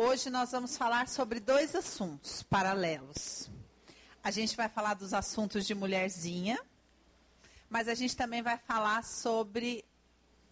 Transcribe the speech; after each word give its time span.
Hoje 0.00 0.30
nós 0.30 0.52
vamos 0.52 0.76
falar 0.76 1.08
sobre 1.08 1.40
dois 1.40 1.74
assuntos 1.74 2.40
paralelos. 2.44 3.50
A 4.22 4.30
gente 4.30 4.56
vai 4.56 4.68
falar 4.68 4.94
dos 4.94 5.12
assuntos 5.12 5.66
de 5.66 5.74
mulherzinha, 5.74 6.56
mas 7.68 7.88
a 7.88 7.94
gente 7.94 8.16
também 8.16 8.40
vai 8.40 8.56
falar 8.56 9.02
sobre 9.02 9.84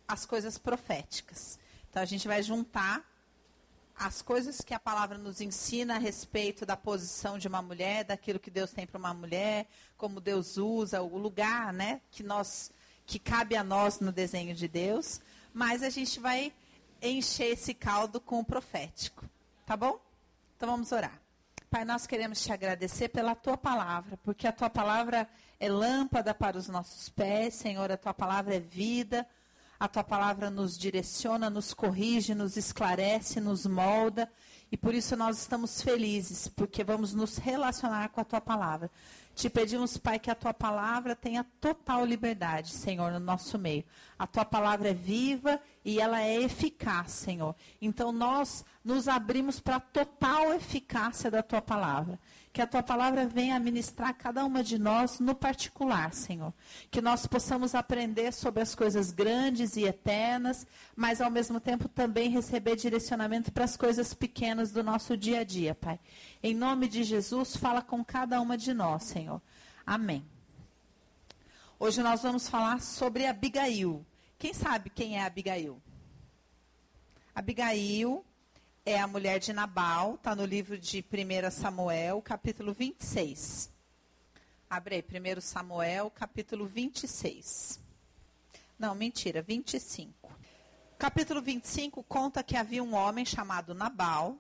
as 0.09 0.27
coisas 0.27 0.59
proféticas. 0.59 1.61
Então 1.89 2.03
a 2.03 2.05
gente 2.05 2.27
vai 2.27 2.43
juntar 2.43 3.09
as 3.95 4.21
coisas 4.21 4.63
que 4.63 4.75
a 4.75 4.81
palavra 4.81 5.17
nos 5.17 5.41
ensina 5.41 5.95
a 5.95 5.99
respeito 6.01 6.67
da 6.67 6.77
posição 6.77 7.39
de 7.39 7.47
uma 7.47 7.63
mulher, 7.63 8.03
daquilo 8.03 8.41
que 8.41 8.51
Deus 8.51 8.73
tem 8.73 8.85
para 8.85 8.99
uma 8.99 9.15
mulher, 9.15 9.69
como 9.97 10.21
Deus 10.21 10.57
usa, 10.57 11.03
o 11.03 11.17
lugar, 11.17 11.73
né, 11.73 12.01
que 12.11 12.25
nós 12.25 12.73
que 13.07 13.21
cabe 13.21 13.55
a 13.55 13.63
nós 13.63 14.01
no 14.01 14.11
desenho 14.11 14.57
de 14.57 14.67
Deus, 14.67 15.21
mas 15.55 15.85
a 15.85 15.89
gente 15.89 16.19
vai 16.19 16.53
encher 17.01 17.53
esse 17.53 17.73
caldo 17.73 18.21
com 18.21 18.41
o 18.41 18.45
profético. 18.45 19.25
Tá 19.67 19.77
bom? 19.77 19.99
Então 20.57 20.71
vamos 20.71 20.93
orar. 20.93 21.21
Pai, 21.69 21.85
nós 21.85 22.07
queremos 22.07 22.41
te 22.41 22.53
agradecer 22.53 23.09
pela 23.09 23.35
tua 23.35 23.57
palavra, 23.57 24.17
porque 24.23 24.47
a 24.47 24.53
tua 24.53 24.71
palavra 24.71 25.29
é 25.59 25.69
lâmpada 25.69 26.33
para 26.33 26.57
os 26.57 26.69
nossos 26.69 27.09
pés, 27.09 27.55
Senhor, 27.55 27.91
a 27.91 27.97
tua 27.97 28.15
palavra 28.15 28.55
é 28.55 28.61
vida, 28.61 29.27
a 29.79 29.89
tua 29.89 30.05
palavra 30.05 30.51
nos 30.51 30.79
direciona, 30.79 31.51
nos 31.51 31.75
corrige, 31.75 32.33
nos 32.33 32.57
esclarece, 32.57 33.41
nos 33.41 33.67
molda, 33.67 34.31
e 34.71 34.77
por 34.77 34.95
isso 34.95 35.17
nós 35.17 35.37
estamos 35.37 35.83
felizes, 35.83 36.47
porque 36.47 36.85
vamos 36.85 37.13
nos 37.13 37.37
relacionar 37.37 38.11
com 38.11 38.21
a 38.21 38.25
tua 38.25 38.41
palavra. 38.41 38.89
Te 39.35 39.51
pedimos, 39.51 39.99
Pai, 39.99 40.21
que 40.21 40.31
a 40.31 40.35
tua 40.37 40.55
palavra 40.55 41.17
tenha 41.17 41.45
total 41.61 42.05
liberdade, 42.05 42.71
Senhor, 42.71 43.11
no 43.11 43.21
nosso 43.21 43.59
meio. 43.59 43.85
A 44.17 44.29
tua 44.29 44.45
palavra 44.45 44.91
é 44.91 44.95
viva 44.95 45.61
e 45.87 46.01
ela 46.01 46.21
é 46.21 46.43
eficaz, 46.43 47.13
Senhor. 47.13 47.55
Então 47.81 48.11
nós 48.11 48.65
nos 48.85 49.07
abrimos 49.07 49.61
para 49.61 49.77
a 49.77 49.81
total 49.81 50.53
eficácia 50.53 51.31
da 51.31 51.45
tua 51.45 51.63
palavra. 51.63 52.19
Que 52.53 52.61
a 52.61 52.67
tua 52.67 52.83
palavra 52.83 53.25
venha 53.25 53.61
ministrar 53.61 54.13
cada 54.15 54.45
uma 54.45 54.65
de 54.65 54.81
nós 54.81 55.21
no 55.21 55.33
particular, 55.33 56.13
Senhor. 56.13 56.53
Que 56.91 57.01
nós 57.01 57.25
possamos 57.25 57.73
aprender 57.73 58.33
sobre 58.33 58.65
as 58.65 58.75
coisas 58.75 59.13
grandes 59.13 59.77
e 59.77 59.85
eternas, 59.85 60.67
mas 60.97 61.21
ao 61.21 61.31
mesmo 61.31 61.61
tempo 61.61 61.89
também 61.89 62.31
receber 62.31 62.75
direcionamento 62.75 63.53
para 63.53 63.63
as 63.63 63.77
coisas 63.77 64.13
pequenas 64.13 64.73
do 64.73 64.83
nosso 64.83 65.17
dia 65.17 65.43
a 65.43 65.45
dia, 65.45 65.73
Pai. 65.73 66.01
Em 66.43 66.53
nome 66.53 66.89
de 66.89 67.05
Jesus, 67.05 67.57
fala 67.57 67.81
com 67.81 68.05
cada 68.05 68.41
uma 68.41 68.59
de 68.59 68.75
nós, 68.75 69.05
Senhor. 69.05 69.41
Amém. 69.87 70.27
Hoje 71.79 72.03
nós 72.03 72.25
vamos 72.25 72.49
falar 72.49 72.81
sobre 72.81 73.25
Abigail. 73.25 74.05
Quem 74.39 74.53
sabe 74.53 74.91
quem 74.91 75.17
é 75.17 75.25
Abigail? 75.25 75.81
Abigail 77.37 78.25
é 78.83 78.99
a 78.99 79.07
mulher 79.07 79.39
de 79.39 79.53
Nabal, 79.53 80.15
está 80.15 80.35
no 80.35 80.47
livro 80.47 80.79
de 80.79 81.05
1 81.05 81.51
Samuel, 81.51 82.23
capítulo 82.23 82.73
26. 82.73 83.71
Abre 84.71 84.95
aí, 84.95 85.37
1 85.37 85.43
Samuel, 85.43 86.11
capítulo 86.11 86.65
26. 86.65 87.79
Não, 88.79 88.95
mentira, 88.95 89.43
25. 89.43 90.35
Capítulo 90.99 91.43
25 91.43 92.03
conta 92.05 92.43
que 92.43 92.57
havia 92.57 92.83
um 92.83 92.95
homem 92.95 93.27
chamado 93.27 93.75
Nabal, 93.75 94.39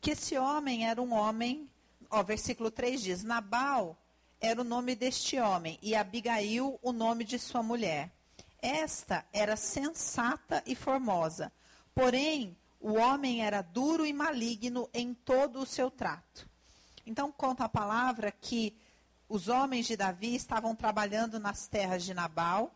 que 0.00 0.12
esse 0.12 0.38
homem 0.38 0.86
era 0.86 1.02
um 1.02 1.12
homem, 1.12 1.68
ó, 2.08 2.22
versículo 2.22 2.70
3 2.70 3.02
diz: 3.02 3.24
Nabal 3.24 3.98
era 4.40 4.60
o 4.60 4.64
nome 4.64 4.94
deste 4.94 5.40
homem, 5.40 5.76
e 5.82 5.96
Abigail 5.96 6.78
o 6.80 6.92
nome 6.92 7.24
de 7.24 7.36
sua 7.36 7.64
mulher. 7.64 8.12
Esta 8.60 9.26
era 9.32 9.56
sensata 9.56 10.62
e 10.64 10.76
formosa, 10.76 11.52
porém 11.94 12.56
o 12.80 12.94
homem 12.94 13.44
era 13.44 13.62
duro 13.62 14.04
e 14.04 14.12
maligno 14.12 14.88
em 14.92 15.14
todo 15.14 15.60
o 15.60 15.66
seu 15.66 15.90
trato. 15.90 16.48
Então 17.06 17.30
conta 17.30 17.64
a 17.64 17.68
palavra 17.68 18.32
que 18.32 18.76
os 19.28 19.48
homens 19.48 19.86
de 19.86 19.96
Davi 19.96 20.34
estavam 20.34 20.74
trabalhando 20.74 21.38
nas 21.38 21.66
terras 21.66 22.04
de 22.04 22.12
Nabal, 22.12 22.74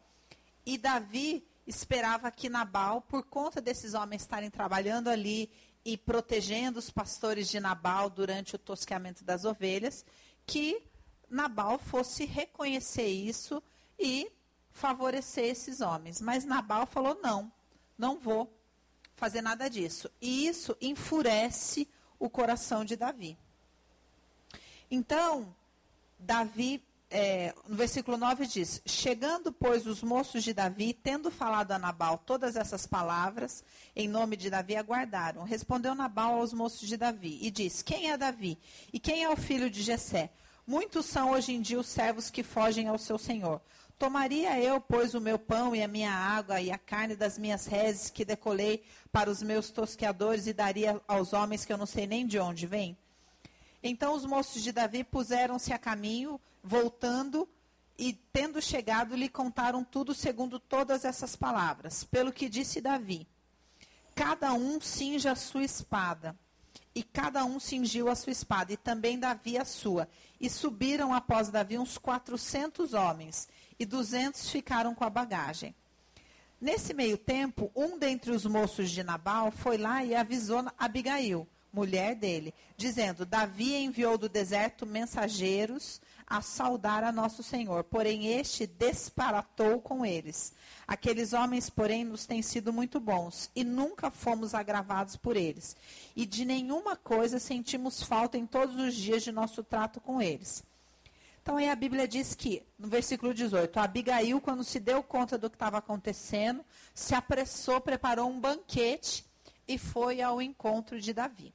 e 0.64 0.78
Davi 0.78 1.46
esperava 1.66 2.30
que 2.30 2.48
Nabal, 2.48 3.02
por 3.02 3.24
conta 3.24 3.60
desses 3.60 3.94
homens 3.94 4.22
estarem 4.22 4.50
trabalhando 4.50 5.08
ali 5.08 5.50
e 5.84 5.96
protegendo 5.96 6.78
os 6.78 6.90
pastores 6.90 7.48
de 7.48 7.60
Nabal 7.60 8.08
durante 8.08 8.56
o 8.56 8.58
tosqueamento 8.58 9.22
das 9.22 9.44
ovelhas, 9.44 10.04
que 10.46 10.82
Nabal 11.28 11.78
fosse 11.78 12.24
reconhecer 12.24 13.06
isso 13.06 13.62
e 13.98 14.30
favorecer 14.70 15.44
esses 15.44 15.80
homens. 15.80 16.20
Mas 16.20 16.44
Nabal 16.44 16.86
falou: 16.86 17.18
não, 17.22 17.52
não 17.98 18.18
vou 18.18 18.55
fazer 19.16 19.42
nada 19.42 19.68
disso. 19.68 20.10
E 20.20 20.46
isso 20.46 20.76
enfurece 20.80 21.88
o 22.18 22.30
coração 22.30 22.84
de 22.84 22.96
Davi. 22.96 23.36
Então, 24.90 25.54
Davi, 26.18 26.82
é, 27.10 27.54
no 27.66 27.76
versículo 27.76 28.16
9 28.16 28.46
diz: 28.46 28.80
Chegando, 28.86 29.52
pois, 29.52 29.86
os 29.86 30.02
moços 30.02 30.44
de 30.44 30.52
Davi, 30.52 30.92
tendo 30.92 31.30
falado 31.30 31.72
a 31.72 31.78
Nabal 31.78 32.18
todas 32.18 32.56
essas 32.56 32.86
palavras, 32.86 33.64
em 33.94 34.08
nome 34.08 34.36
de 34.36 34.50
Davi, 34.50 34.76
aguardaram. 34.76 35.42
Respondeu 35.42 35.94
Nabal 35.94 36.34
aos 36.34 36.52
moços 36.52 36.86
de 36.86 36.96
Davi 36.96 37.38
e 37.42 37.50
disse: 37.50 37.84
Quem 37.84 38.10
é 38.10 38.16
Davi? 38.16 38.58
E 38.92 39.00
quem 39.00 39.24
é 39.24 39.30
o 39.30 39.36
filho 39.36 39.70
de 39.70 39.82
Jessé? 39.82 40.30
Muitos 40.66 41.06
são 41.06 41.30
hoje 41.30 41.52
em 41.52 41.60
dia 41.60 41.78
os 41.78 41.86
servos 41.86 42.28
que 42.28 42.42
fogem 42.42 42.88
ao 42.88 42.98
seu 42.98 43.18
senhor. 43.18 43.60
Tomaria 43.98 44.60
eu, 44.60 44.78
pois, 44.78 45.14
o 45.14 45.20
meu 45.20 45.38
pão 45.38 45.74
e 45.74 45.82
a 45.82 45.88
minha 45.88 46.12
água 46.12 46.60
e 46.60 46.70
a 46.70 46.76
carne 46.76 47.16
das 47.16 47.38
minhas 47.38 47.66
reses 47.66 48.10
que 48.10 48.26
decolei 48.26 48.84
para 49.10 49.30
os 49.30 49.42
meus 49.42 49.70
tosqueadores 49.70 50.46
e 50.46 50.52
daria 50.52 51.00
aos 51.08 51.32
homens 51.32 51.64
que 51.64 51.72
eu 51.72 51.78
não 51.78 51.86
sei 51.86 52.06
nem 52.06 52.26
de 52.26 52.38
onde 52.38 52.66
vêm? 52.66 52.96
Então 53.82 54.14
os 54.14 54.26
moços 54.26 54.62
de 54.62 54.70
Davi 54.70 55.02
puseram-se 55.02 55.72
a 55.72 55.78
caminho, 55.78 56.38
voltando, 56.62 57.48
e 57.98 58.12
tendo 58.12 58.60
chegado, 58.60 59.16
lhe 59.16 59.28
contaram 59.28 59.82
tudo 59.82 60.14
segundo 60.14 60.60
todas 60.60 61.04
essas 61.04 61.34
palavras. 61.34 62.04
Pelo 62.04 62.32
que 62.32 62.48
disse 62.48 62.80
Davi: 62.80 63.26
Cada 64.14 64.52
um 64.52 64.78
cinja 64.80 65.32
a 65.32 65.36
sua 65.36 65.64
espada. 65.64 66.38
E 66.96 67.02
cada 67.02 67.44
um 67.44 67.60
cingiu 67.60 68.08
a 68.08 68.14
sua 68.14 68.32
espada, 68.32 68.72
e 68.72 68.76
também 68.78 69.18
Davi 69.18 69.58
a 69.58 69.66
sua. 69.66 70.08
E 70.40 70.48
subiram 70.48 71.12
após 71.12 71.50
Davi 71.50 71.76
uns 71.76 71.98
quatrocentos 71.98 72.94
homens, 72.94 73.50
e 73.78 73.84
duzentos 73.84 74.48
ficaram 74.48 74.94
com 74.94 75.04
a 75.04 75.10
bagagem. 75.10 75.74
Nesse 76.58 76.94
meio 76.94 77.18
tempo, 77.18 77.70
um 77.76 77.98
dentre 77.98 78.30
os 78.30 78.46
moços 78.46 78.90
de 78.90 79.02
Nabal 79.02 79.50
foi 79.50 79.76
lá 79.76 80.02
e 80.02 80.14
avisou 80.14 80.64
Abigail, 80.78 81.46
mulher 81.70 82.14
dele, 82.14 82.54
dizendo: 82.78 83.26
Davi 83.26 83.74
enviou 83.74 84.16
do 84.16 84.26
deserto 84.26 84.86
mensageiros 84.86 86.00
a 86.26 86.42
saudar 86.42 87.04
a 87.04 87.12
nosso 87.12 87.42
Senhor, 87.42 87.84
porém 87.84 88.26
este 88.26 88.66
desparatou 88.66 89.80
com 89.80 90.04
eles. 90.04 90.52
Aqueles 90.86 91.32
homens, 91.32 91.70
porém, 91.70 92.04
nos 92.04 92.26
têm 92.26 92.42
sido 92.42 92.72
muito 92.72 92.98
bons 92.98 93.50
e 93.54 93.62
nunca 93.62 94.10
fomos 94.10 94.54
agravados 94.54 95.16
por 95.16 95.36
eles. 95.36 95.76
E 96.16 96.26
de 96.26 96.44
nenhuma 96.44 96.96
coisa 96.96 97.38
sentimos 97.38 98.02
falta 98.02 98.36
em 98.36 98.46
todos 98.46 98.76
os 98.76 98.94
dias 98.94 99.22
de 99.22 99.30
nosso 99.30 99.62
trato 99.62 100.00
com 100.00 100.20
eles. 100.20 100.64
Então 101.46 101.58
aí 101.58 101.70
a 101.70 101.76
Bíblia 101.76 102.08
diz 102.08 102.34
que, 102.34 102.64
no 102.76 102.88
versículo 102.88 103.32
18, 103.32 103.78
a 103.78 103.84
Abigail, 103.84 104.40
quando 104.40 104.64
se 104.64 104.80
deu 104.80 105.00
conta 105.00 105.38
do 105.38 105.48
que 105.48 105.54
estava 105.54 105.78
acontecendo, 105.78 106.64
se 106.92 107.14
apressou, 107.14 107.80
preparou 107.80 108.28
um 108.28 108.40
banquete 108.40 109.24
e 109.68 109.78
foi 109.78 110.20
ao 110.20 110.42
encontro 110.42 111.00
de 111.00 111.12
Davi. 111.12 111.54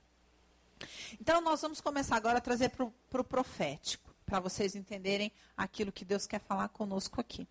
Então 1.20 1.42
nós 1.42 1.62
vamos 1.62 1.81
começar 1.81 2.16
agora 2.16 2.38
a 2.38 2.42
trazer 2.42 2.70
para 2.70 2.86
o 2.86 2.94
pro 3.10 3.24
profético, 3.24 4.11
para 4.31 4.40
vocês 4.40 4.78
entenderem 4.78 5.30
aquilo 5.58 5.92
que 5.92 6.06
Deus 6.06 6.25
quer 6.25 6.40
falar 6.40 6.69
conosco 6.69 7.19
aqui. 7.19 7.46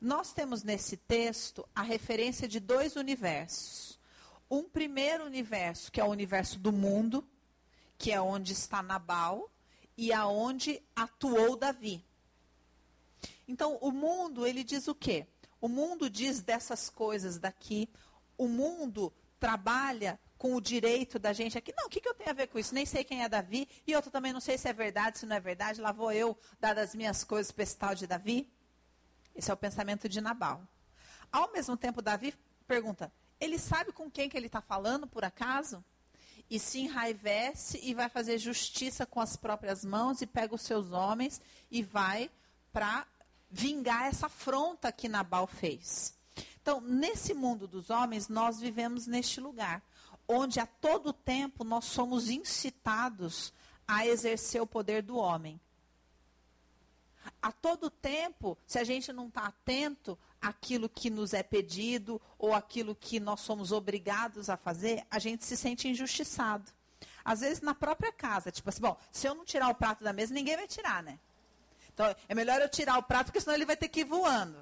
Nós 0.00 0.32
temos 0.32 0.64
nesse 0.64 0.96
texto 0.96 1.64
a 1.72 1.82
referência 1.82 2.48
de 2.48 2.58
dois 2.58 2.96
universos. 2.96 3.96
Um 4.50 4.64
primeiro 4.64 5.24
universo, 5.24 5.92
que 5.92 6.00
é 6.00 6.04
o 6.04 6.08
universo 6.08 6.58
do 6.58 6.72
mundo, 6.72 7.24
que 7.96 8.10
é 8.10 8.20
onde 8.20 8.54
está 8.54 8.82
Nabal 8.82 9.48
e 9.96 10.12
aonde 10.12 10.82
atuou 10.96 11.54
Davi. 11.54 12.04
Então, 13.46 13.78
o 13.80 13.92
mundo, 13.92 14.44
ele 14.44 14.64
diz 14.64 14.88
o 14.88 14.96
quê? 14.96 15.28
O 15.60 15.68
mundo 15.68 16.10
diz 16.10 16.40
dessas 16.40 16.90
coisas 16.90 17.38
daqui. 17.38 17.88
O 18.36 18.48
mundo 18.48 19.12
trabalha 19.38 20.18
com 20.38 20.54
o 20.54 20.60
direito 20.60 21.18
da 21.18 21.32
gente 21.32 21.56
aqui. 21.56 21.72
Não, 21.76 21.86
o 21.86 21.88
que, 21.88 22.00
que 22.00 22.08
eu 22.08 22.14
tenho 22.14 22.30
a 22.30 22.34
ver 22.34 22.48
com 22.48 22.58
isso? 22.58 22.74
Nem 22.74 22.84
sei 22.84 23.04
quem 23.04 23.22
é 23.22 23.28
Davi. 23.28 23.68
E 23.86 23.94
outro 23.94 24.10
também 24.10 24.32
não 24.32 24.40
sei 24.40 24.58
se 24.58 24.68
é 24.68 24.72
verdade, 24.72 25.18
se 25.18 25.26
não 25.26 25.36
é 25.36 25.40
verdade. 25.40 25.80
Lá 25.80 25.92
vou 25.92 26.12
eu 26.12 26.36
dar 26.60 26.74
das 26.74 26.94
minhas 26.94 27.24
coisas 27.24 27.50
para 27.50 27.62
esse 27.62 27.76
tal 27.76 27.94
de 27.94 28.06
Davi. 28.06 28.50
Esse 29.34 29.50
é 29.50 29.54
o 29.54 29.56
pensamento 29.56 30.08
de 30.08 30.20
Nabal. 30.20 30.62
Ao 31.30 31.52
mesmo 31.52 31.76
tempo, 31.76 32.02
Davi 32.02 32.34
pergunta: 32.66 33.12
ele 33.40 33.58
sabe 33.58 33.92
com 33.92 34.10
quem 34.10 34.28
que 34.28 34.36
ele 34.36 34.46
está 34.46 34.60
falando, 34.60 35.06
por 35.06 35.24
acaso? 35.24 35.84
E 36.48 36.58
se 36.58 36.80
enraivece 36.80 37.80
e 37.82 37.92
vai 37.92 38.08
fazer 38.08 38.38
justiça 38.38 39.04
com 39.04 39.20
as 39.20 39.36
próprias 39.36 39.84
mãos 39.84 40.22
e 40.22 40.26
pega 40.26 40.54
os 40.54 40.62
seus 40.62 40.92
homens 40.92 41.40
e 41.70 41.82
vai 41.82 42.30
para 42.72 43.06
vingar 43.50 44.06
essa 44.06 44.26
afronta 44.26 44.92
que 44.92 45.08
Nabal 45.08 45.46
fez. 45.46 46.14
Então, 46.60 46.80
nesse 46.80 47.32
mundo 47.32 47.66
dos 47.66 47.90
homens, 47.90 48.28
nós 48.28 48.60
vivemos 48.60 49.06
neste 49.06 49.40
lugar, 49.40 49.82
onde 50.28 50.58
a 50.60 50.66
todo 50.66 51.12
tempo 51.12 51.64
nós 51.64 51.84
somos 51.84 52.28
incitados 52.28 53.52
a 53.86 54.06
exercer 54.06 54.60
o 54.60 54.66
poder 54.66 55.02
do 55.02 55.16
homem. 55.16 55.60
A 57.42 57.50
todo 57.52 57.90
tempo, 57.90 58.56
se 58.66 58.78
a 58.78 58.84
gente 58.84 59.12
não 59.12 59.28
está 59.28 59.46
atento 59.46 60.18
àquilo 60.40 60.88
que 60.88 61.10
nos 61.10 61.32
é 61.32 61.42
pedido 61.42 62.20
ou 62.38 62.54
aquilo 62.54 62.94
que 62.94 63.18
nós 63.18 63.40
somos 63.40 63.72
obrigados 63.72 64.48
a 64.48 64.56
fazer, 64.56 65.04
a 65.10 65.18
gente 65.18 65.44
se 65.44 65.56
sente 65.56 65.88
injustiçado. 65.88 66.70
Às 67.24 67.40
vezes 67.40 67.60
na 67.60 67.74
própria 67.74 68.12
casa, 68.12 68.52
tipo 68.52 68.68
assim, 68.68 68.80
bom, 68.80 68.96
se 69.10 69.26
eu 69.26 69.34
não 69.34 69.44
tirar 69.44 69.68
o 69.68 69.74
prato 69.74 70.04
da 70.04 70.12
mesa, 70.12 70.32
ninguém 70.32 70.56
vai 70.56 70.68
tirar, 70.68 71.02
né? 71.02 71.18
Então, 71.92 72.14
é 72.28 72.34
melhor 72.34 72.60
eu 72.60 72.68
tirar 72.68 72.98
o 72.98 73.02
prato, 73.02 73.26
porque 73.26 73.40
senão 73.40 73.54
ele 73.54 73.64
vai 73.64 73.76
ter 73.76 73.88
que 73.88 74.00
ir 74.00 74.04
voando. 74.04 74.58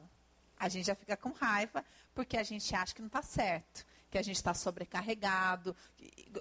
A 0.58 0.68
gente 0.68 0.86
já 0.86 0.94
fica 0.94 1.16
com 1.16 1.32
raiva, 1.32 1.84
porque 2.14 2.36
a 2.36 2.42
gente 2.42 2.74
acha 2.74 2.94
que 2.94 3.02
não 3.02 3.08
está 3.08 3.22
certo 3.22 3.84
que 4.14 4.18
a 4.18 4.22
gente 4.22 4.36
está 4.36 4.54
sobrecarregado, 4.54 5.74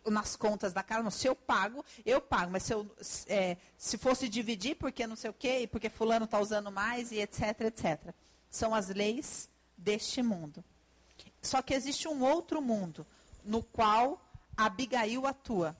nas 0.05 0.35
contas 0.35 0.73
da 0.73 0.83
casa, 0.83 1.09
se 1.09 1.27
eu 1.27 1.35
pago, 1.35 1.83
eu 2.05 2.21
pago, 2.21 2.51
mas 2.51 2.61
se, 2.61 2.71
eu, 2.71 2.87
é, 3.25 3.57
se 3.75 3.97
fosse 3.97 4.29
dividir, 4.29 4.75
porque 4.75 5.07
não 5.07 5.15
sei 5.15 5.31
o 5.31 5.33
quê, 5.33 5.67
porque 5.71 5.89
fulano 5.89 6.25
está 6.25 6.39
usando 6.39 6.71
mais, 6.71 7.11
e 7.11 7.19
etc, 7.19 7.61
etc. 7.61 8.13
São 8.47 8.75
as 8.75 8.89
leis 8.89 9.49
deste 9.75 10.21
mundo. 10.21 10.63
Só 11.41 11.63
que 11.63 11.73
existe 11.73 12.07
um 12.07 12.21
outro 12.21 12.61
mundo, 12.61 13.07
no 13.43 13.63
qual 13.63 14.23
Abigail 14.55 15.25
atua. 15.25 15.75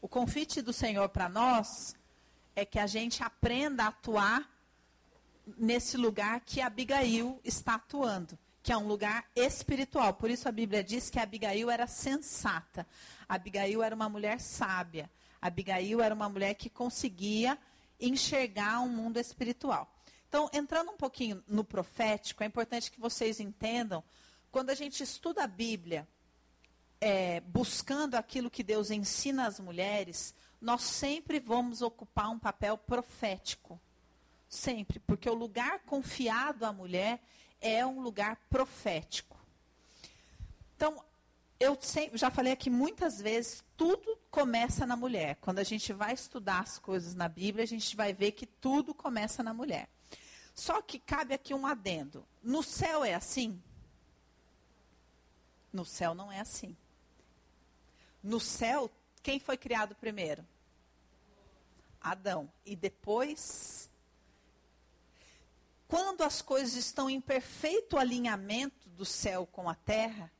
O 0.00 0.08
convite 0.08 0.62
do 0.62 0.72
Senhor 0.72 1.06
para 1.10 1.28
nós 1.28 1.94
é 2.54 2.64
que 2.64 2.78
a 2.78 2.86
gente 2.86 3.22
aprenda 3.22 3.84
a 3.84 3.88
atuar 3.88 4.50
nesse 5.58 5.98
lugar 5.98 6.40
que 6.40 6.62
Abigail 6.62 7.38
está 7.44 7.74
atuando 7.74 8.38
que 8.66 8.72
é 8.72 8.76
um 8.76 8.88
lugar 8.88 9.24
espiritual. 9.36 10.14
Por 10.14 10.28
isso 10.28 10.48
a 10.48 10.50
Bíblia 10.50 10.82
diz 10.82 11.08
que 11.08 11.20
Abigail 11.20 11.70
era 11.70 11.86
sensata. 11.86 12.84
Abigail 13.28 13.80
era 13.80 13.94
uma 13.94 14.08
mulher 14.08 14.40
sábia. 14.40 15.08
Abigail 15.40 16.00
era 16.02 16.12
uma 16.12 16.28
mulher 16.28 16.52
que 16.54 16.68
conseguia 16.68 17.56
enxergar 18.00 18.80
um 18.80 18.88
mundo 18.88 19.20
espiritual. 19.20 19.88
Então, 20.28 20.50
entrando 20.52 20.90
um 20.90 20.96
pouquinho 20.96 21.44
no 21.46 21.62
profético, 21.62 22.42
é 22.42 22.46
importante 22.46 22.90
que 22.90 22.98
vocês 22.98 23.38
entendam, 23.38 24.02
quando 24.50 24.70
a 24.70 24.74
gente 24.74 25.00
estuda 25.00 25.44
a 25.44 25.46
Bíblia, 25.46 26.08
é, 27.00 27.38
buscando 27.42 28.16
aquilo 28.16 28.50
que 28.50 28.64
Deus 28.64 28.90
ensina 28.90 29.46
às 29.46 29.60
mulheres, 29.60 30.34
nós 30.60 30.82
sempre 30.82 31.38
vamos 31.38 31.82
ocupar 31.82 32.30
um 32.30 32.38
papel 32.40 32.76
profético. 32.76 33.80
Sempre, 34.48 34.98
porque 34.98 35.30
o 35.30 35.34
lugar 35.34 35.84
confiado 35.86 36.64
à 36.64 36.72
mulher 36.72 37.20
é 37.60 37.84
um 37.86 38.00
lugar 38.00 38.36
profético. 38.48 39.36
Então, 40.76 41.02
eu 41.58 41.76
sempre, 41.80 42.18
já 42.18 42.30
falei 42.30 42.52
aqui 42.52 42.68
muitas 42.68 43.20
vezes, 43.20 43.64
tudo 43.76 44.18
começa 44.30 44.86
na 44.86 44.96
mulher. 44.96 45.36
Quando 45.40 45.58
a 45.58 45.64
gente 45.64 45.92
vai 45.92 46.12
estudar 46.12 46.60
as 46.60 46.78
coisas 46.78 47.14
na 47.14 47.28
Bíblia, 47.28 47.64
a 47.64 47.68
gente 47.68 47.96
vai 47.96 48.12
ver 48.12 48.32
que 48.32 48.46
tudo 48.46 48.94
começa 48.94 49.42
na 49.42 49.54
mulher. 49.54 49.88
Só 50.54 50.80
que 50.82 50.98
cabe 50.98 51.34
aqui 51.34 51.54
um 51.54 51.66
adendo. 51.66 52.26
No 52.42 52.62
céu 52.62 53.04
é 53.04 53.14
assim? 53.14 53.60
No 55.72 55.84
céu 55.84 56.14
não 56.14 56.30
é 56.30 56.40
assim. 56.40 56.76
No 58.22 58.40
céu, 58.40 58.90
quem 59.22 59.38
foi 59.38 59.56
criado 59.56 59.94
primeiro? 59.94 60.44
Adão. 62.00 62.50
E 62.64 62.76
depois 62.76 63.90
quando 65.88 66.22
as 66.22 66.42
coisas 66.42 66.74
estão 66.74 67.08
em 67.08 67.20
perfeito 67.20 67.96
alinhamento 67.96 68.88
do 68.90 69.04
céu 69.04 69.46
com 69.46 69.68
a 69.68 69.74
terra, 69.74 70.30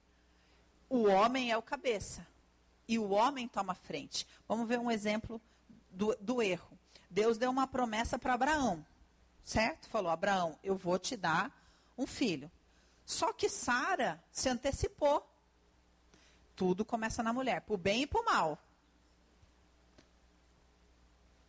o 0.89 1.05
homem 1.05 1.51
é 1.51 1.57
o 1.57 1.63
cabeça. 1.63 2.27
E 2.89 2.99
o 2.99 3.11
homem 3.11 3.49
toma 3.49 3.75
frente. 3.75 4.27
Vamos 4.47 4.69
ver 4.69 4.79
um 4.79 4.91
exemplo 4.91 5.41
do, 5.91 6.15
do 6.21 6.43
erro. 6.43 6.79
Deus 7.11 7.39
deu 7.39 7.51
uma 7.51 7.67
promessa 7.67 8.19
para 8.19 8.35
Abraão, 8.35 8.85
certo? 9.43 9.89
Falou: 9.89 10.11
Abraão, 10.11 10.59
eu 10.63 10.77
vou 10.77 10.99
te 10.99 11.17
dar 11.17 11.51
um 11.97 12.07
filho. 12.07 12.51
Só 13.05 13.33
que 13.33 13.49
Sara 13.49 14.23
se 14.31 14.49
antecipou. 14.49 15.27
Tudo 16.55 16.85
começa 16.85 17.23
na 17.23 17.33
mulher, 17.33 17.63
o 17.69 17.77
bem 17.77 18.03
e 18.03 18.09
o 18.13 18.25
mal. 18.25 18.59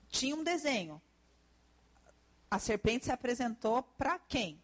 Tinha 0.09 0.35
um 0.35 0.43
desenho 0.43 1.01
a 2.49 2.59
serpente 2.59 3.05
se 3.05 3.11
apresentou 3.11 3.83
para 3.83 4.17
quem? 4.19 4.61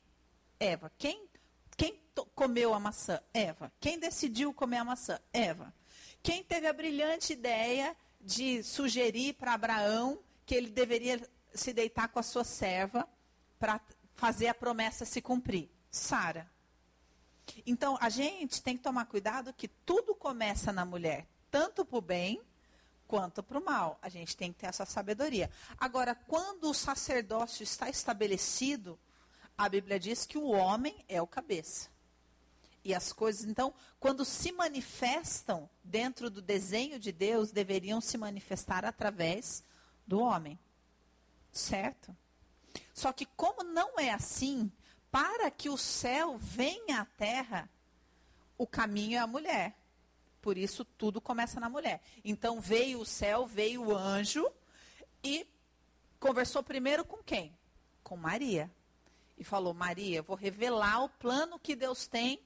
Eva. 0.59 0.91
Quem, 0.97 1.27
quem 1.75 1.99
comeu 2.33 2.73
a 2.73 2.79
maçã? 2.79 3.21
Eva. 3.33 3.71
Quem 3.79 3.99
decidiu 3.99 4.53
comer 4.53 4.77
a 4.77 4.85
maçã? 4.85 5.19
Eva. 5.31 5.73
Quem 6.21 6.43
teve 6.43 6.67
a 6.67 6.73
brilhante 6.73 7.33
ideia 7.33 7.95
de 8.21 8.63
sugerir 8.63 9.33
para 9.33 9.53
Abraão 9.53 10.19
que 10.45 10.55
ele 10.55 10.69
deveria 10.69 11.21
se 11.53 11.73
deitar 11.73 12.07
com 12.07 12.19
a 12.19 12.23
sua 12.23 12.43
serva 12.43 13.07
para 13.59 13.81
fazer 14.15 14.47
a 14.47 14.53
promessa 14.53 15.05
se 15.05 15.21
cumprir? 15.21 15.69
Sara. 15.91 16.49
Então, 17.65 17.97
a 17.99 18.09
gente 18.09 18.63
tem 18.63 18.77
que 18.77 18.83
tomar 18.83 19.05
cuidado 19.05 19.53
que 19.53 19.67
tudo 19.67 20.15
começa 20.15 20.71
na 20.71 20.85
mulher, 20.85 21.27
tanto 21.51 21.83
para 21.83 21.97
o 21.97 22.01
bem 22.01 22.41
quanto 23.13 23.43
para 23.43 23.59
o 23.59 23.63
mal. 23.63 23.99
A 24.01 24.09
gente 24.09 24.35
tem 24.35 24.51
que 24.51 24.57
ter 24.57 24.65
essa 24.65 24.87
sabedoria. 24.87 25.47
Agora, 25.77 26.15
quando 26.15 26.67
o 26.67 26.73
sacerdócio 26.73 27.61
está 27.61 27.87
estabelecido, 27.87 28.99
a 29.55 29.69
Bíblia 29.69 29.99
diz 29.99 30.25
que 30.25 30.35
o 30.35 30.47
homem 30.47 31.05
é 31.07 31.21
o 31.21 31.27
cabeça. 31.27 31.91
E 32.83 32.91
as 32.91 33.13
coisas, 33.13 33.45
então, 33.45 33.71
quando 33.99 34.25
se 34.25 34.51
manifestam 34.51 35.69
dentro 35.83 36.27
do 36.27 36.41
desenho 36.41 36.97
de 36.97 37.11
Deus, 37.11 37.51
deveriam 37.51 38.01
se 38.01 38.17
manifestar 38.17 38.83
através 38.83 39.63
do 40.07 40.19
homem. 40.19 40.57
Certo? 41.51 42.17
Só 42.95 43.13
que, 43.13 43.27
como 43.27 43.63
não 43.63 43.99
é 43.99 44.09
assim, 44.09 44.71
para 45.11 45.51
que 45.51 45.69
o 45.69 45.77
céu 45.77 46.35
venha 46.39 47.01
à 47.01 47.05
terra, 47.05 47.69
o 48.57 48.65
caminho 48.65 49.17
é 49.17 49.19
a 49.19 49.27
mulher. 49.27 49.77
Por 50.43 50.57
isso, 50.57 50.83
tudo 50.83 51.21
começa 51.21 51.57
na 51.57 51.69
mulher. 51.69 52.01
Então, 52.21 52.59
veio 52.59 52.99
o 52.99 53.05
céu, 53.05 53.47
veio 53.47 53.81
o 53.81 53.95
anjo 53.95 54.45
e 55.23 55.47
conversou 56.19 56.61
primeiro 56.61 57.05
com 57.05 57.23
quem? 57.23 57.57
Com 58.03 58.17
Maria. 58.17 58.69
E 59.37 59.43
falou: 59.45 59.73
Maria, 59.73 60.17
eu 60.17 60.23
vou 60.23 60.35
revelar 60.35 61.01
o 61.01 61.07
plano 61.07 61.57
que 61.57 61.77
Deus 61.77 62.07
tem 62.07 62.41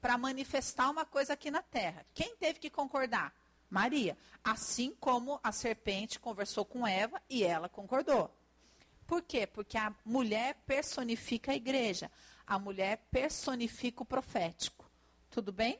para 0.00 0.16
manifestar 0.16 0.88
uma 0.88 1.04
coisa 1.04 1.34
aqui 1.34 1.50
na 1.50 1.60
terra. 1.60 2.06
Quem 2.14 2.34
teve 2.36 2.58
que 2.58 2.70
concordar? 2.70 3.34
Maria. 3.68 4.16
Assim 4.42 4.96
como 4.98 5.38
a 5.44 5.52
serpente 5.52 6.18
conversou 6.18 6.64
com 6.64 6.86
Eva 6.86 7.20
e 7.28 7.44
ela 7.44 7.68
concordou. 7.68 8.34
Por 9.06 9.20
quê? 9.20 9.46
Porque 9.46 9.76
a 9.76 9.94
mulher 10.06 10.54
personifica 10.66 11.52
a 11.52 11.54
igreja. 11.54 12.10
A 12.46 12.58
mulher 12.58 13.06
personifica 13.10 14.02
o 14.02 14.06
profético. 14.06 14.90
Tudo 15.30 15.52
bem? 15.52 15.78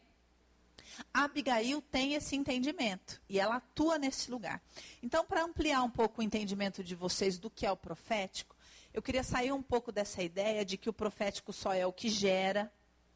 Abigail 1.12 1.80
tem 1.82 2.14
esse 2.14 2.36
entendimento 2.36 3.20
e 3.28 3.38
ela 3.38 3.56
atua 3.56 3.98
nesse 3.98 4.30
lugar. 4.30 4.62
Então, 5.02 5.24
para 5.24 5.42
ampliar 5.42 5.82
um 5.82 5.90
pouco 5.90 6.20
o 6.20 6.24
entendimento 6.24 6.82
de 6.82 6.94
vocês 6.94 7.38
do 7.38 7.50
que 7.50 7.66
é 7.66 7.72
o 7.72 7.76
profético, 7.76 8.56
eu 8.92 9.00
queria 9.00 9.22
sair 9.22 9.52
um 9.52 9.62
pouco 9.62 9.90
dessa 9.90 10.22
ideia 10.22 10.64
de 10.64 10.76
que 10.76 10.90
o 10.90 10.92
profético 10.92 11.52
só 11.52 11.72
é 11.72 11.86
o 11.86 11.92
que 11.92 12.08
gera. 12.08 12.72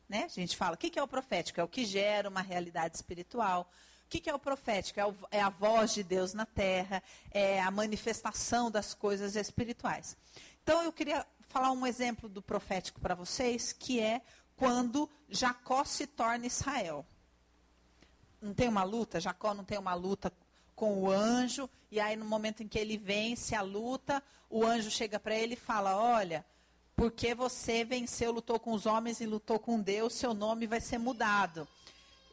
Né? 0.09 0.25
A 0.25 0.29
gente 0.29 0.57
fala, 0.57 0.75
o 0.75 0.79
que 0.79 0.99
é 0.99 1.03
o 1.03 1.09
profético? 1.09 1.61
É 1.61 1.65
o 1.65 1.69
que 1.69 1.85
gera 1.85 2.29
uma 2.29 2.41
realidade 2.41 2.97
espiritual. 2.97 3.71
O 4.05 4.09
que 4.09 4.31
é 4.31 4.35
o 4.35 4.39
profético? 4.39 5.01
É, 5.01 5.39
é 5.39 5.43
a 5.43 5.51
voz 5.51 5.93
de 5.93 6.03
Deus 6.03 6.33
na 6.33 6.47
terra, 6.47 7.03
é 7.31 7.61
a 7.61 7.71
manifestação 7.71 8.71
das 8.71 8.95
coisas 8.95 9.37
espirituais. 9.37 10.17
Então, 10.63 10.83
eu 10.83 10.93
queria 10.93 11.27
falar 11.49 11.73
um 11.73 11.87
exemplo 11.87 12.29
do 12.29 12.41
profético 12.41 13.01
para 13.01 13.15
vocês, 13.15 13.73
que 13.73 14.01
é 14.01 14.23
quando 14.57 15.11
Jacó 15.29 15.85
se 15.85 16.07
torna 16.07 16.47
Israel 16.47 17.05
não 18.41 18.55
tem 18.55 18.69
uma 18.69 18.85
luta, 18.85 19.21
Jacó 19.21 19.55
não 19.55 19.65
tem 19.65 19.79
uma 19.79 19.95
luta 19.95 20.33
com 20.75 21.03
o 21.03 21.11
anjo, 21.11 21.69
e 21.91 21.99
aí 21.99 22.17
no 22.17 22.25
momento 22.25 22.63
em 22.63 22.69
que 22.69 22.79
ele 22.79 22.99
vence 22.99 23.55
a 23.55 23.63
luta, 23.63 24.23
o 24.51 24.65
anjo 24.65 24.91
chega 24.91 25.19
para 25.19 25.35
ele 25.35 25.55
e 25.55 25.57
fala: 25.57 25.97
Olha, 25.97 26.45
porque 26.95 27.35
você 27.35 27.85
venceu, 27.85 28.33
lutou 28.33 28.59
com 28.59 28.73
os 28.73 28.87
homens 28.87 29.21
e 29.21 29.27
lutou 29.27 29.59
com 29.59 29.81
Deus, 29.81 30.15
seu 30.15 30.33
nome 30.33 30.67
vai 30.67 30.81
ser 30.81 30.99
mudado. 30.99 31.67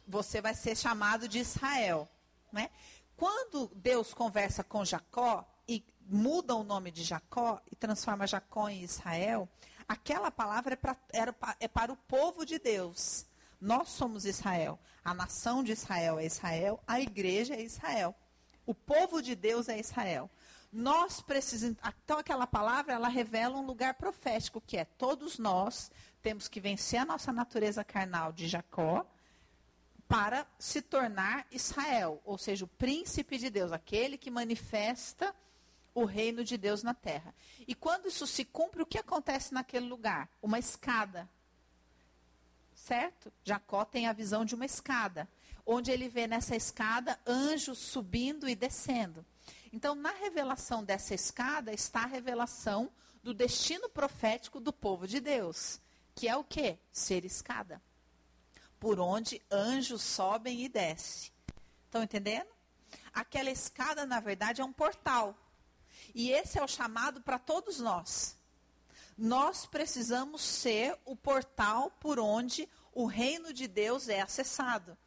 Você 0.07 0.41
vai 0.41 0.53
ser 0.53 0.75
chamado 0.75 1.27
de 1.27 1.39
Israel. 1.39 2.07
Né? 2.51 2.69
Quando 3.15 3.71
Deus 3.75 4.13
conversa 4.13 4.63
com 4.63 4.85
Jacó 4.85 5.45
e 5.67 5.83
muda 6.07 6.55
o 6.55 6.63
nome 6.63 6.91
de 6.91 7.03
Jacó 7.03 7.61
e 7.71 7.75
transforma 7.75 8.27
Jacó 8.27 8.69
em 8.69 8.83
Israel, 8.83 9.47
aquela 9.87 10.31
palavra 10.31 10.73
é, 10.73 10.77
pra, 10.77 10.97
é 11.59 11.67
para 11.67 11.91
o 11.91 11.97
povo 11.97 12.45
de 12.45 12.59
Deus. 12.59 13.25
Nós 13.63 13.87
somos 13.91 14.25
Israel. 14.25 14.77
A 15.05 15.13
nação 15.13 15.63
de 15.63 15.71
Israel 15.71 16.19
é 16.19 16.25
Israel, 16.25 16.83
a 16.85 16.99
igreja 16.99 17.55
é 17.55 17.61
Israel. 17.61 18.13
O 18.65 18.75
povo 18.75 19.21
de 19.21 19.35
Deus 19.35 19.69
é 19.69 19.79
Israel. 19.79 20.29
Nós 20.69 21.21
precisamos. 21.21 21.77
Então, 22.03 22.19
aquela 22.19 22.45
palavra, 22.45 22.93
ela 22.93 23.07
revela 23.07 23.57
um 23.57 23.65
lugar 23.65 23.93
profético, 23.93 24.59
que 24.59 24.75
é 24.75 24.83
todos 24.83 25.39
nós 25.39 25.89
temos 26.21 26.49
que 26.49 26.59
vencer 26.59 26.99
a 26.99 27.05
nossa 27.05 27.31
natureza 27.31 27.85
carnal 27.85 28.33
de 28.33 28.49
Jacó, 28.49 29.05
para 30.09 30.45
se 30.59 30.81
tornar 30.81 31.47
Israel, 31.49 32.21
ou 32.25 32.37
seja, 32.37 32.65
o 32.65 32.67
príncipe 32.67 33.37
de 33.37 33.49
Deus, 33.49 33.71
aquele 33.71 34.17
que 34.17 34.29
manifesta 34.29 35.33
o 35.95 36.03
reino 36.03 36.43
de 36.43 36.57
Deus 36.57 36.83
na 36.83 36.93
terra. 36.93 37.33
E 37.65 37.73
quando 37.73 38.09
isso 38.09 38.27
se 38.27 38.43
cumpre, 38.43 38.83
o 38.83 38.85
que 38.85 38.97
acontece 38.97 39.53
naquele 39.53 39.87
lugar? 39.87 40.29
Uma 40.41 40.59
escada. 40.59 41.29
Certo? 42.83 43.31
Jacó 43.45 43.85
tem 43.85 44.07
a 44.07 44.11
visão 44.11 44.43
de 44.43 44.55
uma 44.55 44.65
escada, 44.65 45.29
onde 45.65 45.89
ele 45.89 46.09
vê 46.09 46.27
nessa 46.27 46.53
escada 46.53 47.17
anjos 47.25 47.77
subindo 47.77 48.45
e 48.45 48.55
descendo. 48.55 49.25
Então, 49.71 49.95
na 49.95 50.11
revelação 50.11 50.83
dessa 50.83 51.15
escada 51.15 51.71
está 51.71 52.01
a 52.01 52.07
revelação 52.07 52.91
do 53.23 53.33
destino 53.33 53.87
profético 53.87 54.59
do 54.59 54.73
povo 54.73 55.07
de 55.07 55.21
Deus, 55.21 55.79
que 56.13 56.27
é 56.27 56.35
o 56.35 56.43
quê? 56.43 56.77
Ser 56.91 57.23
escada. 57.23 57.81
Por 58.81 58.99
onde 58.99 59.41
anjos 59.49 60.01
sobem 60.01 60.65
e 60.65 60.67
descem. 60.67 61.31
Estão 61.85 62.03
entendendo? 62.03 62.49
Aquela 63.13 63.49
escada, 63.49 64.05
na 64.05 64.19
verdade, 64.19 64.59
é 64.59 64.65
um 64.65 64.73
portal. 64.73 65.37
E 66.13 66.31
esse 66.31 66.59
é 66.59 66.61
o 66.61 66.67
chamado 66.67 67.21
para 67.21 67.39
todos 67.39 67.79
nós. 67.79 68.35
Nós 69.17 69.65
precisamos 69.65 70.41
ser 70.41 70.97
o 71.05 71.15
portal 71.15 71.91
por 71.99 72.19
onde 72.19 72.67
o 72.91 73.05
reino 73.05 73.53
de 73.53 73.67
Deus 73.67 74.09
é 74.09 74.21
acessado, 74.21 74.97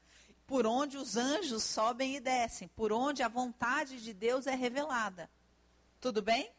por 0.46 0.66
onde 0.66 0.96
os 0.96 1.16
anjos 1.16 1.64
sobem 1.64 2.16
e 2.16 2.20
descem, 2.20 2.68
por 2.68 2.92
onde 2.92 3.22
a 3.22 3.28
vontade 3.28 4.00
de 4.00 4.12
Deus 4.12 4.46
é 4.46 4.54
revelada. 4.54 5.30
Tudo 6.00 6.22
bem? 6.22 6.50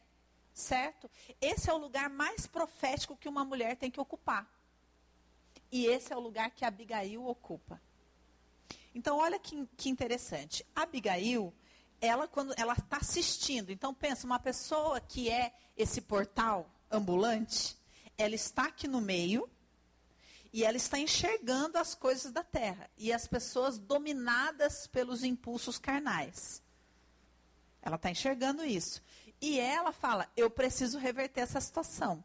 Certo? 0.53 1.09
Esse 1.39 1.69
é 1.69 1.73
o 1.73 1.77
lugar 1.77 2.09
mais 2.09 2.45
profético 2.47 3.15
que 3.15 3.29
uma 3.29 3.45
mulher 3.45 3.77
tem 3.77 3.91
que 3.91 3.99
ocupar. 3.99 4.47
E 5.71 5.85
esse 5.85 6.11
é 6.11 6.15
o 6.15 6.19
lugar 6.19 6.51
que 6.51 6.65
Abigail 6.65 7.25
ocupa. 7.25 7.81
Então, 8.93 9.17
olha 9.17 9.37
que, 9.37 9.67
que 9.77 9.89
interessante. 9.89 10.65
Abigail, 10.75 11.53
ela 12.01 12.27
quando 12.27 12.53
ela 12.57 12.73
está 12.73 12.97
assistindo, 12.97 13.71
então 13.71 13.93
pensa, 13.93 14.25
uma 14.25 14.39
pessoa 14.39 14.99
que 14.99 15.29
é 15.29 15.53
esse 15.77 16.01
portal 16.01 16.69
ambulante, 16.91 17.77
ela 18.17 18.35
está 18.35 18.65
aqui 18.65 18.87
no 18.87 19.01
meio 19.01 19.49
e 20.51 20.63
ela 20.63 20.77
está 20.77 20.97
enxergando 20.97 21.77
as 21.77 21.93
coisas 21.93 22.31
da 22.31 22.43
terra 22.43 22.89
e 22.97 23.13
as 23.13 23.27
pessoas 23.27 23.77
dominadas 23.77 24.87
pelos 24.87 25.23
impulsos 25.23 25.77
carnais. 25.77 26.61
Ela 27.81 27.95
está 27.95 28.09
enxergando 28.09 28.65
isso. 28.65 29.01
E 29.39 29.59
ela 29.59 29.91
fala: 29.91 30.29
eu 30.35 30.49
preciso 30.49 30.97
reverter 30.97 31.41
essa 31.41 31.61
situação. 31.61 32.23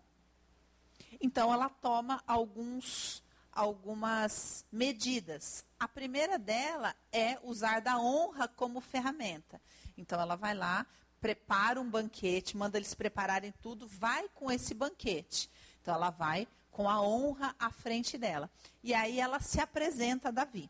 Então 1.21 1.53
ela 1.53 1.69
toma 1.69 2.23
alguns, 2.27 3.23
algumas 3.53 4.65
medidas. 4.73 5.65
A 5.79 5.87
primeira 5.87 6.39
dela 6.39 6.97
é 7.13 7.39
usar 7.43 7.81
da 7.81 7.99
honra 7.99 8.49
como 8.49 8.81
ferramenta. 8.81 9.61
Então 9.97 10.21
ela 10.21 10.37
vai 10.37 10.55
lá, 10.55 10.87
prepara 11.23 11.81
um 11.81 11.89
banquete, 11.89 12.57
manda 12.57 12.77
eles 12.77 12.95
prepararem 12.95 13.55
tudo, 13.63 13.87
vai 13.87 14.29
com 14.31 14.51
esse 14.51 14.75
banquete. 14.75 15.49
Então 15.81 15.95
ela 15.95 16.11
vai 16.11 16.49
com 16.73 16.91
a 16.91 17.01
honra 17.01 17.55
à 17.61 17.71
frente 17.71 18.19
dela. 18.19 18.51
E 18.83 18.93
aí 18.93 19.21
ela 19.21 19.39
se 19.39 19.61
apresenta 19.61 20.29
a 20.29 20.33
Davi. 20.33 20.69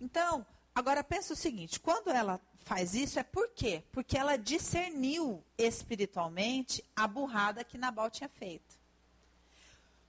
Então, 0.00 0.46
agora 0.72 1.02
pensa 1.02 1.32
o 1.32 1.36
seguinte: 1.36 1.80
quando 1.80 2.10
ela 2.10 2.40
faz 2.60 2.94
isso, 2.94 3.18
é 3.18 3.24
por 3.24 3.48
quê? 3.48 3.82
Porque 3.90 4.16
ela 4.16 4.36
discerniu 4.36 5.44
espiritualmente 5.58 6.84
a 6.94 7.08
burrada 7.08 7.64
que 7.64 7.76
Nabal 7.76 8.08
tinha 8.10 8.28
feito. 8.28 8.78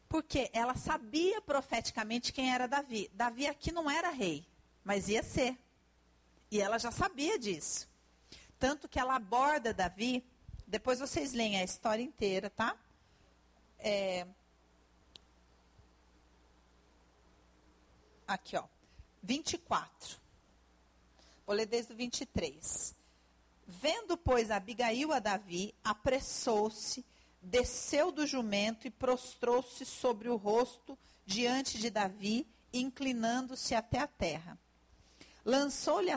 Porque 0.07 0.51
ela 0.53 0.75
sabia 0.75 1.41
profeticamente 1.41 2.31
quem 2.31 2.53
era 2.53 2.67
Davi. 2.67 3.09
Davi 3.13 3.47
aqui 3.47 3.71
não 3.71 3.89
era 3.89 4.11
rei, 4.11 4.45
mas 4.83 5.09
ia 5.09 5.23
ser. 5.23 5.57
E 6.51 6.61
ela 6.61 6.77
já 6.77 6.91
sabia 6.91 7.39
disso. 7.39 7.87
Tanto 8.59 8.87
que 8.87 8.99
ela 8.99 9.15
aborda 9.15 9.73
Davi. 9.73 10.23
Depois 10.67 10.99
vocês 10.99 11.33
leem 11.33 11.59
a 11.59 11.63
história 11.63 12.01
inteira, 12.01 12.49
tá? 12.49 12.75
É, 13.77 14.25
aqui, 18.27 18.57
ó. 18.57 18.63
24. 19.21 20.17
Vou 21.45 21.55
ler 21.55 21.65
desde 21.65 21.93
o 21.93 21.95
23. 21.95 22.95
Vendo, 23.67 24.17
pois, 24.17 24.51
Abigail 24.51 25.11
a 25.11 25.19
Davi, 25.19 25.73
apressou-se, 25.83 27.03
desceu 27.41 28.11
do 28.11 28.25
jumento 28.27 28.87
e 28.87 28.91
prostrou-se 28.91 29.85
sobre 29.85 30.29
o 30.29 30.35
rosto 30.35 30.97
diante 31.25 31.79
de 31.79 31.89
Davi, 31.89 32.47
inclinando-se 32.71 33.73
até 33.73 33.99
a 33.99 34.07
terra. 34.07 34.57
Lançou-lhe 35.43 36.11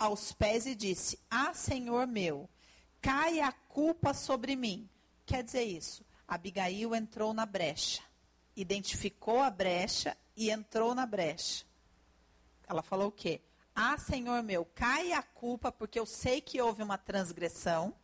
aos 0.00 0.32
pés 0.32 0.64
e 0.64 0.74
disse: 0.74 1.20
Ah, 1.30 1.52
Senhor 1.52 2.06
meu, 2.06 2.48
cai 3.02 3.40
a 3.40 3.52
culpa 3.52 4.14
sobre 4.14 4.56
mim. 4.56 4.88
Quer 5.26 5.44
dizer 5.44 5.62
isso? 5.62 6.02
Abigail 6.26 6.94
entrou 6.94 7.34
na 7.34 7.44
brecha, 7.44 8.02
identificou 8.56 9.40
a 9.40 9.50
brecha 9.50 10.16
e 10.34 10.50
entrou 10.50 10.94
na 10.94 11.04
brecha. 11.04 11.66
Ela 12.66 12.82
falou 12.82 13.08
o 13.08 13.12
quê? 13.12 13.42
Ah, 13.74 13.98
Senhor 13.98 14.42
meu, 14.42 14.64
cai 14.74 15.12
a 15.12 15.22
culpa, 15.22 15.70
porque 15.70 15.98
eu 16.00 16.06
sei 16.06 16.40
que 16.40 16.60
houve 16.60 16.82
uma 16.82 16.96
transgressão, 16.96 17.94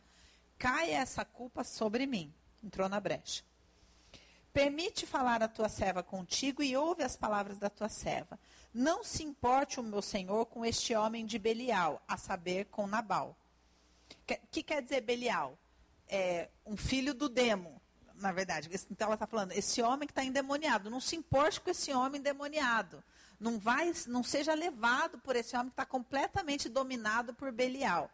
cai 0.57 0.91
essa 0.91 1.25
culpa 1.25 1.63
sobre 1.63 2.05
mim. 2.05 2.33
Entrou 2.63 2.87
na 2.87 2.99
brecha. 2.99 3.43
Permite 4.53 5.05
falar 5.05 5.43
a 5.43 5.47
tua 5.47 5.69
serva 5.69 6.01
contigo 6.01 6.63
e 6.63 6.75
ouve 6.75 7.03
as 7.03 7.15
palavras 7.15 7.59
da 7.59 7.69
tua 7.69 7.89
serva. 7.89 8.39
Não 8.77 9.03
se 9.03 9.23
importe 9.23 9.79
o 9.79 9.83
meu 9.83 10.03
senhor 10.03 10.45
com 10.45 10.63
este 10.63 10.93
homem 10.93 11.25
de 11.25 11.39
Belial, 11.39 11.99
a 12.07 12.15
saber, 12.15 12.65
com 12.65 12.85
Nabal. 12.85 13.35
O 14.11 14.15
que, 14.27 14.39
que, 14.51 14.61
quer 14.61 14.83
dizer 14.83 15.01
Belial? 15.01 15.57
É 16.07 16.47
um 16.63 16.77
filho 16.77 17.15
do 17.15 17.27
demo, 17.27 17.81
na 18.13 18.31
verdade. 18.31 18.69
Então 18.91 19.07
ela 19.07 19.15
está 19.15 19.25
falando, 19.25 19.51
esse 19.53 19.81
homem 19.81 20.05
que 20.05 20.11
está 20.11 20.23
endemoniado, 20.23 20.91
não 20.91 20.99
se 20.99 21.15
importe 21.15 21.59
com 21.59 21.71
esse 21.71 21.91
homem 21.91 22.19
endemoniado. 22.19 23.03
Não, 23.39 23.57
vai, 23.57 23.91
não 24.05 24.21
seja 24.21 24.53
levado 24.53 25.17
por 25.17 25.35
esse 25.35 25.55
homem 25.55 25.69
que 25.69 25.73
está 25.73 25.85
completamente 25.85 26.69
dominado 26.69 27.33
por 27.33 27.51
Belial. 27.51 28.11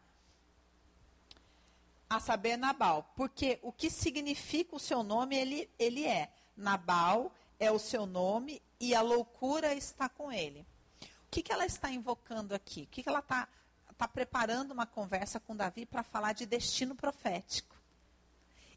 A 2.10 2.22
saber, 2.22 2.56
Nabal. 2.56 3.12
Porque 3.18 3.60
o 3.62 3.74
que 3.74 3.90
significa 3.90 4.78
o 4.78 4.80
seu 4.80 5.04
nome, 5.04 5.36
ele, 5.36 5.70
ele 5.78 6.06
é. 6.06 6.32
Nabal 6.56 7.34
é 7.60 7.70
o 7.70 7.78
seu 7.78 8.06
nome 8.06 8.62
e 8.84 8.94
a 8.94 9.02
loucura 9.02 9.74
está 9.74 10.10
com 10.10 10.30
ele. 10.30 10.68
O 11.02 11.30
que, 11.32 11.42
que 11.42 11.54
ela 11.54 11.66
está 11.66 11.90
invocando 11.90 12.54
aqui? 12.54 12.82
O 12.82 12.88
que, 12.88 13.02
que 13.02 13.08
ela 13.08 13.20
está 13.20 13.48
tá 13.98 14.08
preparando 14.10 14.72
uma 14.72 14.86
conversa 14.86 15.40
com 15.40 15.56
Davi 15.56 15.86
para 15.86 16.04
falar 16.04 16.34
de 16.34 16.46
destino 16.46 16.94
profético? 16.94 17.78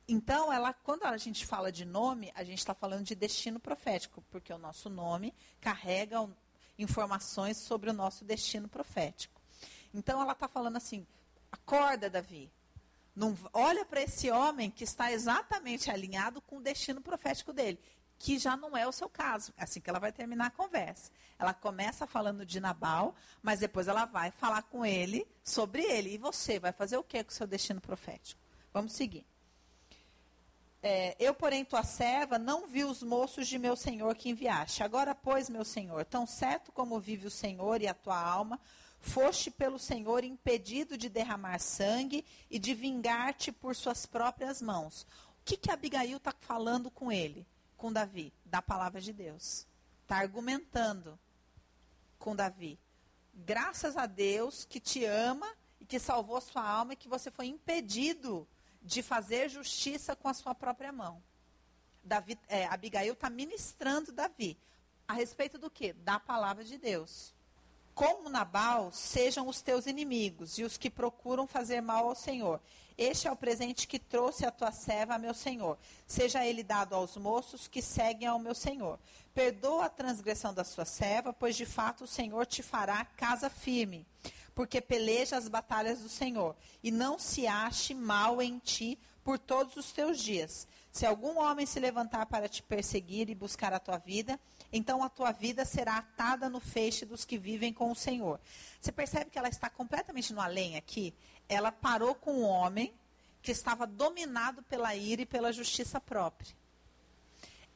Então, 0.06 0.52
ela, 0.52 0.72
quando 0.72 1.02
a 1.02 1.16
gente 1.16 1.44
fala 1.44 1.72
de 1.72 1.84
nome, 1.84 2.30
a 2.36 2.44
gente 2.44 2.58
está 2.58 2.72
falando 2.72 3.02
de 3.02 3.16
destino 3.16 3.58
profético, 3.58 4.22
porque 4.30 4.52
o 4.52 4.58
nosso 4.58 4.88
nome 4.88 5.34
carrega 5.60 6.24
informações 6.78 7.56
sobre 7.56 7.90
o 7.90 7.92
nosso 7.92 8.24
destino 8.24 8.68
profético. 8.68 9.40
Então, 9.92 10.22
ela 10.22 10.34
está 10.34 10.46
falando 10.46 10.76
assim: 10.76 11.04
acorda, 11.50 12.08
Davi. 12.08 12.48
Não, 13.12 13.36
olha 13.52 13.84
para 13.84 14.02
esse 14.02 14.30
homem 14.30 14.70
que 14.70 14.84
está 14.84 15.10
exatamente 15.10 15.90
alinhado 15.90 16.40
com 16.42 16.58
o 16.58 16.62
destino 16.62 17.00
profético 17.00 17.52
dele, 17.52 17.80
que 18.18 18.38
já 18.38 18.56
não 18.56 18.76
é 18.76 18.86
o 18.86 18.92
seu 18.92 19.08
caso. 19.08 19.52
É 19.56 19.64
assim 19.64 19.80
que 19.80 19.90
ela 19.90 19.98
vai 19.98 20.12
terminar 20.12 20.46
a 20.46 20.50
conversa. 20.50 21.10
Ela 21.38 21.52
começa 21.52 22.06
falando 22.06 22.44
de 22.46 22.60
Nabal, 22.60 23.14
mas 23.42 23.60
depois 23.60 23.88
ela 23.88 24.04
vai 24.04 24.30
falar 24.30 24.62
com 24.62 24.84
ele 24.84 25.26
sobre 25.44 25.82
ele. 25.82 26.14
E 26.14 26.18
você 26.18 26.58
vai 26.58 26.72
fazer 26.72 26.96
o 26.96 27.04
que 27.04 27.22
com 27.22 27.30
o 27.30 27.34
seu 27.34 27.46
destino 27.46 27.80
profético? 27.80 28.40
Vamos 28.72 28.92
seguir. 28.92 29.24
É, 30.82 31.16
eu, 31.18 31.34
porém, 31.34 31.64
tua 31.64 31.82
serva, 31.82 32.38
não 32.38 32.66
vi 32.66 32.84
os 32.84 33.02
moços 33.02 33.48
de 33.48 33.58
meu 33.58 33.74
senhor 33.74 34.14
que 34.14 34.28
enviaste. 34.28 34.82
Agora, 34.82 35.14
pois, 35.14 35.50
meu 35.50 35.64
senhor, 35.64 36.04
tão 36.04 36.26
certo 36.26 36.70
como 36.70 37.00
vive 37.00 37.26
o 37.26 37.30
Senhor 37.30 37.82
e 37.82 37.88
a 37.88 37.94
tua 37.94 38.16
alma, 38.16 38.60
foste 39.00 39.50
pelo 39.50 39.78
Senhor 39.78 40.22
impedido 40.22 40.96
de 40.96 41.08
derramar 41.08 41.58
sangue 41.58 42.24
e 42.50 42.58
de 42.58 42.72
vingar-te 42.72 43.50
por 43.50 43.74
suas 43.74 44.06
próprias 44.06 44.62
mãos. 44.62 45.02
O 45.40 45.44
que, 45.44 45.56
que 45.56 45.70
Abigail 45.70 46.18
está 46.18 46.32
falando 46.40 46.90
com 46.90 47.10
ele, 47.10 47.46
com 47.76 47.92
Davi? 47.92 48.32
Da 48.44 48.62
palavra 48.62 49.00
de 49.00 49.12
Deus. 49.12 49.66
Está 50.02 50.18
argumentando 50.18 51.18
com 52.18 52.34
Davi. 52.34 52.78
Graças 53.34 53.96
a 53.96 54.06
Deus 54.06 54.64
que 54.64 54.80
te 54.80 55.04
ama 55.04 55.46
e 55.80 55.84
que 55.84 55.98
salvou 55.98 56.40
sua 56.40 56.62
alma 56.62 56.94
e 56.94 56.96
que 56.96 57.08
você 57.08 57.30
foi 57.30 57.46
impedido 57.46 58.48
de 58.82 59.02
fazer 59.02 59.48
justiça 59.48 60.16
com 60.16 60.28
a 60.28 60.34
sua 60.34 60.54
própria 60.54 60.92
mão. 60.92 61.22
Davi, 62.02 62.38
é, 62.48 62.66
Abigail 62.66 63.12
está 63.12 63.28
ministrando 63.28 64.12
Davi. 64.12 64.56
A 65.08 65.12
respeito 65.12 65.58
do 65.58 65.70
quê? 65.70 65.92
Da 65.92 66.18
palavra 66.18 66.64
de 66.64 66.78
Deus. 66.78 67.34
Como 67.96 68.28
Nabal 68.28 68.92
sejam 68.92 69.48
os 69.48 69.62
teus 69.62 69.86
inimigos 69.86 70.58
e 70.58 70.64
os 70.64 70.76
que 70.76 70.90
procuram 70.90 71.46
fazer 71.46 71.80
mal 71.80 72.06
ao 72.06 72.14
Senhor. 72.14 72.60
Este 72.98 73.26
é 73.26 73.32
o 73.32 73.36
presente 73.36 73.88
que 73.88 73.98
trouxe 73.98 74.44
a 74.44 74.50
tua 74.50 74.70
serva 74.70 75.16
meu 75.16 75.32
senhor. 75.32 75.78
Seja 76.06 76.44
ele 76.44 76.62
dado 76.62 76.94
aos 76.94 77.16
moços 77.16 77.66
que 77.66 77.80
seguem 77.80 78.28
ao 78.28 78.38
meu 78.38 78.54
senhor. 78.54 78.98
Perdoa 79.34 79.86
a 79.86 79.90
transgressão 79.90 80.52
da 80.52 80.62
sua 80.62 80.84
serva, 80.84 81.32
pois 81.32 81.56
de 81.56 81.64
fato 81.64 82.04
o 82.04 82.06
Senhor 82.06 82.44
te 82.46 82.62
fará 82.62 83.04
casa 83.04 83.50
firme, 83.50 84.06
porque 84.54 84.80
peleja 84.80 85.36
as 85.36 85.48
batalhas 85.48 86.00
do 86.00 86.08
Senhor, 86.08 86.56
e 86.82 86.90
não 86.90 87.18
se 87.18 87.46
ache 87.46 87.94
mal 87.94 88.40
em 88.40 88.58
ti 88.58 88.98
por 89.22 89.38
todos 89.38 89.76
os 89.76 89.92
teus 89.92 90.18
dias. 90.18 90.66
Se 90.90 91.04
algum 91.04 91.38
homem 91.38 91.66
se 91.66 91.78
levantar 91.78 92.24
para 92.26 92.48
te 92.48 92.62
perseguir 92.62 93.28
e 93.28 93.34
buscar 93.34 93.74
a 93.74 93.80
tua 93.80 93.98
vida, 93.98 94.40
então 94.72 95.02
a 95.02 95.08
tua 95.08 95.32
vida 95.32 95.64
será 95.64 95.98
atada 95.98 96.48
no 96.48 96.60
feixe 96.60 97.04
dos 97.04 97.24
que 97.24 97.38
vivem 97.38 97.72
com 97.72 97.90
o 97.90 97.96
Senhor. 97.96 98.40
Você 98.80 98.92
percebe 98.92 99.30
que 99.30 99.38
ela 99.38 99.48
está 99.48 99.70
completamente 99.70 100.32
no 100.32 100.40
além 100.40 100.76
aqui? 100.76 101.14
Ela 101.48 101.70
parou 101.70 102.14
com 102.14 102.32
um 102.34 102.44
homem 102.44 102.92
que 103.42 103.52
estava 103.52 103.86
dominado 103.86 104.62
pela 104.64 104.94
ira 104.94 105.22
e 105.22 105.26
pela 105.26 105.52
justiça 105.52 106.00
própria. 106.00 106.54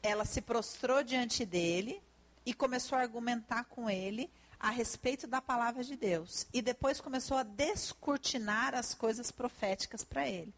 Ela 0.03 0.25
se 0.25 0.41
prostrou 0.41 1.03
diante 1.03 1.45
dele 1.45 2.03
e 2.45 2.53
começou 2.53 2.99
a 2.99 3.03
argumentar 3.03 3.65
com 3.65 3.89
ele 3.89 4.31
a 4.59 4.71
respeito 4.71 5.27
da 5.27 5.41
palavra 5.41 5.83
de 5.85 5.97
Deus. 5.97 6.47
E 6.53 6.61
depois 6.61 7.01
começou 7.01 7.37
a 7.37 7.43
descortinar 7.43 8.75
as 8.75 8.95
coisas 8.95 9.31
proféticas 9.31 10.05
para 10.05 10.29
ele. 10.29 10.53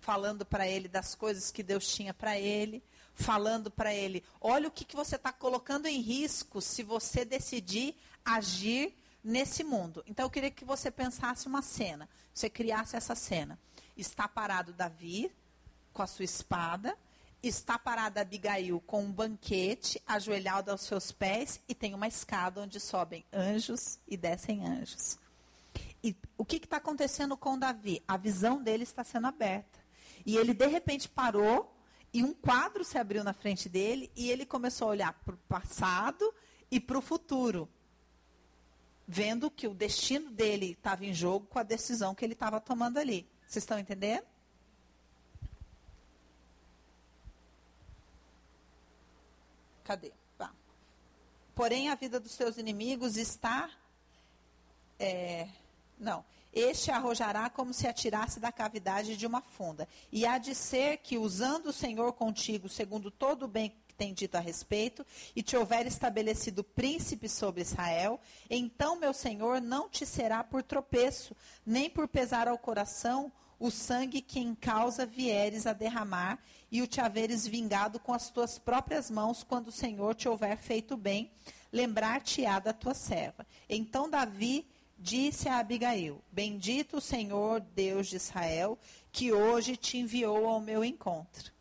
Falando 0.00 0.44
para 0.44 0.68
ele 0.68 0.88
das 0.88 1.14
coisas 1.14 1.50
que 1.50 1.62
Deus 1.62 1.86
tinha 1.88 2.12
para 2.12 2.38
ele, 2.38 2.82
falando 3.14 3.70
para 3.70 3.94
ele: 3.94 4.22
olha 4.40 4.68
o 4.68 4.70
que, 4.70 4.84
que 4.84 4.96
você 4.96 5.16
está 5.16 5.32
colocando 5.32 5.86
em 5.86 6.00
risco 6.00 6.60
se 6.60 6.82
você 6.82 7.24
decidir 7.24 7.96
agir 8.24 8.94
nesse 9.22 9.64
mundo. 9.64 10.04
Então 10.06 10.26
eu 10.26 10.30
queria 10.30 10.50
que 10.50 10.64
você 10.64 10.90
pensasse 10.90 11.46
uma 11.46 11.62
cena, 11.62 12.08
você 12.32 12.50
criasse 12.50 12.96
essa 12.96 13.14
cena. 13.14 13.58
Está 13.96 14.28
parado 14.28 14.72
Davi 14.72 15.32
com 15.92 16.02
a 16.02 16.06
sua 16.06 16.24
espada, 16.24 16.98
está 17.42 17.78
parada 17.78 18.20
Abigail 18.20 18.80
com 18.80 19.04
um 19.04 19.12
banquete, 19.12 20.02
ajoelhado 20.06 20.70
aos 20.70 20.82
seus 20.82 21.12
pés, 21.12 21.60
e 21.68 21.74
tem 21.74 21.94
uma 21.94 22.08
escada 22.08 22.60
onde 22.60 22.80
sobem 22.80 23.24
anjos 23.32 23.98
e 24.06 24.16
descem 24.16 24.66
anjos. 24.66 25.16
E 26.02 26.14
o 26.36 26.44
que 26.44 26.56
está 26.56 26.76
acontecendo 26.76 27.36
com 27.36 27.58
Davi? 27.58 28.02
A 28.06 28.16
visão 28.16 28.62
dele 28.62 28.82
está 28.82 29.02
sendo 29.02 29.26
aberta. 29.26 29.78
E 30.26 30.36
ele, 30.36 30.52
de 30.52 30.66
repente, 30.66 31.08
parou 31.08 31.73
e 32.14 32.22
um 32.22 32.32
quadro 32.32 32.84
se 32.84 32.96
abriu 32.96 33.22
na 33.22 33.34
frente 33.34 33.68
dele 33.68 34.10
e 34.16 34.30
ele 34.30 34.46
começou 34.46 34.88
a 34.88 34.90
olhar 34.92 35.12
para 35.12 35.34
o 35.34 35.38
passado 35.48 36.32
e 36.70 36.80
para 36.80 36.96
o 36.96 37.02
futuro 37.02 37.68
vendo 39.06 39.50
que 39.50 39.66
o 39.66 39.74
destino 39.74 40.30
dele 40.30 40.72
estava 40.72 41.04
em 41.04 41.12
jogo 41.12 41.46
com 41.46 41.58
a 41.58 41.62
decisão 41.62 42.14
que 42.14 42.24
ele 42.24 42.32
estava 42.32 42.60
tomando 42.60 42.98
ali. 42.98 43.28
Vocês 43.46 43.62
estão 43.64 43.78
entendendo? 43.78 44.24
Cadê? 49.82 50.12
Porém, 51.54 51.88
a 51.88 51.94
vida 51.94 52.18
dos 52.18 52.36
teus 52.36 52.58
inimigos 52.58 53.16
está. 53.16 53.70
É, 54.98 55.48
não. 55.98 56.24
Este 56.54 56.92
arrojará 56.92 57.50
como 57.50 57.74
se 57.74 57.88
atirasse 57.88 58.38
da 58.38 58.52
cavidade 58.52 59.16
de 59.16 59.26
uma 59.26 59.42
funda. 59.42 59.88
E 60.12 60.24
há 60.24 60.38
de 60.38 60.54
ser 60.54 60.98
que, 60.98 61.18
usando 61.18 61.66
o 61.66 61.72
Senhor 61.72 62.12
contigo, 62.12 62.68
segundo 62.68 63.10
todo 63.10 63.42
o 63.42 63.48
bem 63.48 63.74
tem 63.96 64.12
dito 64.12 64.36
a 64.36 64.40
respeito, 64.40 65.06
e 65.36 65.42
te 65.42 65.56
houver 65.56 65.86
estabelecido 65.86 66.64
príncipe 66.64 67.28
sobre 67.28 67.62
Israel, 67.62 68.20
então, 68.50 68.96
meu 68.96 69.12
Senhor, 69.12 69.60
não 69.60 69.88
te 69.88 70.04
será 70.04 70.42
por 70.42 70.62
tropeço, 70.62 71.36
nem 71.64 71.88
por 71.88 72.08
pesar 72.08 72.48
ao 72.48 72.58
coração 72.58 73.32
o 73.58 73.70
sangue 73.70 74.20
que 74.20 74.40
em 74.40 74.54
causa 74.54 75.06
vieres 75.06 75.66
a 75.66 75.72
derramar, 75.72 76.38
e 76.70 76.82
o 76.82 76.88
te 76.88 77.00
haveres 77.00 77.46
vingado 77.46 78.00
com 78.00 78.12
as 78.12 78.30
tuas 78.30 78.58
próprias 78.58 79.10
mãos, 79.10 79.44
quando 79.44 79.68
o 79.68 79.72
Senhor 79.72 80.14
te 80.14 80.28
houver 80.28 80.56
feito 80.56 80.96
bem, 80.96 81.30
lembrar-te-á 81.72 82.58
da 82.58 82.72
tua 82.72 82.94
serva. 82.94 83.46
Então 83.68 84.10
Davi 84.10 84.66
disse 85.04 85.48
a 85.48 85.58
Abigail: 85.58 86.20
Bendito 86.32 86.96
o 86.96 87.00
Senhor, 87.00 87.60
Deus 87.60 88.08
de 88.08 88.16
Israel, 88.16 88.78
que 89.12 89.32
hoje 89.32 89.76
te 89.76 89.98
enviou 89.98 90.48
ao 90.48 90.60
meu 90.60 90.84
encontro 90.84 91.54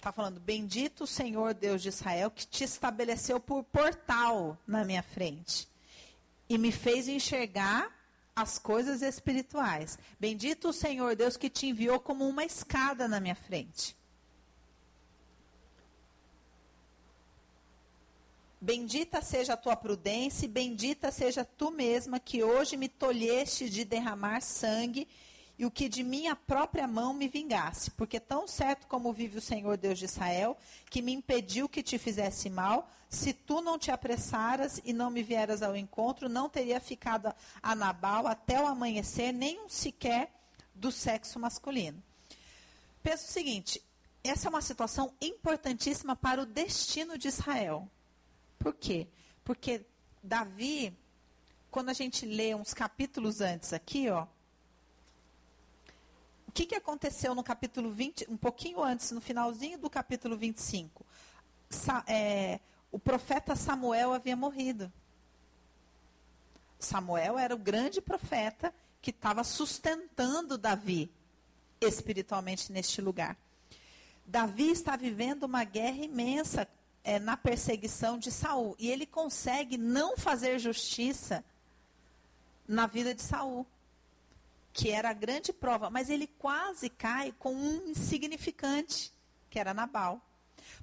está 0.00 0.10
falando: 0.10 0.40
Bendito 0.40 1.04
o 1.04 1.06
Senhor 1.06 1.54
Deus 1.54 1.82
de 1.82 1.90
Israel, 1.90 2.30
que 2.30 2.46
te 2.46 2.64
estabeleceu 2.64 3.38
por 3.38 3.62
portal 3.64 4.58
na 4.66 4.84
minha 4.84 5.02
frente 5.02 5.68
e 6.48 6.58
me 6.58 6.72
fez 6.72 7.06
enxergar 7.06 7.88
as 8.34 8.58
coisas 8.58 9.02
espirituais. 9.02 9.98
Bendito 10.18 10.70
o 10.70 10.72
Senhor 10.72 11.14
Deus 11.14 11.36
que 11.36 11.50
te 11.50 11.66
enviou 11.66 12.00
como 12.00 12.26
uma 12.26 12.44
escada 12.44 13.06
na 13.06 13.20
minha 13.20 13.34
frente. 13.34 13.96
Bendita 18.60 19.22
seja 19.22 19.54
a 19.54 19.56
tua 19.56 19.74
prudência, 19.74 20.44
e 20.44 20.48
bendita 20.48 21.10
seja 21.10 21.44
tu 21.44 21.70
mesma 21.70 22.20
que 22.20 22.44
hoje 22.44 22.76
me 22.76 22.88
tolheste 22.88 23.70
de 23.70 23.86
derramar 23.86 24.42
sangue 24.42 25.08
e 25.58 25.64
o 25.64 25.70
que 25.70 25.88
de 25.88 26.02
minha 26.02 26.36
própria 26.36 26.86
mão 26.86 27.14
me 27.14 27.26
vingasse, 27.26 27.90
porque 27.90 28.20
tão 28.20 28.46
certo 28.46 28.86
como 28.86 29.12
vive 29.12 29.38
o 29.38 29.42
Senhor 29.42 29.76
Deus 29.76 29.98
de 29.98 30.04
Israel, 30.04 30.56
que 30.90 31.00
me 31.00 31.12
impediu 31.12 31.68
que 31.68 31.82
te 31.82 31.98
fizesse 31.98 32.50
mal, 32.50 32.90
se 33.08 33.32
tu 33.32 33.62
não 33.62 33.78
te 33.78 33.90
apressaras 33.90 34.80
e 34.84 34.92
não 34.92 35.10
me 35.10 35.22
vieras 35.22 35.62
ao 35.62 35.76
encontro, 35.76 36.28
não 36.28 36.48
teria 36.48 36.80
ficado 36.80 37.34
a 37.62 37.74
Nabal 37.74 38.26
até 38.26 38.60
o 38.60 38.66
amanhecer, 38.66 39.32
nem 39.32 39.58
um 39.60 39.68
sequer 39.68 40.30
do 40.74 40.92
sexo 40.92 41.38
masculino. 41.38 42.02
Pensa 43.02 43.24
o 43.24 43.30
seguinte, 43.30 43.82
essa 44.22 44.48
é 44.48 44.50
uma 44.50 44.62
situação 44.62 45.12
importantíssima 45.20 46.14
para 46.14 46.42
o 46.42 46.46
destino 46.46 47.16
de 47.16 47.28
Israel. 47.28 47.88
Por 48.60 48.74
quê? 48.74 49.08
Porque 49.42 49.86
Davi, 50.22 50.94
quando 51.70 51.88
a 51.88 51.94
gente 51.94 52.26
lê 52.26 52.54
uns 52.54 52.74
capítulos 52.74 53.40
antes 53.40 53.72
aqui, 53.72 54.10
ó, 54.10 54.26
o 56.46 56.52
que, 56.52 56.66
que 56.66 56.74
aconteceu 56.74 57.34
no 57.34 57.42
capítulo 57.42 57.90
20, 57.90 58.26
um 58.28 58.36
pouquinho 58.36 58.82
antes, 58.82 59.12
no 59.12 59.20
finalzinho 59.20 59.78
do 59.78 59.88
capítulo 59.88 60.36
25? 60.36 61.06
Sa, 61.70 62.04
é, 62.06 62.60
o 62.92 62.98
profeta 62.98 63.56
Samuel 63.56 64.12
havia 64.12 64.36
morrido. 64.36 64.92
Samuel 66.78 67.38
era 67.38 67.54
o 67.54 67.58
grande 67.58 68.02
profeta 68.02 68.74
que 69.00 69.10
estava 69.10 69.42
sustentando 69.42 70.58
Davi 70.58 71.10
espiritualmente 71.80 72.70
neste 72.70 73.00
lugar. 73.00 73.38
Davi 74.26 74.70
está 74.70 74.96
vivendo 74.96 75.44
uma 75.44 75.64
guerra 75.64 76.04
imensa 76.04 76.68
é, 77.02 77.18
na 77.18 77.36
perseguição 77.36 78.18
de 78.18 78.30
Saul 78.30 78.74
e 78.78 78.90
ele 78.90 79.06
consegue 79.06 79.76
não 79.76 80.16
fazer 80.16 80.58
justiça 80.58 81.44
na 82.66 82.86
vida 82.86 83.14
de 83.14 83.22
Saul 83.22 83.66
que 84.72 84.90
era 84.90 85.10
a 85.10 85.14
grande 85.14 85.52
prova, 85.52 85.90
mas 85.90 86.08
ele 86.08 86.26
quase 86.26 86.88
cai 86.88 87.34
com 87.38 87.54
um 87.54 87.88
insignificante, 87.88 89.12
que 89.48 89.58
era 89.58 89.74
Nabal. 89.74 90.20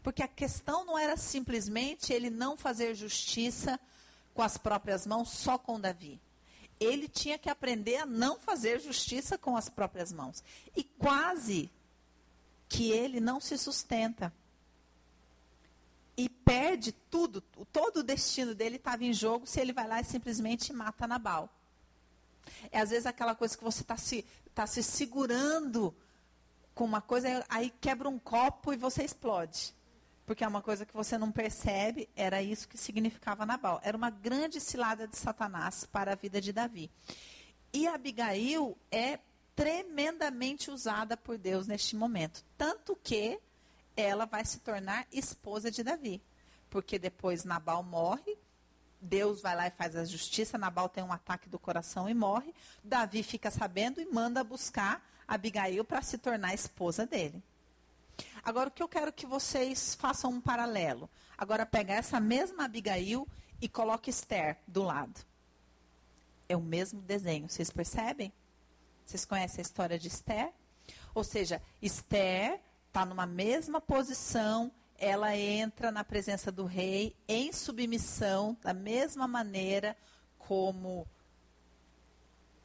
Porque 0.03 0.21
a 0.21 0.27
questão 0.27 0.85
não 0.85 0.97
era 0.97 1.15
simplesmente 1.15 2.11
ele 2.11 2.29
não 2.29 2.57
fazer 2.57 2.95
justiça 2.95 3.79
com 4.33 4.41
as 4.41 4.57
próprias 4.57 5.07
mãos 5.07 5.29
só 5.29 5.57
com 5.57 5.79
Davi. 5.79 6.19
Ele 6.79 7.07
tinha 7.07 7.39
que 7.39 7.49
aprender 7.49 7.97
a 7.97 8.05
não 8.05 8.37
fazer 8.37 8.79
justiça 8.79 9.37
com 9.37 9.55
as 9.57 9.69
próprias 9.69 10.11
mãos. 10.11 10.43
E 10.75 10.83
quase 10.83 11.71
que 12.69 12.91
ele 12.91 13.19
não 13.19 13.39
se 13.39 13.57
sustenta. 13.57 14.31
E 16.17 16.27
perde 16.27 16.91
tudo, 16.91 17.41
todo 17.71 17.97
o 17.97 18.03
destino 18.03 18.55
dele 18.55 18.77
estava 18.77 19.05
em 19.05 19.13
jogo 19.13 19.45
se 19.45 19.59
ele 19.59 19.71
vai 19.71 19.87
lá 19.87 20.01
e 20.01 20.03
simplesmente 20.03 20.73
mata 20.73 21.05
Nabal. 21.05 21.49
É 22.71 22.79
às 22.79 22.89
vezes 22.89 23.05
aquela 23.05 23.35
coisa 23.35 23.55
que 23.55 23.63
você 23.63 23.81
está 23.83 23.95
se, 23.97 24.25
tá 24.53 24.65
se 24.65 24.81
segurando 24.81 25.95
com 26.73 26.85
uma 26.85 27.01
coisa, 27.01 27.45
aí 27.49 27.71
quebra 27.81 28.09
um 28.09 28.17
copo 28.17 28.73
e 28.73 28.77
você 28.77 29.03
explode. 29.03 29.75
Porque 30.25 30.43
é 30.43 30.47
uma 30.47 30.61
coisa 30.61 30.85
que 30.85 30.93
você 30.93 31.17
não 31.17 31.31
percebe, 31.31 32.09
era 32.15 32.41
isso 32.41 32.67
que 32.67 32.77
significava 32.77 33.45
Nabal. 33.45 33.79
Era 33.83 33.95
uma 33.95 34.09
grande 34.09 34.59
cilada 34.59 35.07
de 35.07 35.17
Satanás 35.17 35.85
para 35.85 36.11
a 36.11 36.15
vida 36.15 36.41
de 36.41 36.51
Davi. 36.51 36.91
E 37.71 37.87
Abigail 37.87 38.77
é 38.91 39.19
tremendamente 39.55 40.69
usada 40.69 41.15
por 41.15 41.37
Deus 41.37 41.65
neste 41.65 41.95
momento. 41.95 42.43
Tanto 42.57 42.95
que 42.95 43.39
ela 43.97 44.25
vai 44.25 44.45
se 44.45 44.59
tornar 44.59 45.07
esposa 45.11 45.71
de 45.71 45.83
Davi. 45.83 46.21
Porque 46.69 46.99
depois 46.99 47.43
Nabal 47.43 47.81
morre, 47.81 48.37
Deus 49.01 49.41
vai 49.41 49.55
lá 49.55 49.67
e 49.67 49.71
faz 49.71 49.95
a 49.95 50.05
justiça, 50.05 50.57
Nabal 50.57 50.87
tem 50.87 51.03
um 51.03 51.11
ataque 51.11 51.49
do 51.49 51.57
coração 51.57 52.07
e 52.07 52.13
morre. 52.13 52.53
Davi 52.83 53.23
fica 53.23 53.49
sabendo 53.49 53.99
e 53.99 54.05
manda 54.05 54.43
buscar 54.43 55.03
Abigail 55.27 55.83
para 55.83 56.01
se 56.01 56.17
tornar 56.17 56.53
esposa 56.53 57.05
dele. 57.05 57.43
Agora, 58.43 58.69
o 58.69 58.71
que 58.71 58.81
eu 58.81 58.87
quero 58.87 59.11
que 59.11 59.25
vocês 59.25 59.95
façam 59.95 60.31
um 60.31 60.41
paralelo. 60.41 61.09
Agora, 61.37 61.65
pegar 61.65 61.95
essa 61.95 62.19
mesma 62.19 62.65
Abigail 62.65 63.27
e 63.59 63.67
coloca 63.67 64.09
Esther 64.09 64.57
do 64.67 64.83
lado. 64.83 65.25
É 66.47 66.55
o 66.55 66.61
mesmo 66.61 67.01
desenho, 67.01 67.49
vocês 67.49 67.69
percebem? 67.69 68.31
Vocês 69.05 69.25
conhecem 69.25 69.59
a 69.59 69.61
história 69.61 69.99
de 69.99 70.07
Esther? 70.07 70.51
Ou 71.13 71.23
seja, 71.23 71.61
Esther 71.81 72.59
está 72.97 73.05
numa 73.05 73.27
mesma 73.27 73.79
posição, 73.79 74.71
ela 74.97 75.37
entra 75.37 75.91
na 75.91 76.03
presença 76.03 76.51
do 76.51 76.65
rei 76.65 77.15
em 77.27 77.53
submissão, 77.53 78.57
da 78.63 78.73
mesma 78.73 79.27
maneira 79.27 79.95
como 80.39 81.07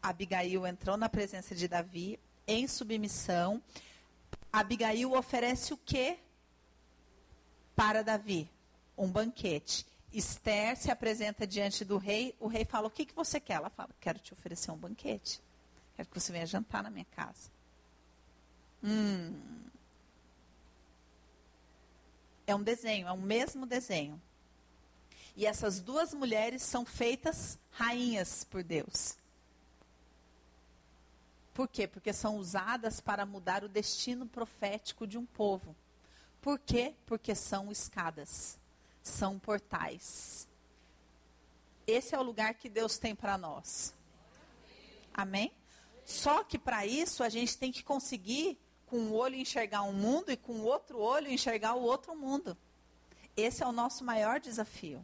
Abigail 0.03 0.67
entrou 0.67 0.97
na 0.97 1.07
presença 1.07 1.55
de 1.55 1.69
Davi, 1.69 2.19
em 2.47 2.67
submissão. 2.67 3.63
Abigail 4.51 5.13
oferece 5.13 5.75
o 5.75 5.77
quê 5.77 6.19
para 7.77 8.03
Davi? 8.03 8.51
Um 8.97 9.11
banquete. 9.11 9.87
Esther 10.15 10.79
se 10.79 10.91
apresenta 10.91 11.47
diante 11.47 11.85
do 11.85 11.99
rei, 11.99 12.35
o 12.41 12.47
rei 12.47 12.65
fala: 12.65 12.87
O 12.87 12.91
que, 12.91 13.05
que 13.05 13.15
você 13.15 13.39
quer? 13.39 13.55
Ela 13.57 13.69
fala: 13.69 13.91
Quero 14.01 14.19
te 14.19 14.33
oferecer 14.33 14.71
um 14.71 14.79
banquete. 14.79 15.43
Quero 15.95 16.09
que 16.09 16.19
você 16.19 16.33
venha 16.33 16.47
jantar 16.47 16.83
na 16.83 16.89
minha 16.89 17.07
casa. 17.15 17.51
Hum. 18.83 19.62
É 22.53 22.55
um 22.55 22.63
desenho, 22.63 23.09
é 23.09 23.13
o 23.13 23.17
mesmo 23.17 23.65
desenho. 23.65 24.21
E 25.35 25.47
essas 25.47 25.81
duas 25.81 26.13
mulheres 26.13 26.63
são 26.63 26.85
feitas 26.85 27.59
rainhas 27.71 28.45
por 28.45 28.63
Deus. 28.63 29.17
Por 31.55 31.67
quê? 31.67 31.89
Porque 31.89 32.13
são 32.13 32.37
usadas 32.37 33.01
para 33.01 33.25
mudar 33.25 33.65
o 33.65 33.71
destino 33.71 34.27
profético 34.27 35.07
de 35.07 35.17
um 35.17 35.25
povo. 35.25 35.75
Por 36.43 36.59
quê? 36.59 36.95
Porque 37.07 37.35
são 37.35 37.73
escadas, 37.73 38.59
são 39.03 39.39
portais. 39.39 40.47
Esse 41.87 42.15
é 42.15 42.19
o 42.19 42.23
lugar 42.23 42.53
que 42.53 42.69
Deus 42.69 42.99
tem 42.99 43.15
para 43.15 43.39
nós. 43.39 43.95
Amém? 45.15 45.55
Só 46.05 46.45
que 46.45 46.59
para 46.59 46.85
isso 46.85 47.25
a 47.25 47.31
gente 47.31 47.57
tem 47.57 47.73
que 47.73 47.83
conseguir 47.83 48.59
com 48.93 48.99
um 48.99 49.15
olho 49.15 49.37
enxergar 49.37 49.85
um 49.85 49.93
mundo 49.95 50.31
e 50.31 50.37
com 50.37 50.53
o 50.53 50.65
outro 50.65 50.99
olho 50.99 51.31
enxergar 51.31 51.73
o 51.73 51.81
outro 51.81 52.15
mundo. 52.15 52.55
Esse 53.35 53.63
é 53.63 53.67
o 53.67 53.73
nosso 53.73 54.05
maior 54.05 54.39
desafio. 54.39 55.03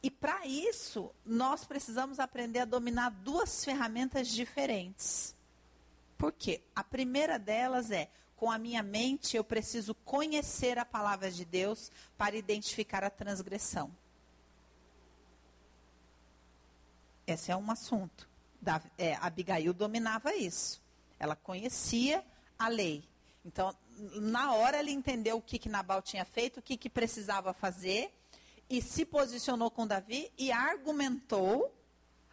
E 0.00 0.08
para 0.08 0.46
isso, 0.46 1.10
nós 1.26 1.64
precisamos 1.64 2.20
aprender 2.20 2.60
a 2.60 2.64
dominar 2.64 3.10
duas 3.10 3.64
ferramentas 3.64 4.28
diferentes. 4.28 5.34
Por 6.16 6.30
quê? 6.30 6.62
A 6.72 6.84
primeira 6.84 7.40
delas 7.40 7.90
é: 7.90 8.08
com 8.36 8.48
a 8.48 8.56
minha 8.56 8.84
mente, 8.84 9.36
eu 9.36 9.42
preciso 9.42 9.92
conhecer 10.04 10.78
a 10.78 10.84
palavra 10.84 11.28
de 11.28 11.44
Deus 11.44 11.90
para 12.16 12.36
identificar 12.36 13.02
a 13.02 13.10
transgressão. 13.10 13.90
Esse 17.26 17.50
é 17.50 17.56
um 17.56 17.68
assunto. 17.68 18.28
Da, 18.62 18.80
é, 18.96 19.16
Abigail 19.16 19.74
dominava 19.74 20.36
isso. 20.36 20.80
Ela 21.18 21.34
conhecia 21.34 22.24
a 22.60 22.68
lei. 22.68 23.02
Então, 23.42 23.74
na 24.20 24.52
hora 24.52 24.78
ele 24.78 24.90
entendeu 24.90 25.38
o 25.38 25.42
que, 25.42 25.58
que 25.58 25.68
Nabal 25.68 26.02
tinha 26.02 26.26
feito, 26.26 26.60
o 26.60 26.62
que, 26.62 26.76
que 26.76 26.90
precisava 26.90 27.54
fazer, 27.54 28.14
e 28.68 28.82
se 28.82 29.06
posicionou 29.06 29.70
com 29.70 29.86
Davi 29.86 30.30
e 30.36 30.52
argumentou, 30.52 31.74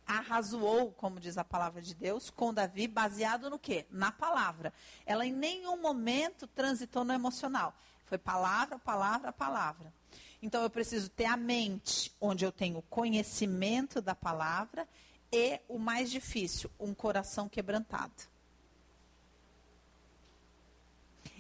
arrazoou, 0.06 0.92
como 0.92 1.18
diz 1.18 1.38
a 1.38 1.46
palavra 1.46 1.82
de 1.82 1.96
Deus, 1.96 2.30
com 2.30 2.54
Davi, 2.54 2.88
baseado 2.88 3.50
no 3.50 3.58
quê? 3.58 3.86
Na 3.90 4.12
palavra. 4.12 4.74
Ela 5.06 5.26
em 5.26 5.32
nenhum 5.32 5.82
momento 5.82 6.46
transitou 6.46 7.06
no 7.06 7.14
emocional. 7.14 7.74
Foi 8.06 8.18
palavra, 8.18 8.78
palavra, 8.78 9.32
palavra. 9.32 9.94
Então 10.42 10.62
eu 10.62 10.70
preciso 10.70 11.10
ter 11.10 11.26
a 11.26 11.38
mente 11.38 12.14
onde 12.20 12.44
eu 12.44 12.52
tenho 12.52 12.82
conhecimento 12.84 14.02
da 14.02 14.14
palavra 14.14 14.88
e 15.32 15.60
o 15.70 15.80
mais 15.80 16.12
difícil, 16.12 16.70
um 16.78 16.94
coração 16.94 17.48
quebrantado. 17.48 18.37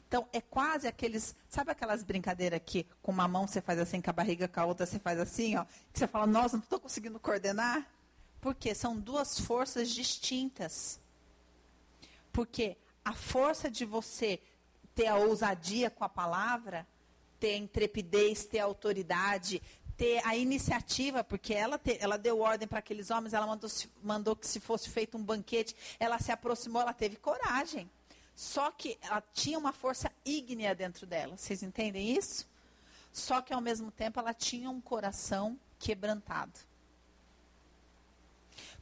Então, 0.08 0.28
é 0.32 0.39
quase 0.39 0.88
aqueles. 0.88 1.36
Sabe 1.50 1.72
aquelas 1.72 2.02
brincadeiras 2.02 2.62
que 2.65 2.86
com 3.02 3.12
uma 3.12 3.28
mão 3.28 3.46
você 3.46 3.60
faz 3.60 3.78
assim, 3.78 4.02
com 4.02 4.10
a 4.10 4.13
barriga, 4.13 4.48
com 4.48 4.60
a 4.60 4.65
outra 4.65 4.86
você 4.86 5.00
faz 5.00 5.20
assim, 5.20 5.58
ó? 5.58 5.65
Que 5.91 6.00
você 6.00 6.08
fala, 6.08 6.26
nossa, 6.26 6.56
não 6.56 6.63
estou 6.63 6.80
conseguindo 6.80 7.20
coordenar? 7.20 7.86
Porque 8.39 8.74
são 8.74 8.98
duas 8.98 9.38
forças 9.39 9.89
distintas. 9.89 11.00
Porque 12.32 12.78
a 13.04 13.13
força 13.13 13.70
de 13.70 13.84
você 13.84 14.39
ter 14.96 15.08
a 15.08 15.17
ousadia 15.17 15.89
com 15.89 16.06
a 16.06 16.10
palavra, 16.10 16.88
ter 17.39 17.56
a 17.56 17.58
intrepidez, 17.58 18.46
ter 18.46 18.60
a 18.60 18.65
autoridade, 18.65 19.62
ter 19.98 20.22
a 20.26 20.38
iniciativa, 20.38 21.24
porque 21.24 21.54
ela, 21.54 21.78
te, 21.78 21.98
ela 22.00 22.17
deu 22.17 22.39
ordem 22.39 22.67
para 22.67 22.80
aqueles 22.80 23.10
homens, 23.10 23.34
ela 23.34 23.46
mandou, 23.46 23.70
mandou 24.02 24.36
que 24.36 24.48
se 24.48 24.60
fosse 24.60 24.89
feito 24.89 25.17
um 25.17 25.24
banquete, 25.24 25.76
ela 26.00 26.17
se 26.20 26.32
aproximou, 26.32 26.82
ela 26.82 26.93
teve 26.93 27.17
coragem. 27.17 27.89
Só 28.38 28.69
que 28.69 29.00
ela 29.02 29.19
tinha 29.34 29.58
uma 29.58 29.73
força 29.73 30.12
ígnea 30.23 30.76
dentro 30.76 31.08
dela. 31.08 31.36
Vocês 31.36 31.63
entendem 31.63 32.15
isso? 32.15 32.47
Só 33.12 33.41
que 33.41 33.52
ao 33.52 33.60
mesmo 33.60 33.89
tempo 33.89 34.19
ela 34.19 34.32
tinha 34.32 34.69
um 34.69 34.80
coração 34.80 35.60
quebrantado. 35.80 36.60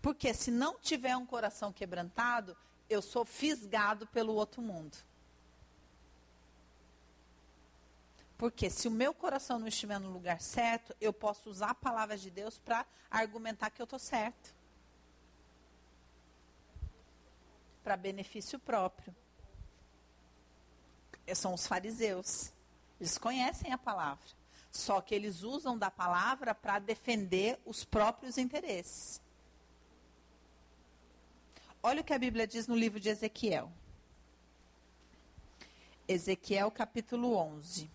Porque 0.02 0.34
se 0.34 0.52
não 0.52 0.78
tiver 0.78 1.16
um 1.16 1.26
coração 1.26 1.72
quebrantado, 1.72 2.56
eu 2.90 3.02
sou 3.02 3.24
fisgado 3.24 4.06
pelo 4.08 4.34
outro 4.34 4.62
mundo. 4.62 4.98
Porque 8.38 8.70
se 8.70 8.90
o 8.90 8.92
meu 8.92 9.14
coração 9.14 9.58
não 9.58 9.70
estiver 9.70 10.02
no 10.02 10.12
lugar 10.12 10.42
certo, 10.42 10.94
eu 11.00 11.14
posso 11.14 11.50
usar 11.50 11.70
a 11.70 11.76
palavra 11.76 12.18
de 12.18 12.30
Deus 12.30 12.60
para 12.60 12.86
argumentar 13.10 13.70
que 13.70 13.82
eu 13.82 13.86
estou 13.86 14.00
certo. 14.00 14.54
Para 17.82 17.96
benefício 17.96 18.60
próprio 18.60 19.16
são 21.34 21.54
os 21.54 21.66
fariseus. 21.66 22.52
Eles 23.00 23.18
conhecem 23.18 23.72
a 23.72 23.78
palavra. 23.78 24.26
Só 24.72 25.00
que 25.00 25.16
eles 25.16 25.42
usam 25.42 25.78
da 25.78 25.90
palavra 25.90 26.54
para 26.54 26.80
defender 26.80 27.58
os 27.66 27.84
próprios 27.84 28.38
interesses. 28.38 29.22
Olha 31.82 32.02
o 32.02 32.04
que 32.04 32.14
a 32.14 32.20
Bíblia 32.20 32.46
diz 32.46 32.68
no 32.68 32.76
livro 32.76 33.00
de 33.00 33.10
Ezequiel. 33.10 33.72
Ezequiel 36.08 36.70
capítulo 36.70 37.36
11. 37.36 37.90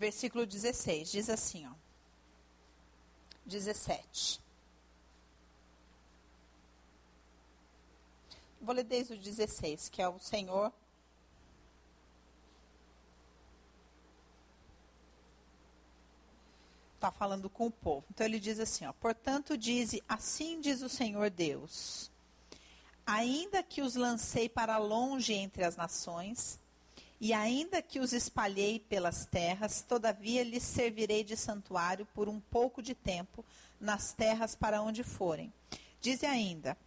Versículo 0.00 0.46
16, 0.46 1.12
diz 1.12 1.28
assim, 1.28 1.66
ó. 1.66 1.72
17. 3.44 4.40
Vou 8.62 8.74
ler 8.74 8.84
desde 8.84 9.12
o 9.12 9.18
16, 9.18 9.90
que 9.90 10.00
é 10.00 10.08
o 10.08 10.18
Senhor. 10.18 10.72
Está 16.94 17.10
falando 17.10 17.50
com 17.50 17.66
o 17.66 17.70
povo. 17.70 18.04
Então 18.10 18.26
ele 18.26 18.38
diz 18.38 18.60
assim: 18.60 18.86
ó, 18.86 18.92
Portanto, 18.92 19.56
diz: 19.56 19.98
Assim 20.06 20.60
diz 20.60 20.82
o 20.82 20.88
Senhor 20.88 21.30
Deus: 21.30 22.10
Ainda 23.06 23.62
que 23.62 23.80
os 23.80 23.96
lancei 23.96 24.48
para 24.48 24.76
longe 24.76 25.32
entre 25.32 25.64
as 25.64 25.76
nações, 25.76 26.59
e 27.20 27.34
ainda 27.34 27.82
que 27.82 28.00
os 28.00 28.14
espalhei 28.14 28.80
pelas 28.80 29.26
terras, 29.26 29.82
todavia 29.82 30.42
lhes 30.42 30.62
servirei 30.62 31.22
de 31.22 31.36
santuário 31.36 32.06
por 32.14 32.30
um 32.30 32.40
pouco 32.40 32.82
de 32.82 32.94
tempo 32.94 33.44
nas 33.78 34.14
terras 34.14 34.54
para 34.54 34.80
onde 34.80 35.04
forem. 35.04 35.52
Diz 36.00 36.24
ainda: 36.24 36.78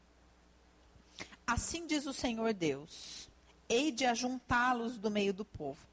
Assim 1.45 1.85
diz 1.85 2.07
o 2.07 2.13
Senhor 2.13 2.51
Deus: 2.51 3.29
Hei 3.69 3.91
de 3.91 4.05
ajuntá-los 4.05 4.97
do 4.97 5.11
meio 5.11 5.33
do 5.33 5.45
povo, 5.45 5.85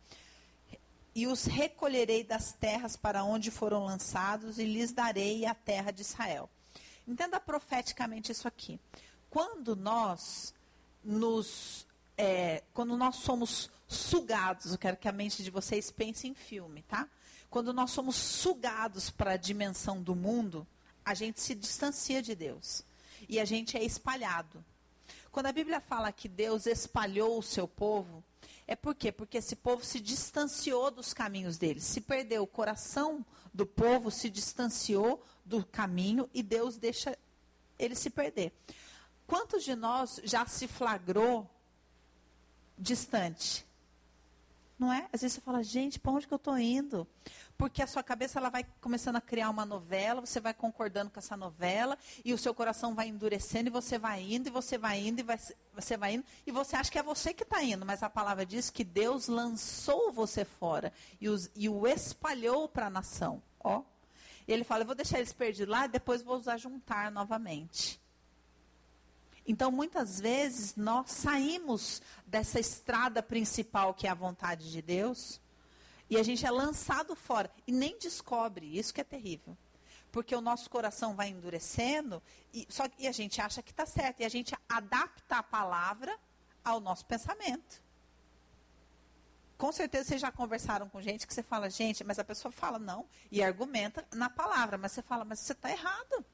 e 1.14 1.26
os 1.26 1.44
recolherei 1.44 2.24
das 2.24 2.54
terras 2.54 2.96
para 2.96 3.22
onde 3.22 3.50
foram 3.50 3.84
lançados, 3.84 4.58
e 4.58 4.64
lhes 4.64 4.90
darei 4.90 5.44
a 5.44 5.54
terra 5.54 5.90
de 5.90 6.00
Israel. 6.00 6.48
Entenda 7.06 7.38
profeticamente 7.38 8.32
isso 8.32 8.48
aqui. 8.48 8.80
Quando 9.28 9.76
nós 9.76 10.54
nos 11.04 11.86
é, 12.16 12.62
quando 12.72 12.96
nós 12.96 13.16
somos 13.16 13.70
sugados, 13.90 14.72
eu 14.72 14.78
quero 14.78 14.96
que 14.96 15.08
a 15.08 15.12
mente 15.12 15.42
de 15.42 15.50
vocês 15.50 15.90
pense 15.90 16.28
em 16.28 16.34
filme, 16.34 16.82
tá? 16.82 17.08
Quando 17.50 17.72
nós 17.72 17.90
somos 17.90 18.14
sugados 18.14 19.10
para 19.10 19.32
a 19.32 19.36
dimensão 19.36 20.00
do 20.00 20.14
mundo, 20.14 20.66
a 21.04 21.14
gente 21.14 21.40
se 21.40 21.54
distancia 21.54 22.22
de 22.22 22.34
Deus 22.34 22.84
e 23.28 23.40
a 23.40 23.44
gente 23.44 23.76
é 23.76 23.82
espalhado. 23.82 24.64
Quando 25.32 25.46
a 25.46 25.52
Bíblia 25.52 25.80
fala 25.80 26.12
que 26.12 26.28
Deus 26.28 26.66
espalhou 26.66 27.38
o 27.38 27.42
seu 27.42 27.66
povo, 27.66 28.22
é 28.66 28.76
por 28.76 28.94
quê? 28.94 29.10
Porque 29.10 29.38
esse 29.38 29.56
povo 29.56 29.84
se 29.84 29.98
distanciou 29.98 30.92
dos 30.92 31.12
caminhos 31.12 31.58
dele, 31.58 31.80
se 31.80 32.00
perdeu. 32.00 32.44
O 32.44 32.46
coração 32.46 33.26
do 33.52 33.66
povo 33.66 34.12
se 34.12 34.30
distanciou 34.30 35.20
do 35.44 35.64
caminho 35.66 36.30
e 36.32 36.40
Deus 36.40 36.76
deixa 36.76 37.18
ele 37.76 37.96
se 37.96 38.10
perder. 38.10 38.52
Quantos 39.26 39.64
de 39.64 39.74
nós 39.74 40.20
já 40.22 40.46
se 40.46 40.68
flagrou 40.68 41.50
distante? 42.78 43.66
Não 44.80 44.90
é? 44.90 45.06
Às 45.12 45.20
vezes 45.20 45.34
você 45.34 45.42
fala, 45.42 45.62
gente, 45.62 45.98
para 46.00 46.10
onde 46.10 46.26
que 46.26 46.32
eu 46.32 46.36
estou 46.36 46.58
indo? 46.58 47.06
Porque 47.58 47.82
a 47.82 47.86
sua 47.86 48.02
cabeça 48.02 48.38
ela 48.38 48.48
vai 48.48 48.64
começando 48.80 49.16
a 49.16 49.20
criar 49.20 49.50
uma 49.50 49.66
novela, 49.66 50.22
você 50.22 50.40
vai 50.40 50.54
concordando 50.54 51.10
com 51.10 51.18
essa 51.18 51.36
novela, 51.36 51.98
e 52.24 52.32
o 52.32 52.38
seu 52.38 52.54
coração 52.54 52.94
vai 52.94 53.06
endurecendo, 53.06 53.68
e 53.68 53.70
você 53.70 53.98
vai 53.98 54.22
indo, 54.22 54.46
e 54.46 54.50
você 54.50 54.78
vai 54.78 54.98
indo, 54.98 55.20
e 55.20 55.22
vai, 55.22 55.38
você 55.74 55.98
vai 55.98 56.14
indo, 56.14 56.24
e 56.46 56.50
você 56.50 56.76
acha 56.76 56.90
que 56.90 56.98
é 56.98 57.02
você 57.02 57.34
que 57.34 57.42
está 57.42 57.62
indo, 57.62 57.84
mas 57.84 58.02
a 58.02 58.08
palavra 58.08 58.46
diz 58.46 58.70
que 58.70 58.82
Deus 58.82 59.28
lançou 59.28 60.10
você 60.10 60.46
fora 60.46 60.90
e, 61.20 61.28
os, 61.28 61.50
e 61.54 61.68
o 61.68 61.86
espalhou 61.86 62.66
para 62.66 62.86
a 62.86 62.90
nação. 62.90 63.42
Ó. 63.62 63.82
Ele 64.48 64.64
fala, 64.64 64.80
eu 64.80 64.86
vou 64.86 64.94
deixar 64.94 65.18
eles 65.18 65.34
perdidos 65.34 65.70
lá, 65.70 65.84
e 65.84 65.88
depois 65.88 66.22
vou 66.22 66.38
usar 66.38 66.56
juntar 66.56 67.10
novamente. 67.10 67.99
Então, 69.46 69.70
muitas 69.70 70.20
vezes, 70.20 70.76
nós 70.76 71.10
saímos 71.10 72.02
dessa 72.26 72.60
estrada 72.60 73.22
principal 73.22 73.94
que 73.94 74.06
é 74.06 74.10
a 74.10 74.14
vontade 74.14 74.70
de 74.70 74.82
Deus 74.82 75.40
e 76.08 76.16
a 76.16 76.22
gente 76.22 76.44
é 76.44 76.50
lançado 76.50 77.14
fora 77.14 77.50
e 77.66 77.72
nem 77.72 77.98
descobre. 77.98 78.78
Isso 78.78 78.92
que 78.92 79.00
é 79.00 79.04
terrível. 79.04 79.56
Porque 80.12 80.34
o 80.34 80.40
nosso 80.40 80.68
coração 80.68 81.14
vai 81.14 81.28
endurecendo 81.28 82.20
e, 82.52 82.66
só, 82.68 82.84
e 82.98 83.06
a 83.06 83.12
gente 83.12 83.40
acha 83.40 83.62
que 83.62 83.70
está 83.70 83.86
certo. 83.86 84.20
E 84.20 84.24
a 84.24 84.28
gente 84.28 84.54
adapta 84.68 85.36
a 85.36 85.42
palavra 85.42 86.16
ao 86.64 86.80
nosso 86.80 87.06
pensamento. 87.06 87.82
Com 89.56 89.70
certeza 89.72 90.08
vocês 90.08 90.20
já 90.20 90.32
conversaram 90.32 90.88
com 90.88 91.00
gente 91.00 91.26
que 91.26 91.34
você 91.34 91.42
fala, 91.42 91.68
gente, 91.70 92.02
mas 92.02 92.18
a 92.18 92.24
pessoa 92.24 92.50
fala 92.50 92.78
não 92.78 93.06
e 93.30 93.42
argumenta 93.42 94.06
na 94.12 94.28
palavra, 94.30 94.78
mas 94.78 94.92
você 94.92 95.02
fala, 95.02 95.24
mas 95.24 95.38
você 95.40 95.52
está 95.52 95.70
errado 95.70 96.24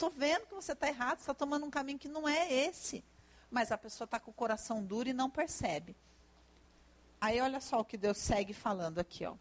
estou 0.00 0.10
vendo 0.10 0.46
que 0.46 0.54
você 0.54 0.72
está 0.72 0.88
errado, 0.88 1.18
você 1.18 1.24
está 1.24 1.34
tomando 1.34 1.66
um 1.66 1.70
caminho 1.70 1.98
que 1.98 2.08
não 2.08 2.26
é 2.26 2.50
esse. 2.50 3.04
Mas 3.50 3.70
a 3.70 3.76
pessoa 3.76 4.06
está 4.06 4.18
com 4.18 4.30
o 4.30 4.34
coração 4.34 4.82
duro 4.82 5.10
e 5.10 5.12
não 5.12 5.28
percebe. 5.28 5.94
Aí 7.20 7.38
olha 7.38 7.60
só 7.60 7.80
o 7.80 7.84
que 7.84 7.98
Deus 7.98 8.16
segue 8.16 8.54
falando 8.54 8.98
aqui, 8.98 9.26
ó. 9.26 9.34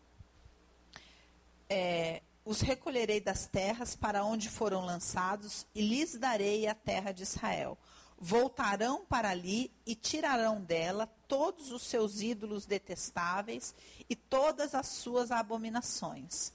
É, 1.69 2.21
os 2.43 2.59
recolherei 2.59 3.21
das 3.21 3.47
terras 3.47 3.95
para 3.95 4.25
onde 4.25 4.49
foram 4.49 4.83
lançados 4.83 5.65
e 5.73 5.81
lhes 5.81 6.17
darei 6.17 6.67
a 6.67 6.75
terra 6.75 7.13
de 7.13 7.23
Israel. 7.23 7.77
Voltarão 8.17 9.05
para 9.05 9.29
ali 9.29 9.71
e 9.85 9.95
tirarão 9.95 10.59
dela 10.59 11.07
todos 11.27 11.71
os 11.71 11.83
seus 11.83 12.21
ídolos 12.21 12.65
detestáveis 12.65 13.73
e 14.09 14.15
todas 14.15 14.75
as 14.75 14.87
suas 14.87 15.31
abominações 15.31 16.51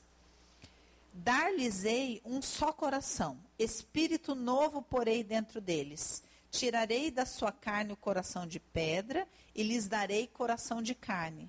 Dar-lhes-ei 1.17 2.21
um 2.25 2.43
só 2.43 2.73
coração, 2.73 3.39
espírito 3.57 4.35
novo 4.35 4.83
porei 4.83 5.23
dentro 5.23 5.61
deles. 5.61 6.25
Tirarei 6.51 7.09
da 7.09 7.25
sua 7.25 7.53
carne 7.53 7.93
o 7.93 7.97
coração 7.97 8.45
de 8.45 8.59
pedra 8.59 9.27
e 9.55 9.63
lhes 9.63 9.87
darei 9.87 10.27
coração 10.27 10.83
de 10.83 10.93
carne. 10.93 11.49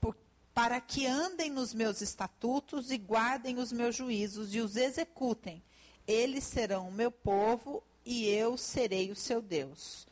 Por, 0.00 0.16
para 0.54 0.80
que 0.80 1.04
andem 1.04 1.50
nos 1.50 1.74
meus 1.74 2.00
estatutos 2.00 2.92
e 2.92 2.96
guardem 2.96 3.58
os 3.58 3.72
meus 3.72 3.96
juízos 3.96 4.54
e 4.54 4.60
os 4.60 4.76
executem. 4.76 5.60
Eles 6.06 6.44
serão 6.44 6.88
o 6.88 6.92
meu 6.92 7.10
povo 7.10 7.82
e 8.04 8.28
eu 8.28 8.56
serei 8.56 9.10
o 9.10 9.16
seu 9.16 9.42
Deus. 9.42 10.06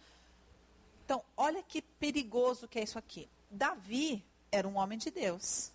Então, 1.05 1.23
olha 1.37 1.63
que 1.63 1.81
perigoso 1.81 2.67
que 2.67 2.81
é 2.81 2.83
isso 2.83 2.99
aqui. 2.99 3.29
Davi 3.49 4.25
era 4.51 4.67
um 4.67 4.79
homem 4.79 4.99
de 4.99 5.13
Deus. 5.13 5.71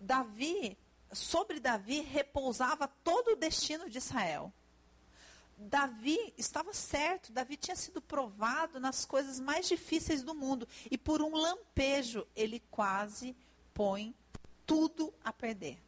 Davi 0.00 0.76
sobre 1.12 1.60
Davi 1.60 2.00
repousava 2.00 2.88
todo 2.88 3.32
o 3.32 3.36
destino 3.36 3.88
de 3.88 3.98
Israel. 3.98 4.52
Davi 5.56 6.34
estava 6.36 6.74
certo, 6.74 7.32
Davi 7.32 7.56
tinha 7.56 7.76
sido 7.76 8.02
provado 8.02 8.78
nas 8.78 9.06
coisas 9.06 9.40
mais 9.40 9.66
difíceis 9.66 10.22
do 10.22 10.34
mundo. 10.34 10.68
E 10.90 10.98
por 10.98 11.22
um 11.22 11.34
lampejo, 11.34 12.26
ele 12.36 12.60
quase 12.70 13.34
põe 13.72 14.14
tudo 14.66 15.14
a 15.24 15.32
perder. 15.32 15.82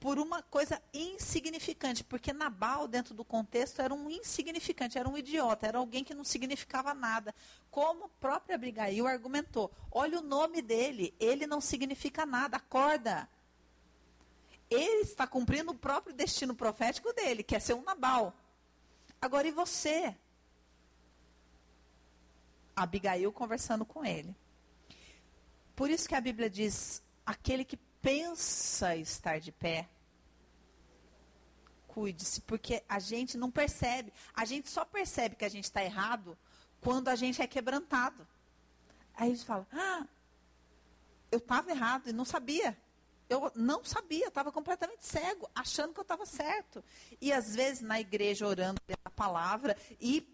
Por 0.00 0.18
uma 0.18 0.42
coisa 0.42 0.82
insignificante, 0.92 2.04
porque 2.04 2.32
Nabal, 2.32 2.86
dentro 2.86 3.14
do 3.14 3.24
contexto, 3.24 3.80
era 3.80 3.92
um 3.92 4.10
insignificante, 4.10 4.98
era 4.98 5.08
um 5.08 5.16
idiota, 5.16 5.66
era 5.66 5.78
alguém 5.78 6.04
que 6.04 6.14
não 6.14 6.24
significava 6.24 6.92
nada. 6.92 7.34
Como 7.70 8.04
a 8.04 8.08
própria 8.20 8.54
Abigail 8.54 9.06
argumentou: 9.06 9.70
olha 9.90 10.18
o 10.18 10.22
nome 10.22 10.60
dele, 10.60 11.14
ele 11.18 11.46
não 11.46 11.60
significa 11.60 12.26
nada, 12.26 12.58
acorda 12.58 13.28
ele 14.74 15.02
está 15.02 15.26
cumprindo 15.26 15.72
o 15.72 15.78
próprio 15.78 16.14
destino 16.14 16.54
profético 16.54 17.12
dele, 17.12 17.42
que 17.42 17.54
é 17.54 17.60
ser 17.60 17.74
um 17.74 17.82
Nabal. 17.82 18.34
Agora, 19.20 19.46
e 19.46 19.50
você? 19.50 20.16
Abigail 22.76 23.32
conversando 23.32 23.84
com 23.84 24.04
ele. 24.04 24.34
Por 25.76 25.90
isso 25.90 26.08
que 26.08 26.14
a 26.14 26.20
Bíblia 26.20 26.50
diz: 26.50 27.02
aquele 27.24 27.64
que 27.64 27.76
pensa 28.00 28.96
estar 28.96 29.38
de 29.38 29.52
pé, 29.52 29.88
cuide-se, 31.86 32.40
porque 32.42 32.82
a 32.88 32.98
gente 32.98 33.36
não 33.36 33.50
percebe. 33.50 34.12
A 34.34 34.44
gente 34.44 34.68
só 34.68 34.84
percebe 34.84 35.36
que 35.36 35.44
a 35.44 35.48
gente 35.48 35.64
está 35.64 35.84
errado 35.84 36.36
quando 36.80 37.08
a 37.08 37.14
gente 37.14 37.40
é 37.40 37.46
quebrantado. 37.46 38.26
Aí 39.14 39.30
a 39.30 39.34
gente 39.34 39.44
fala: 39.44 39.66
ah, 39.72 40.06
eu 41.30 41.38
estava 41.38 41.70
errado 41.70 42.08
e 42.08 42.12
não 42.12 42.24
sabia 42.24 42.76
eu 43.28 43.50
não 43.54 43.84
sabia, 43.84 44.28
estava 44.28 44.52
completamente 44.52 45.04
cego, 45.04 45.48
achando 45.54 45.92
que 45.92 46.00
eu 46.00 46.02
estava 46.02 46.26
certo. 46.26 46.84
E 47.20 47.32
às 47.32 47.54
vezes 47.54 47.82
na 47.82 48.00
igreja 48.00 48.46
orando 48.46 48.80
a 49.04 49.10
palavra 49.10 49.76
e 50.00 50.26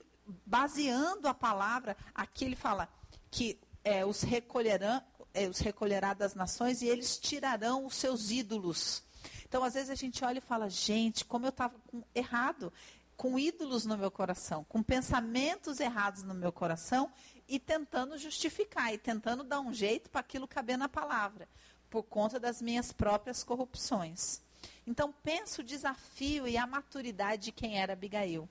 baseando 0.47 1.29
a 1.29 1.35
palavra, 1.35 1.97
aqui 2.15 2.45
ele 2.45 2.57
fala 2.57 2.89
que 3.31 3.59
é, 3.85 4.05
os 4.05 4.23
recolherão, 4.23 5.03
é, 5.33 5.49
os 5.49 5.59
recolherá 5.59 6.15
das 6.15 6.35
nações 6.35 6.83
e 6.83 6.89
eles 6.89 7.19
tirarão 7.19 7.87
os 7.87 7.95
seus 7.95 8.31
ídolos. 8.31 9.03
Então 9.49 9.63
às 9.63 9.75
vezes 9.75 9.91
a 9.91 9.95
gente 9.95 10.25
olha 10.25 10.39
e 10.39 10.43
fala, 10.43 10.69
gente, 10.69 11.25
como 11.25 11.47
eu 11.47 11.51
estava 11.51 11.75
errado, 12.15 12.73
com 13.17 13.39
ídolos 13.39 13.85
no 13.85 13.97
meu 13.99 14.11
coração, 14.11 14.65
com 14.65 14.83
pensamentos 14.83 15.79
errados 15.79 16.23
no 16.23 16.35
meu 16.35 16.51
coração 16.51 17.11
e 17.47 17.59
tentando 17.59 18.17
justificar 18.17 18.95
e 18.95 18.99
tentando 18.99 19.45
dar 19.45 19.61
um 19.61 19.73
jeito 19.73 20.09
para 20.09 20.21
aquilo 20.21 20.49
caber 20.49 20.79
na 20.79 20.89
palavra 20.89 21.49
por 21.91 22.05
conta 22.05 22.39
das 22.39 22.63
minhas 22.63 22.93
próprias 22.93 23.43
corrupções. 23.43 24.41
Então, 24.87 25.13
penso 25.23 25.61
o 25.61 25.65
desafio 25.65 26.47
e 26.47 26.57
a 26.57 26.67
maturidade 26.67 27.45
de 27.45 27.53
quem 27.53 27.79
era 27.79 27.93
Abigail. 27.93 28.49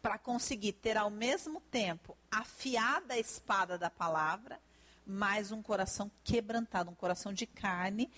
Para 0.00 0.18
conseguir 0.18 0.72
ter 0.72 0.96
ao 0.96 1.10
mesmo 1.10 1.60
tempo 1.60 2.16
afiada 2.30 3.14
a 3.14 3.18
espada 3.18 3.76
da 3.76 3.90
palavra, 3.90 4.60
mas 5.06 5.52
um 5.52 5.62
coração 5.62 6.10
quebrantado, 6.22 6.90
um 6.90 6.94
coração 6.94 7.32
de 7.32 7.46
carne. 7.46 8.10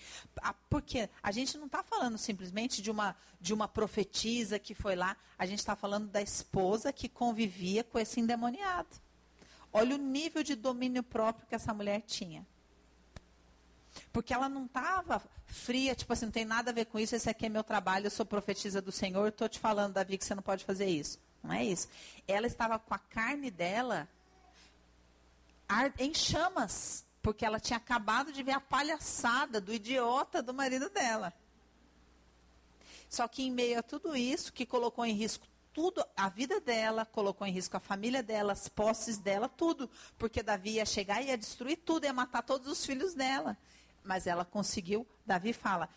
Porque 0.69 1.09
a 1.21 1.31
gente 1.31 1.57
não 1.57 1.65
está 1.65 1.83
falando 1.83 2.17
simplesmente 2.17 2.81
de 2.81 2.91
uma, 2.91 3.15
de 3.39 3.53
uma 3.53 3.67
profetisa 3.67 4.59
que 4.59 4.73
foi 4.73 4.95
lá, 4.95 5.17
a 5.37 5.45
gente 5.45 5.59
está 5.59 5.75
falando 5.75 6.07
da 6.07 6.21
esposa 6.21 6.93
que 6.93 7.09
convivia 7.09 7.83
com 7.83 7.99
esse 7.99 8.19
endemoniado. 8.19 8.89
Olha 9.73 9.95
o 9.95 9.99
nível 9.99 10.43
de 10.43 10.55
domínio 10.55 11.03
próprio 11.03 11.47
que 11.47 11.55
essa 11.55 11.73
mulher 11.73 12.01
tinha. 12.01 12.45
Porque 14.11 14.33
ela 14.33 14.49
não 14.49 14.65
estava 14.65 15.21
fria, 15.45 15.95
tipo 15.95 16.11
assim, 16.11 16.25
não 16.25 16.31
tem 16.31 16.45
nada 16.45 16.71
a 16.71 16.73
ver 16.73 16.85
com 16.85 16.99
isso, 16.99 17.15
esse 17.15 17.29
aqui 17.29 17.45
é 17.45 17.49
meu 17.49 17.63
trabalho, 17.63 18.07
eu 18.07 18.11
sou 18.11 18.25
profetisa 18.25 18.81
do 18.81 18.91
Senhor, 18.91 19.29
estou 19.29 19.47
te 19.47 19.59
falando, 19.59 19.93
Davi, 19.93 20.17
que 20.17 20.25
você 20.25 20.35
não 20.35 20.43
pode 20.43 20.65
fazer 20.65 20.87
isso. 20.87 21.19
Não 21.43 21.53
é 21.53 21.63
isso. 21.63 21.87
Ela 22.27 22.47
estava 22.47 22.77
com 22.77 22.93
a 22.93 22.99
carne 22.99 23.49
dela 23.49 24.07
em 25.97 26.13
chamas, 26.13 27.05
porque 27.21 27.45
ela 27.45 27.59
tinha 27.59 27.77
acabado 27.77 28.31
de 28.31 28.43
ver 28.43 28.53
a 28.53 28.59
palhaçada 28.59 29.59
do 29.61 29.73
idiota 29.73 30.41
do 30.41 30.53
marido 30.53 30.89
dela. 30.89 31.33
Só 33.09 33.27
que 33.27 33.43
em 33.43 33.51
meio 33.51 33.79
a 33.79 33.83
tudo 33.83 34.15
isso, 34.15 34.51
que 34.51 34.65
colocou 34.65 35.05
em 35.05 35.13
risco 35.13 35.47
tudo, 35.73 36.03
a 36.15 36.27
vida 36.27 36.59
dela, 36.59 37.05
colocou 37.05 37.45
em 37.45 37.51
risco 37.51 37.77
a 37.77 37.79
família 37.79 38.23
dela, 38.23 38.51
as 38.51 38.67
posses 38.67 39.19
dela, 39.19 39.47
tudo. 39.47 39.89
Porque 40.17 40.41
Davi 40.41 40.71
ia 40.71 40.85
chegar 40.85 41.21
e 41.21 41.27
ia 41.27 41.37
destruir 41.37 41.77
tudo, 41.77 42.05
ia 42.05 42.13
matar 42.13 42.41
todos 42.41 42.67
os 42.67 42.85
filhos 42.85 43.13
dela 43.13 43.55
mas 44.07 44.25
ela 44.25 44.45
conseguiu. 44.45 45.05
Davi 45.25 45.53
fala: 45.53 45.89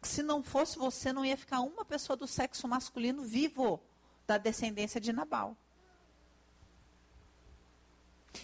se 0.00 0.22
não 0.22 0.42
fosse 0.42 0.78
você, 0.78 1.12
não 1.12 1.24
ia 1.24 1.36
ficar 1.36 1.60
uma 1.60 1.84
pessoa 1.84 2.16
do 2.16 2.26
sexo 2.26 2.68
masculino 2.68 3.22
vivo 3.22 3.82
da 4.26 4.38
descendência 4.38 5.00
de 5.00 5.12
Nabal. 5.12 5.56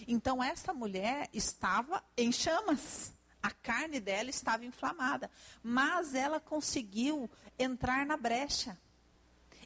Então, 0.08 0.42
essa 0.42 0.74
mulher 0.74 1.28
estava 1.32 2.02
em 2.16 2.32
chamas. 2.32 3.14
A 3.40 3.50
carne 3.50 4.00
dela 4.00 4.30
estava 4.30 4.64
inflamada. 4.64 5.30
Mas 5.62 6.14
ela 6.14 6.40
conseguiu 6.40 7.30
entrar 7.58 8.04
na 8.04 8.16
brecha. 8.16 8.76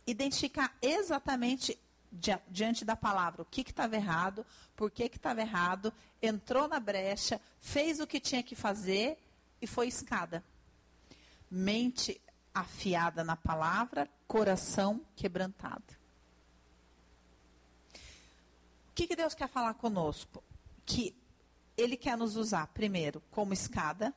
Identificar 0.06 0.76
exatamente 0.82 1.78
diante 2.48 2.84
da 2.84 2.96
palavra 2.96 3.42
o 3.42 3.44
que 3.44 3.60
estava 3.60 3.94
errado, 3.94 4.44
por 4.74 4.90
que 4.90 5.04
estava 5.04 5.42
errado, 5.42 5.92
entrou 6.22 6.66
na 6.66 6.80
brecha, 6.80 7.38
fez 7.60 8.00
o 8.00 8.06
que 8.06 8.18
tinha 8.18 8.42
que 8.42 8.54
fazer 8.54 9.18
e 9.60 9.66
foi 9.66 9.88
escada. 9.88 10.44
Mente, 11.50 12.20
afiada 12.54 13.22
na 13.24 13.36
palavra, 13.36 14.08
coração 14.26 15.00
quebrantado. 15.16 15.96
O 18.88 18.94
que, 18.94 19.06
que 19.06 19.16
Deus 19.16 19.34
quer 19.34 19.48
falar 19.48 19.74
conosco? 19.74 20.42
Que 20.84 21.14
Ele 21.76 21.96
quer 21.96 22.16
nos 22.16 22.36
usar, 22.36 22.66
primeiro, 22.68 23.22
como 23.30 23.52
escada, 23.52 24.12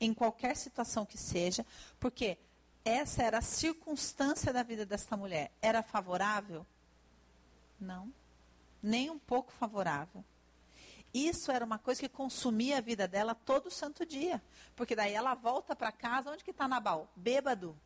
em 0.00 0.14
qualquer 0.14 0.56
situação 0.56 1.04
que 1.04 1.18
seja, 1.18 1.66
porque 1.98 2.38
essa 2.84 3.22
era 3.22 3.38
a 3.38 3.42
circunstância 3.42 4.52
da 4.52 4.62
vida 4.62 4.84
desta 4.84 5.16
mulher. 5.16 5.50
Era 5.60 5.82
favorável? 5.82 6.66
Não. 7.80 8.12
Nem 8.82 9.10
um 9.10 9.18
pouco 9.18 9.50
favorável. 9.52 10.24
Isso 11.14 11.52
era 11.52 11.64
uma 11.64 11.78
coisa 11.78 12.00
que 12.00 12.08
consumia 12.08 12.78
a 12.78 12.80
vida 12.80 13.06
dela 13.06 13.36
todo 13.36 13.70
santo 13.70 14.04
dia. 14.04 14.42
Porque 14.74 14.96
daí 14.96 15.12
ela 15.12 15.32
volta 15.34 15.76
para 15.76 15.92
casa, 15.92 16.32
onde 16.32 16.42
que 16.42 16.50
está 16.50 16.66
Nabal? 16.66 17.08
Bêbado. 17.14 17.78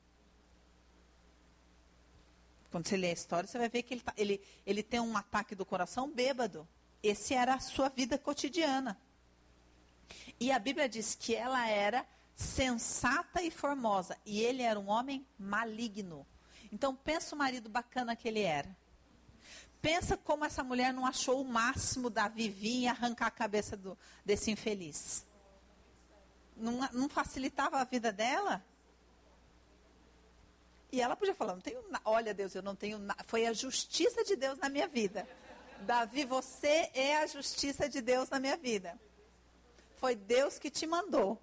Quando 2.70 2.88
você 2.88 2.96
lê 2.96 3.10
a 3.10 3.12
história, 3.12 3.46
você 3.46 3.58
vai 3.58 3.68
ver 3.68 3.82
que 3.82 3.92
ele, 3.92 4.00
tá, 4.00 4.14
ele, 4.16 4.42
ele 4.64 4.82
tem 4.82 4.98
um 4.98 5.14
ataque 5.14 5.54
do 5.54 5.66
coração 5.66 6.10
bêbado. 6.10 6.66
Esse 7.02 7.34
era 7.34 7.54
a 7.54 7.60
sua 7.60 7.90
vida 7.90 8.16
cotidiana. 8.16 8.98
E 10.40 10.50
a 10.50 10.58
Bíblia 10.58 10.88
diz 10.88 11.14
que 11.14 11.34
ela 11.34 11.68
era 11.68 12.06
sensata 12.34 13.42
e 13.42 13.50
formosa. 13.50 14.16
E 14.24 14.40
ele 14.40 14.62
era 14.62 14.80
um 14.80 14.88
homem 14.88 15.26
maligno. 15.38 16.26
Então, 16.72 16.96
pensa 16.96 17.34
o 17.34 17.38
marido 17.38 17.68
bacana 17.68 18.16
que 18.16 18.26
ele 18.26 18.40
era. 18.40 18.74
Pensa 19.80 20.16
como 20.16 20.44
essa 20.44 20.64
mulher 20.64 20.92
não 20.92 21.06
achou 21.06 21.40
o 21.40 21.44
máximo 21.44 22.10
da 22.10 22.28
vir 22.28 22.54
e 22.64 22.88
arrancar 22.88 23.26
a 23.26 23.30
cabeça 23.30 23.76
do, 23.76 23.96
desse 24.24 24.50
infeliz. 24.50 25.24
Não, 26.56 26.80
não, 26.92 27.08
facilitava 27.08 27.78
a 27.78 27.84
vida 27.84 28.10
dela? 28.12 28.64
E 30.90 31.00
ela 31.00 31.14
podia 31.14 31.34
falar, 31.34 31.54
não 31.54 31.60
tenho 31.60 31.84
olha 32.04 32.34
Deus, 32.34 32.54
eu 32.54 32.62
não 32.62 32.74
tenho 32.74 32.98
nada. 32.98 33.22
Foi 33.24 33.46
a 33.46 33.52
justiça 33.52 34.24
de 34.24 34.34
Deus 34.34 34.58
na 34.58 34.68
minha 34.68 34.88
vida. 34.88 35.28
Davi, 35.82 36.24
você 36.24 36.90
é 36.92 37.18
a 37.18 37.26
justiça 37.26 37.88
de 37.88 38.00
Deus 38.00 38.28
na 38.28 38.40
minha 38.40 38.56
vida. 38.56 38.98
Foi 39.96 40.16
Deus 40.16 40.58
que 40.58 40.70
te 40.70 40.86
mandou. 40.86 41.40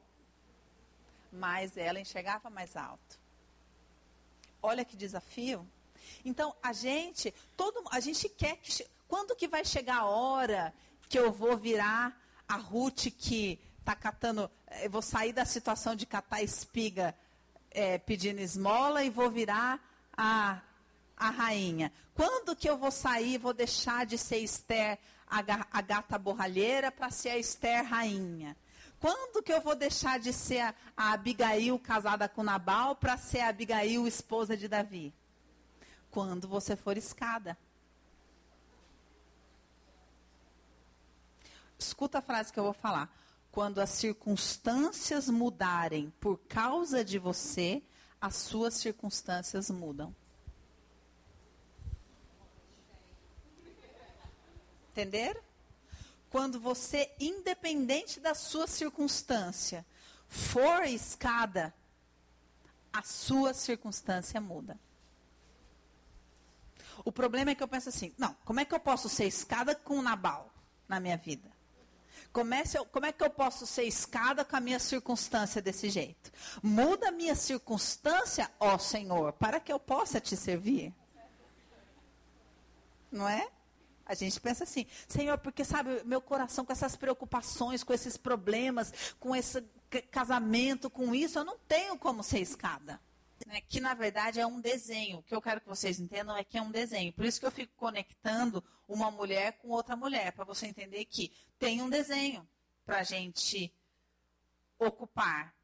Mas 1.31 1.77
ela 1.77 1.99
enxergava 1.99 2.49
mais 2.49 2.75
alto. 2.75 3.19
Olha 4.61 4.83
que 4.83 4.97
desafio. 4.97 5.65
Então, 6.23 6.55
a 6.61 6.73
gente, 6.73 7.33
todo, 7.55 7.83
a 7.91 7.99
gente 7.99 8.27
quer 8.29 8.57
que. 8.57 8.85
Quando 9.07 9.35
que 9.35 9.47
vai 9.47 9.63
chegar 9.63 9.99
a 9.99 10.05
hora 10.05 10.73
que 11.07 11.17
eu 11.17 11.31
vou 11.31 11.55
virar 11.55 12.19
a 12.47 12.55
Ruth 12.55 13.07
que 13.17 13.59
está 13.79 13.95
catando. 13.95 14.49
Eu 14.81 14.89
vou 14.89 15.01
sair 15.01 15.31
da 15.31 15.45
situação 15.45 15.95
de 15.95 16.05
catar 16.05 16.41
espiga 16.41 17.15
é, 17.71 17.97
pedindo 17.97 18.39
esmola 18.39 19.03
e 19.03 19.09
vou 19.09 19.29
virar 19.29 19.79
a, 20.17 20.61
a 21.15 21.29
rainha. 21.29 21.91
Quando 22.13 22.55
que 22.55 22.69
eu 22.69 22.77
vou 22.77 22.91
sair, 22.91 23.37
vou 23.37 23.53
deixar 23.53 24.05
de 24.05 24.17
ser 24.17 24.37
Esther, 24.37 24.97
a, 25.27 25.39
a 25.71 25.81
gata 25.81 26.17
borralheira, 26.17 26.91
para 26.91 27.11
ser 27.11 27.29
a 27.29 27.37
Esther 27.37 27.85
rainha? 27.85 28.57
Quando 28.99 29.43
que 29.43 29.53
eu 29.53 29.61
vou 29.61 29.75
deixar 29.75 30.19
de 30.19 30.33
ser 30.33 30.61
a, 30.61 30.73
a 30.95 31.13
Abigail 31.13 31.77
casada 31.77 32.27
com 32.27 32.41
Nabal 32.41 32.95
para 32.95 33.17
ser 33.17 33.41
a 33.41 33.49
Abigail 33.49 34.07
esposa 34.07 34.55
de 34.57 34.67
Davi? 34.67 35.13
Quando 36.15 36.47
você 36.47 36.77
for 36.77 36.97
escada. 36.97 37.57
Escuta 41.77 42.19
a 42.19 42.21
frase 42.21 42.53
que 42.53 42.57
eu 42.57 42.63
vou 42.63 42.71
falar. 42.71 43.13
Quando 43.51 43.81
as 43.81 43.89
circunstâncias 43.89 45.27
mudarem 45.27 46.13
por 46.21 46.37
causa 46.47 47.03
de 47.03 47.19
você, 47.19 47.83
as 48.21 48.37
suas 48.37 48.75
circunstâncias 48.75 49.69
mudam. 49.69 50.15
Entender? 54.91 55.43
Quando 56.29 56.61
você, 56.61 57.13
independente 57.19 58.21
da 58.21 58.33
sua 58.33 58.67
circunstância, 58.67 59.85
for 60.29 60.83
escada, 60.85 61.73
a 62.93 63.03
sua 63.03 63.53
circunstância 63.53 64.39
muda. 64.39 64.79
O 67.03 67.11
problema 67.11 67.51
é 67.51 67.55
que 67.55 67.63
eu 67.63 67.67
penso 67.67 67.89
assim, 67.89 68.13
não, 68.17 68.35
como 68.45 68.59
é 68.59 68.65
que 68.65 68.73
eu 68.73 68.79
posso 68.79 69.09
ser 69.09 69.25
escada 69.25 69.75
com 69.75 69.97
o 69.97 70.01
Nabal 70.01 70.53
na 70.87 70.99
minha 70.99 71.17
vida? 71.17 71.51
Como 72.31 72.53
é, 72.53 72.63
como 72.91 73.05
é 73.05 73.11
que 73.11 73.23
eu 73.23 73.29
posso 73.29 73.65
ser 73.65 73.83
escada 73.83 74.43
com 74.43 74.55
a 74.55 74.59
minha 74.59 74.79
circunstância 74.79 75.61
desse 75.61 75.89
jeito? 75.89 76.31
Muda 76.61 77.09
a 77.09 77.11
minha 77.11 77.35
circunstância, 77.35 78.51
ó 78.59 78.77
Senhor, 78.77 79.33
para 79.33 79.59
que 79.59 79.71
eu 79.71 79.79
possa 79.79 80.19
te 80.19 80.35
servir. 80.35 80.93
Não 83.11 83.27
é? 83.27 83.47
A 84.05 84.13
gente 84.13 84.39
pensa 84.39 84.65
assim, 84.65 84.85
Senhor, 85.07 85.37
porque 85.37 85.63
sabe, 85.63 86.03
meu 86.03 86.21
coração 86.21 86.65
com 86.65 86.71
essas 86.71 86.95
preocupações, 86.95 87.83
com 87.83 87.93
esses 87.93 88.17
problemas, 88.17 88.93
com 89.19 89.35
esse 89.35 89.63
casamento, 90.11 90.89
com 90.89 91.15
isso, 91.15 91.39
eu 91.39 91.45
não 91.45 91.57
tenho 91.57 91.97
como 91.97 92.21
ser 92.21 92.39
escada 92.39 92.99
né, 93.45 93.61
que 93.61 93.79
na 93.79 93.93
verdade 93.93 94.39
é 94.39 94.45
um 94.45 94.61
desenho. 94.61 95.19
O 95.19 95.23
que 95.23 95.35
eu 95.35 95.41
quero 95.41 95.61
que 95.61 95.67
vocês 95.67 95.99
entendam 95.99 96.35
é 96.35 96.43
que 96.43 96.57
é 96.57 96.61
um 96.61 96.71
desenho. 96.71 97.13
Por 97.13 97.25
isso 97.25 97.39
que 97.39 97.45
eu 97.45 97.51
fico 97.51 97.73
conectando 97.75 98.63
uma 98.87 99.11
mulher 99.11 99.53
com 99.57 99.69
outra 99.69 99.95
mulher, 99.95 100.31
para 100.31 100.45
você 100.45 100.67
entender 100.67 101.05
que 101.05 101.31
tem 101.57 101.81
um 101.81 101.89
desenho 101.89 102.47
para 102.85 102.99
a 102.99 103.03
gente 103.03 103.73
ocupar. 104.77 105.55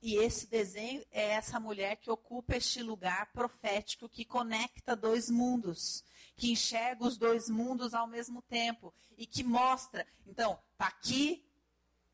E 0.00 0.16
esse 0.16 0.48
desenho 0.48 1.04
é 1.12 1.30
essa 1.30 1.60
mulher 1.60 1.96
que 1.96 2.10
ocupa 2.10 2.56
este 2.56 2.82
lugar 2.82 3.30
profético 3.32 4.08
que 4.08 4.24
conecta 4.24 4.96
dois 4.96 5.30
mundos, 5.30 6.02
que 6.34 6.50
enxerga 6.50 7.04
os 7.04 7.16
dois 7.16 7.48
mundos 7.48 7.94
ao 7.94 8.08
mesmo 8.08 8.42
tempo 8.42 8.92
e 9.16 9.26
que 9.26 9.44
mostra. 9.44 10.04
Então, 10.26 10.58
tá 10.76 10.88
aqui 10.88 11.46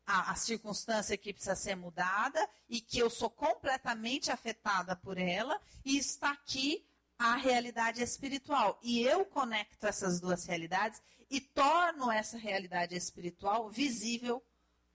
a, 0.09 0.31
a, 0.31 0.35
circunstância 0.35 1.15
que 1.15 1.31
precisa 1.31 1.55
ser 1.55 1.75
mudada 1.75 2.49
e 2.67 2.81
que 2.81 2.97
eu 2.97 3.11
sou 3.11 3.29
completamente 3.29 4.31
afetada 4.31 4.95
por 4.95 5.19
ela, 5.19 5.61
e 5.85 5.97
está 5.97 6.31
aqui 6.31 6.83
a 7.17 7.35
realidade 7.35 8.01
espiritual. 8.01 8.79
E 8.81 9.03
eu 9.03 9.23
conecto 9.23 9.85
essas 9.85 10.19
duas 10.19 10.45
realidades 10.45 10.99
e 11.29 11.39
torno 11.39 12.11
essa 12.11 12.39
realidade 12.39 12.95
espiritual 12.95 13.69
visível 13.69 14.43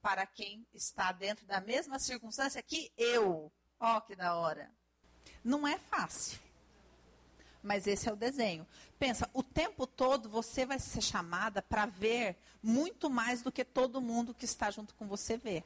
para 0.02 0.26
quem 0.26 0.66
está 0.74 1.12
dentro 1.12 1.46
da 1.46 1.60
mesma 1.60 2.00
circunstância 2.00 2.60
que 2.60 2.92
eu. 2.96 3.52
Ó, 3.78 3.96
oh, 3.96 4.00
que 4.00 4.16
da 4.16 4.34
hora. 4.34 4.68
Não 5.44 5.66
é 5.66 5.78
fácil 5.78 6.44
mas 7.64 7.86
esse 7.86 8.08
é 8.08 8.12
o 8.12 8.16
desenho. 8.16 8.66
Pensa, 8.98 9.28
o 9.34 9.42
tempo 9.42 9.86
todo 9.86 10.28
você 10.28 10.64
vai 10.64 10.78
ser 10.78 11.00
chamada 11.00 11.60
para 11.60 11.86
ver 11.86 12.36
muito 12.62 13.10
mais 13.10 13.42
do 13.42 13.52
que 13.52 13.64
todo 13.64 14.00
mundo 14.00 14.34
que 14.34 14.44
está 14.44 14.70
junto 14.70 14.94
com 14.94 15.06
você 15.06 15.36
vê. 15.36 15.64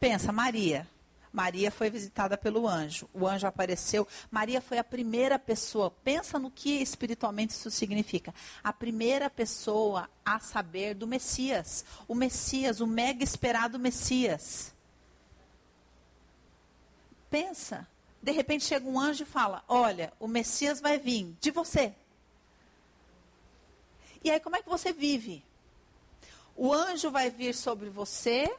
Pensa, 0.00 0.32
Maria. 0.32 0.88
Maria 1.32 1.70
foi 1.70 1.88
visitada 1.88 2.36
pelo 2.36 2.68
anjo. 2.68 3.08
O 3.14 3.26
anjo 3.26 3.46
apareceu. 3.46 4.06
Maria 4.30 4.60
foi 4.60 4.78
a 4.78 4.84
primeira 4.84 5.38
pessoa. 5.38 5.90
Pensa 5.90 6.38
no 6.38 6.50
que 6.50 6.82
espiritualmente 6.82 7.54
isso 7.54 7.70
significa. 7.70 8.34
A 8.62 8.72
primeira 8.72 9.30
pessoa 9.30 10.10
a 10.24 10.38
saber 10.40 10.94
do 10.94 11.06
Messias. 11.06 11.84
O 12.06 12.14
Messias, 12.14 12.80
o 12.80 12.86
mega 12.86 13.24
esperado 13.24 13.78
Messias. 13.78 14.74
Pensa 17.30 17.86
de 18.22 18.30
repente 18.30 18.64
chega 18.64 18.88
um 18.88 19.00
anjo 19.00 19.24
e 19.24 19.26
fala: 19.26 19.64
Olha, 19.66 20.12
o 20.20 20.28
Messias 20.28 20.80
vai 20.80 20.98
vir 20.98 21.36
de 21.40 21.50
você. 21.50 21.92
E 24.24 24.30
aí, 24.30 24.40
como 24.40 24.56
é 24.56 24.62
que 24.62 24.68
você 24.68 24.92
vive? 24.92 25.44
O 26.56 26.72
anjo 26.72 27.10
vai 27.10 27.30
vir 27.30 27.54
sobre 27.54 27.90
você, 27.90 28.54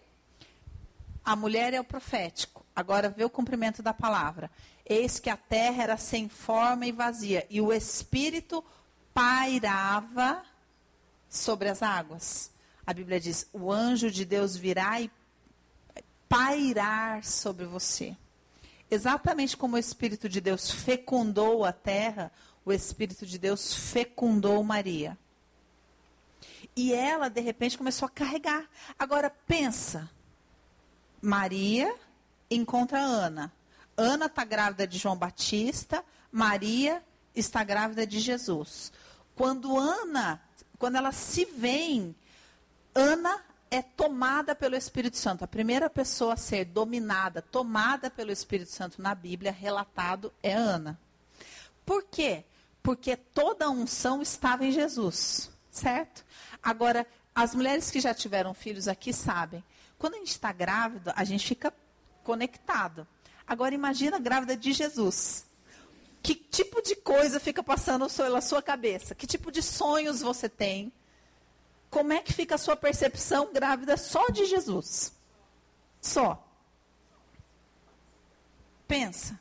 a 1.24 1.36
mulher 1.36 1.74
é 1.74 1.80
o 1.80 1.84
profético. 1.84 2.66
Agora 2.76 3.10
vê 3.10 3.24
o 3.24 3.30
cumprimento 3.30 3.82
da 3.82 3.94
palavra. 3.94 4.52
Eis 4.86 5.20
que 5.20 5.30
a 5.30 5.38
terra 5.38 5.84
era 5.84 5.98
sem 5.98 6.28
forma 6.28 6.86
e 6.86 6.92
vazia, 6.92 7.46
e 7.50 7.62
o 7.62 7.72
Espírito 7.72 8.64
pairava 9.14 10.44
sobre 11.30 11.70
as 11.70 11.82
águas. 11.82 12.52
A 12.86 12.94
Bíblia 12.94 13.20
diz: 13.20 13.48
o 13.54 13.72
anjo 13.72 14.12
de 14.12 14.26
Deus 14.26 14.58
virá 14.58 15.00
e 15.00 15.10
pairar 16.28 17.24
sobre 17.24 17.66
você. 17.66 18.18
Exatamente 18.92 19.56
como 19.56 19.76
o 19.76 19.80
Espírito 19.80 20.28
de 20.28 20.42
Deus 20.42 20.70
fecundou 20.70 21.64
a 21.64 21.72
terra, 21.72 22.32
o 22.66 22.74
Espírito 22.74 23.26
de 23.26 23.38
Deus 23.38 23.74
fecundou 23.74 24.62
Maria. 24.64 25.18
E 26.76 26.94
ela, 26.94 27.30
de 27.30 27.42
repente, 27.42 27.78
começou 27.78 28.08
a 28.08 28.10
carregar. 28.10 28.68
Agora, 28.98 29.30
pensa. 29.30 30.10
Maria 31.22 31.94
encontra 32.50 33.00
Ana. 33.00 33.52
Ana 33.96 34.26
está 34.26 34.44
grávida 34.44 34.88
de 34.88 34.98
João 34.98 35.16
Batista. 35.16 36.04
Maria 36.32 37.04
está 37.36 37.64
grávida 37.64 38.06
de 38.06 38.20
Jesus. 38.20 38.92
Quando 39.36 39.78
Ana, 39.78 40.42
quando 40.78 40.96
elas 40.96 41.16
se 41.16 41.46
veem, 41.46 42.16
Ana 42.94 43.44
é 43.70 43.82
tomada 43.82 44.54
pelo 44.54 44.76
Espírito 44.76 45.18
Santo. 45.18 45.44
A 45.44 45.48
primeira 45.48 45.90
pessoa 45.90 46.34
a 46.34 46.38
ser 46.38 46.66
dominada, 46.66 47.42
tomada 47.42 48.10
pelo 48.10 48.32
Espírito 48.32 48.72
Santo 48.72 49.02
na 49.02 49.16
Bíblia, 49.16 49.52
relatado, 49.52 50.32
é 50.44 50.54
Ana. 50.54 51.00
Por 51.86 52.04
quê? 52.04 52.44
Porque 52.84 53.16
toda 53.16 53.66
a 53.66 53.70
unção 53.70 54.22
estava 54.22 54.66
em 54.66 54.72
Jesus, 54.72 55.50
certo? 55.72 56.24
Agora, 56.64 57.06
as 57.36 57.54
mulheres 57.54 57.92
que 57.92 58.00
já 58.00 58.14
tiveram 58.14 58.54
filhos 58.54 58.88
aqui 58.88 59.12
sabem, 59.12 59.64
quando 59.98 60.16
a 60.16 60.20
gente 60.20 60.30
está 60.30 60.52
grávida, 60.52 61.14
a 61.16 61.24
gente 61.24 61.46
fica 61.46 61.74
conectado. 62.24 63.06
Agora, 63.46 63.76
imagina 63.76 64.20
grávida 64.20 64.56
de 64.56 64.72
Jesus. 64.72 65.46
Que 66.22 66.34
tipo 66.34 66.82
de 66.82 66.96
coisa 66.96 67.40
fica 67.40 67.62
passando 67.62 68.10
pela 68.10 68.40
sua 68.40 68.62
cabeça? 68.62 69.14
Que 69.14 69.28
tipo 69.28 69.52
de 69.52 69.62
sonhos 69.62 70.22
você 70.22 70.48
tem? 70.48 70.94
como 71.94 72.12
é 72.12 72.20
que 72.20 72.34
fica 72.34 72.56
a 72.56 72.58
sua 72.58 72.76
percepção 72.76 73.54
grávida 73.54 73.96
só 73.96 74.28
de 74.30 74.46
Jesus? 74.46 75.14
Só. 76.02 76.44
Pensa. 78.88 79.40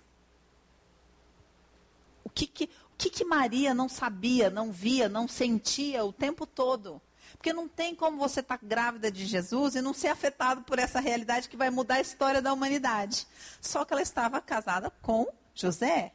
O 2.23 2.29
que 2.29 2.47
que, 2.47 2.65
o 2.65 2.97
que 2.99 3.09
que 3.09 3.25
Maria 3.25 3.73
não 3.73 3.89
sabia, 3.89 4.51
não 4.51 4.71
via, 4.71 5.09
não 5.09 5.27
sentia 5.27 6.05
o 6.05 6.13
tempo 6.13 6.47
todo? 6.47 7.01
Porque 7.33 7.53
não 7.53 7.69
tem 7.69 7.95
como 7.95 8.19
você 8.19 8.41
estar 8.41 8.59
tá 8.59 8.67
grávida 8.67 9.11
de 9.11 9.25
Jesus 9.27 9.75
e 9.75 9.83
não 9.83 9.93
ser 9.93 10.09
afetado 10.09 10.63
por 10.63 10.79
essa 10.79 11.01
realidade 11.01 11.49
que 11.49 11.57
vai 11.57 11.71
mudar 11.71 11.97
a 11.97 12.01
história 12.01 12.43
da 12.43 12.53
humanidade. 12.53 13.27
Só 13.61 13.85
que 13.85 13.93
ela 13.93 14.03
estava 14.03 14.41
casada 14.41 14.91
com 15.03 15.27
José, 15.55 16.13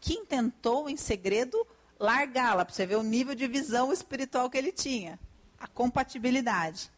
que 0.00 0.14
intentou 0.14 0.88
em 0.88 0.96
segredo 0.96 1.66
largá-la, 1.98 2.64
para 2.64 2.74
você 2.74 2.84
ver 2.84 2.96
o 2.96 3.02
nível 3.02 3.34
de 3.34 3.46
visão 3.46 3.92
espiritual 3.92 4.50
que 4.50 4.58
ele 4.58 4.72
tinha 4.72 5.18
a 5.58 5.68
compatibilidade. 5.68 6.90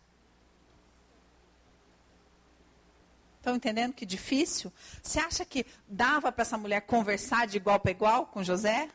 Estão 3.36 3.57
entendendo 3.57 3.92
que 3.92 4.07
difícil? 4.07 4.72
Você 5.03 5.20
acha 5.20 5.45
que 5.45 5.66
dava 5.86 6.32
para 6.32 6.40
essa 6.40 6.57
mulher 6.57 6.80
conversar 6.80 7.47
de 7.47 7.59
igual 7.59 7.78
para 7.78 7.90
igual 7.90 8.26
com 8.26 8.42
José? 8.42 8.88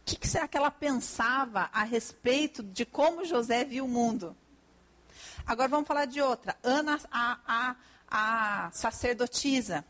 O 0.00 0.04
que, 0.04 0.26
será 0.26 0.48
que 0.48 0.56
ela 0.56 0.70
pensava 0.70 1.70
a 1.72 1.84
respeito 1.84 2.62
de 2.62 2.84
como 2.84 3.24
José 3.24 3.64
viu 3.64 3.84
o 3.84 3.88
mundo? 3.88 4.36
Agora 5.46 5.68
vamos 5.68 5.86
falar 5.86 6.06
de 6.06 6.20
outra. 6.20 6.56
Ana, 6.62 7.00
a, 7.10 7.38
a, 7.46 7.76
a 8.66 8.70
sacerdotisa. 8.72 9.84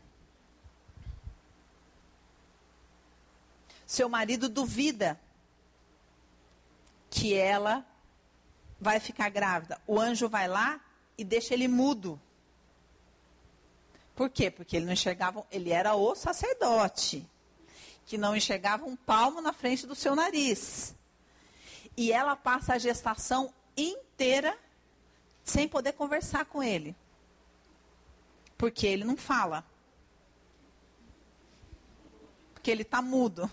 Seu 3.85 4.07
marido 4.07 4.47
duvida 4.47 5.19
que 7.09 7.33
ela 7.33 7.85
vai 8.79 8.99
ficar 8.99 9.29
grávida. 9.29 9.79
O 9.85 9.99
anjo 9.99 10.29
vai 10.29 10.47
lá 10.47 10.79
e 11.17 11.23
deixa 11.23 11.53
ele 11.53 11.67
mudo. 11.67 12.19
Por 14.15 14.29
quê? 14.29 14.49
Porque 14.49 14.77
ele 14.77 14.85
não 14.85 14.93
enxergava, 14.93 15.45
ele 15.51 15.71
era 15.71 15.95
o 15.95 16.15
sacerdote, 16.15 17.27
que 18.11 18.17
não 18.17 18.35
enxergava 18.35 18.83
um 18.83 18.93
palmo 18.93 19.39
na 19.39 19.53
frente 19.53 19.87
do 19.87 19.95
seu 19.95 20.17
nariz. 20.17 20.93
E 21.95 22.11
ela 22.11 22.35
passa 22.35 22.73
a 22.73 22.77
gestação 22.77 23.53
inteira 23.77 24.59
sem 25.45 25.65
poder 25.65 25.93
conversar 25.93 26.43
com 26.43 26.61
ele. 26.61 26.93
Porque 28.57 28.85
ele 28.85 29.05
não 29.05 29.15
fala. 29.15 29.63
Porque 32.53 32.69
ele 32.69 32.81
está 32.81 33.01
mudo. 33.01 33.49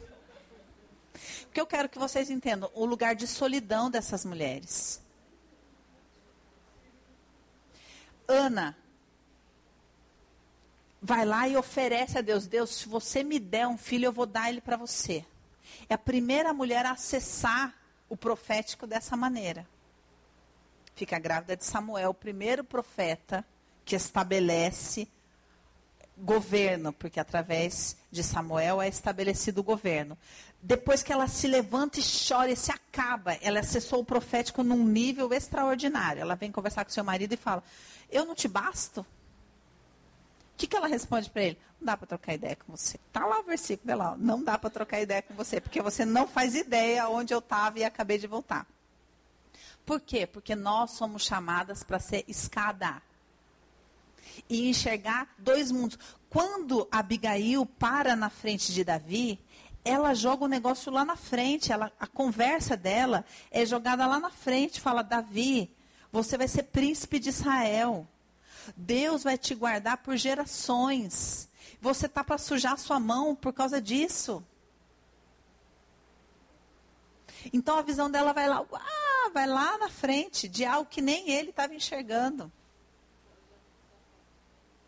Porque 1.43 1.61
eu 1.61 1.67
quero 1.67 1.89
que 1.89 1.97
vocês 2.01 2.29
entendam 2.29 2.69
o 2.75 2.85
lugar 2.85 3.15
de 3.15 3.29
solidão 3.29 3.89
dessas 3.89 4.25
mulheres. 4.25 5.01
Ana 8.27 8.77
vai 11.01 11.25
lá 11.25 11.49
e 11.49 11.57
oferece 11.57 12.19
a 12.19 12.21
Deus: 12.21 12.47
Deus, 12.47 12.71
se 12.71 12.89
você 12.89 13.23
me 13.23 13.39
der 13.39 13.67
um 13.67 13.79
filho, 13.79 14.07
eu 14.07 14.13
vou 14.13 14.27
dar 14.27 14.49
ele 14.49 14.61
para 14.61 14.77
você. 14.77 15.25
É 15.89 15.95
a 15.95 15.99
primeira 15.99 16.53
mulher 16.53 16.85
a 16.87 16.93
acessar 16.93 17.75
o 18.09 18.17
profético 18.17 18.87
dessa 18.87 19.17
maneira. 19.17 19.67
Fica 20.95 21.19
grávida 21.19 21.57
de 21.57 21.65
Samuel, 21.65 22.11
o 22.11 22.15
primeiro 22.15 22.65
profeta 22.65 23.45
que 23.85 23.95
estabelece 23.95 25.09
governo, 26.17 26.93
porque 26.93 27.21
através 27.21 27.97
de 28.11 28.25
Samuel 28.25 28.83
é 28.83 28.89
estabelecido 28.89 29.61
o 29.61 29.65
governo. 29.65 30.19
Depois 30.61 31.03
que 31.03 31.13
ela 31.13 31.29
se 31.29 31.47
levanta 31.47 32.01
e 32.01 32.03
chora 32.03 32.51
e 32.51 32.57
se 32.57 32.73
acaba, 32.73 33.35
ela 33.35 33.61
acessou 33.61 34.01
o 34.01 34.05
profético 34.05 34.65
num 34.65 34.85
nível 34.85 35.33
extraordinário. 35.33 36.21
Ela 36.21 36.35
vem 36.35 36.51
conversar 36.51 36.85
com 36.85 36.91
seu 36.91 37.05
marido 37.05 37.33
e 37.33 37.37
fala: 37.37 37.63
Eu 38.11 38.25
não 38.25 38.35
te 38.35 38.49
basto? 38.49 39.07
Que, 40.59 40.67
que 40.67 40.77
ela 40.77 40.89
responde 40.89 41.31
para 41.31 41.43
ele? 41.45 41.59
Não 41.81 41.87
dá 41.87 41.97
para 41.97 42.09
trocar 42.09 42.35
ideia 42.35 42.57
com 42.57 42.77
você. 42.77 42.99
Tá 43.13 43.25
lá 43.25 43.39
o 43.39 43.45
versículo, 43.45 43.87
vê 43.87 43.95
lá. 43.95 44.17
Não 44.19 44.43
dá 44.43 44.59
para 44.59 44.69
trocar 44.69 45.01
ideia 45.01 45.23
com 45.23 45.33
você, 45.33 45.61
porque 45.61 45.81
você 45.81 46.05
não 46.05 46.27
faz 46.27 46.57
ideia 46.57 47.09
onde 47.09 47.33
eu 47.33 47.39
estava 47.39 47.79
e 47.79 47.85
acabei 47.85 48.19
de 48.19 48.27
voltar. 48.27 48.67
Por 49.87 50.01
quê? 50.01 50.27
Porque 50.27 50.57
nós 50.57 50.91
somos 50.91 51.23
chamadas 51.23 51.85
para 51.85 52.01
ser 52.01 52.25
escada 52.27 53.01
e 54.51 54.69
enxergar 54.69 55.33
dois 55.39 55.71
mundos. 55.71 55.97
Quando 56.29 56.89
Abigail 56.91 57.65
para 57.65 58.17
na 58.17 58.29
frente 58.29 58.73
de 58.73 58.83
Davi, 58.83 59.39
ela 59.85 60.13
joga 60.13 60.45
o 60.45 60.49
negócio 60.49 60.91
lá 60.91 61.05
na 61.05 61.17
frente. 61.17 61.73
Ela, 61.73 61.93
a 62.01 62.07
conversa 62.09 62.77
dela 62.77 63.25
é 63.49 63.65
jogada 63.65 64.05
lá 64.09 64.19
na 64.19 64.31
frente. 64.31 64.81
Fala, 64.81 65.03
Davi, 65.03 65.71
você 66.11 66.37
vai 66.37 66.49
ser 66.49 66.65
príncipe 66.65 67.21
de 67.21 67.29
Israel. 67.29 68.09
Deus 68.77 69.23
vai 69.23 69.39
te 69.39 69.55
guardar 69.55 69.99
por 69.99 70.17
gerações. 70.17 71.49
Você 71.81 72.09
tá 72.09 72.25
para 72.25 72.39
sujar 72.39 72.79
sua 72.79 72.99
mão 72.99 73.35
por 73.35 73.53
causa 73.53 73.81
disso. 73.81 74.43
Então 77.53 77.79
a 77.79 77.83
visão 77.83 78.11
dela 78.11 78.33
vai 78.33 78.49
lá, 78.49 78.65
vai 79.33 79.47
lá 79.47 79.79
na 79.79 79.89
frente 79.89 80.49
de 80.49 80.65
algo 80.65 80.91
que 80.91 81.01
nem 81.01 81.31
ele 81.31 81.51
estava 81.51 81.75
enxergando 81.75 82.51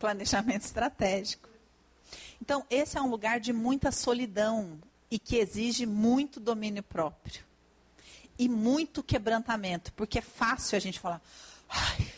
planejamento 0.01 0.64
estratégico. 0.64 1.49
Então, 2.41 2.64
esse 2.71 2.97
é 2.97 3.03
um 3.03 3.11
lugar 3.11 3.39
de 3.39 3.53
muita 3.53 3.93
solidão 3.93 4.81
e 5.11 5.18
que 5.18 5.37
exige 5.37 5.85
muito 5.85 6.41
domínio 6.41 6.83
próprio. 6.83 7.45
E 8.39 8.49
muito 8.49 9.03
quebrantamento, 9.03 9.93
porque 9.93 10.18
é 10.18 10.23
fácil 10.23 10.75
a 10.77 10.81
gente 10.81 10.99
falar. 10.99 11.21
Ai, 11.68 12.12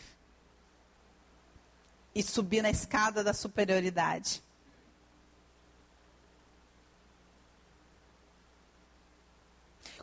e 2.14 2.22
subir 2.22 2.62
na 2.62 2.70
escada 2.70 3.24
da 3.24 3.32
superioridade. 3.32 4.42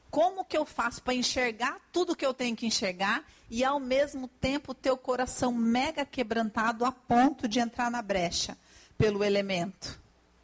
Como 0.10 0.44
que 0.44 0.58
eu 0.58 0.66
faço 0.66 1.04
para 1.04 1.14
enxergar 1.14 1.80
tudo 1.92 2.16
que 2.16 2.26
eu 2.26 2.34
tenho 2.34 2.56
que 2.56 2.66
enxergar 2.66 3.24
e 3.50 3.64
ao 3.64 3.80
mesmo 3.80 4.28
tempo 4.28 4.74
ter 4.74 4.92
o 4.92 4.98
coração 4.98 5.54
mega 5.54 6.04
quebrantado 6.04 6.84
a 6.84 6.92
ponto 6.92 7.48
de 7.48 7.60
entrar 7.60 7.92
na 7.92 8.02
brecha 8.02 8.58
pelo 8.98 9.24
elemento 9.24 10.02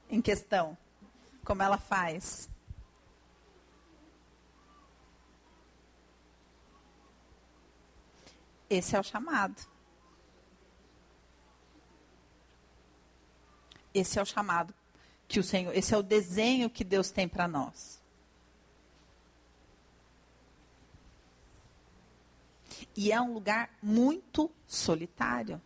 em 0.10 0.22
questão? 0.22 0.78
Como 1.44 1.64
ela 1.64 1.80
faz? 1.80 2.48
Esse 8.70 8.96
é 8.96 9.00
o 9.00 9.04
chamado. 9.04 9.75
Esse 13.96 14.20
é 14.20 14.22
o 14.22 14.26
chamado 14.26 14.74
que 15.26 15.40
o 15.40 15.44
Senhor, 15.44 15.74
esse 15.74 15.94
é 15.94 15.98
o 15.98 16.04
desenho 16.04 16.70
que 16.70 16.84
Deus 16.84 17.10
tem 17.10 17.30
para 17.30 17.48
nós. 17.48 18.04
E 22.94 23.10
é 23.12 23.20
um 23.22 23.34
lugar 23.34 23.70
muito 23.82 24.52
solitário. 24.68 25.62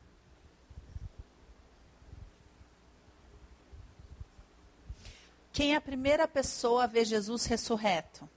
Quem 5.51 5.73
é 5.73 5.75
a 5.75 5.81
primeira 5.81 6.27
pessoa 6.27 6.83
a 6.83 6.87
ver 6.87 7.05
Jesus 7.05 7.45
ressurreto? 7.45 8.29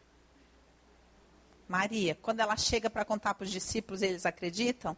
Maria. 1.68 2.14
Quando 2.20 2.40
ela 2.40 2.56
chega 2.56 2.88
para 2.88 3.04
contar 3.04 3.34
para 3.34 3.44
os 3.44 3.50
discípulos, 3.50 4.00
eles 4.00 4.24
acreditam? 4.24 4.96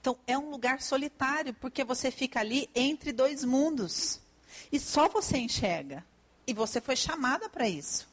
Então, 0.00 0.18
é 0.26 0.36
um 0.36 0.50
lugar 0.50 0.82
solitário, 0.82 1.54
porque 1.54 1.84
você 1.84 2.10
fica 2.10 2.40
ali 2.40 2.68
entre 2.74 3.12
dois 3.12 3.44
mundos. 3.44 4.20
E 4.70 4.78
só 4.78 5.08
você 5.08 5.38
enxerga. 5.38 6.04
E 6.46 6.52
você 6.52 6.80
foi 6.80 6.96
chamada 6.96 7.48
para 7.48 7.68
isso. 7.68 8.08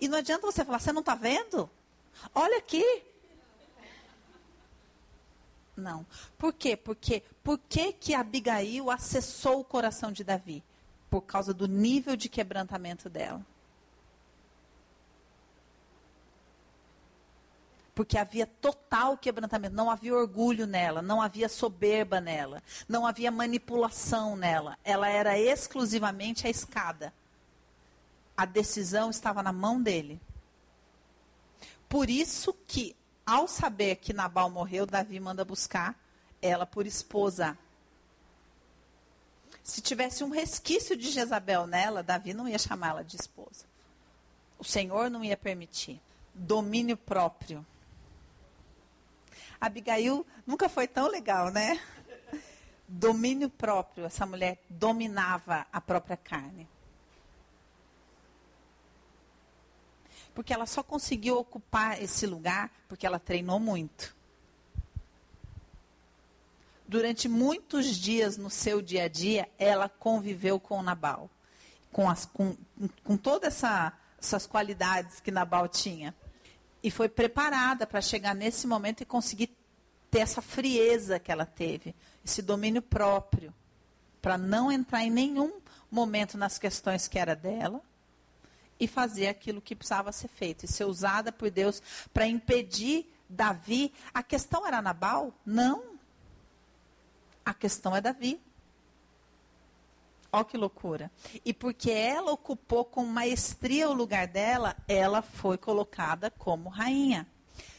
E 0.00 0.08
não 0.08 0.18
adianta 0.18 0.46
você 0.46 0.64
falar, 0.64 0.78
você 0.78 0.92
não 0.92 1.00
está 1.00 1.14
vendo? 1.14 1.68
Olha 2.34 2.58
aqui, 2.58 2.84
não. 5.76 6.06
Por 6.38 6.52
quê? 6.54 6.76
Porque 6.76 7.22
por 7.44 7.58
que, 7.58 7.92
que 7.92 8.14
Abigail 8.14 8.90
acessou 8.90 9.60
o 9.60 9.64
coração 9.64 10.10
de 10.10 10.24
Davi? 10.24 10.64
Por 11.10 11.20
causa 11.20 11.52
do 11.52 11.68
nível 11.68 12.16
de 12.16 12.28
quebrantamento 12.28 13.10
dela. 13.10 13.44
Porque 17.96 18.18
havia 18.18 18.46
total 18.46 19.16
quebrantamento, 19.16 19.74
não 19.74 19.90
havia 19.90 20.14
orgulho 20.14 20.66
nela, 20.66 21.00
não 21.00 21.22
havia 21.22 21.48
soberba 21.48 22.20
nela, 22.20 22.62
não 22.86 23.06
havia 23.06 23.30
manipulação 23.30 24.36
nela. 24.36 24.78
Ela 24.84 25.08
era 25.08 25.38
exclusivamente 25.38 26.46
a 26.46 26.50
escada. 26.50 27.10
A 28.36 28.44
decisão 28.44 29.08
estava 29.08 29.42
na 29.42 29.50
mão 29.50 29.82
dele. 29.82 30.20
Por 31.88 32.10
isso 32.10 32.52
que, 32.66 32.94
ao 33.24 33.48
saber 33.48 33.96
que 33.96 34.12
Nabal 34.12 34.50
morreu, 34.50 34.84
Davi 34.84 35.18
manda 35.18 35.42
buscar 35.42 35.98
ela 36.42 36.66
por 36.66 36.86
esposa. 36.86 37.56
Se 39.64 39.80
tivesse 39.80 40.22
um 40.22 40.28
resquício 40.28 40.94
de 40.98 41.10
Jezabel 41.10 41.66
nela, 41.66 42.02
Davi 42.02 42.34
não 42.34 42.46
ia 42.46 42.58
chamá-la 42.58 43.00
de 43.00 43.16
esposa. 43.16 43.64
O 44.58 44.64
Senhor 44.64 45.08
não 45.08 45.24
ia 45.24 45.34
permitir. 45.34 45.98
Domínio 46.34 46.98
próprio. 46.98 47.64
Abigail 49.60 50.26
nunca 50.46 50.68
foi 50.68 50.86
tão 50.86 51.08
legal, 51.08 51.50
né? 51.50 51.80
Domínio 52.86 53.48
próprio. 53.48 54.04
Essa 54.06 54.26
mulher 54.26 54.62
dominava 54.68 55.66
a 55.72 55.80
própria 55.80 56.16
carne. 56.16 56.68
Porque 60.34 60.52
ela 60.52 60.66
só 60.66 60.82
conseguiu 60.82 61.38
ocupar 61.38 62.02
esse 62.02 62.26
lugar 62.26 62.70
porque 62.88 63.06
ela 63.06 63.18
treinou 63.18 63.58
muito. 63.58 64.14
Durante 66.86 67.28
muitos 67.28 67.96
dias 67.96 68.36
no 68.36 68.50
seu 68.50 68.80
dia 68.80 69.04
a 69.04 69.08
dia, 69.08 69.48
ela 69.58 69.88
conviveu 69.88 70.60
com 70.60 70.82
Nabal. 70.82 71.28
Com, 71.90 72.08
as, 72.08 72.26
com, 72.26 72.54
com 73.02 73.16
todas 73.16 73.54
essa, 73.54 73.92
essas 74.20 74.46
qualidades 74.46 75.20
que 75.20 75.30
Nabal 75.30 75.66
tinha. 75.68 76.14
E 76.86 76.90
foi 76.92 77.08
preparada 77.08 77.84
para 77.84 78.00
chegar 78.00 78.32
nesse 78.32 78.64
momento 78.64 79.00
e 79.00 79.04
conseguir 79.04 79.50
ter 80.08 80.20
essa 80.20 80.40
frieza 80.40 81.18
que 81.18 81.32
ela 81.32 81.44
teve, 81.44 81.92
esse 82.24 82.40
domínio 82.40 82.80
próprio, 82.80 83.52
para 84.22 84.38
não 84.38 84.70
entrar 84.70 85.02
em 85.02 85.10
nenhum 85.10 85.60
momento 85.90 86.38
nas 86.38 86.60
questões 86.60 87.08
que 87.08 87.18
era 87.18 87.34
dela 87.34 87.82
e 88.78 88.86
fazer 88.86 89.26
aquilo 89.26 89.60
que 89.60 89.74
precisava 89.74 90.12
ser 90.12 90.28
feito 90.28 90.64
e 90.64 90.68
ser 90.68 90.84
usada 90.84 91.32
por 91.32 91.50
Deus 91.50 91.82
para 92.14 92.24
impedir 92.24 93.12
Davi. 93.28 93.92
A 94.14 94.22
questão 94.22 94.64
era 94.64 94.80
Nabal? 94.80 95.34
Não. 95.44 95.82
A 97.44 97.52
questão 97.52 97.96
é 97.96 98.00
Davi. 98.00 98.40
Olha 100.32 100.44
que 100.44 100.56
loucura. 100.56 101.10
E 101.44 101.52
porque 101.52 101.90
ela 101.90 102.32
ocupou 102.32 102.84
com 102.84 103.04
maestria 103.04 103.88
o 103.88 103.94
lugar 103.94 104.26
dela, 104.26 104.76
ela 104.88 105.22
foi 105.22 105.56
colocada 105.56 106.30
como 106.30 106.68
rainha. 106.68 107.26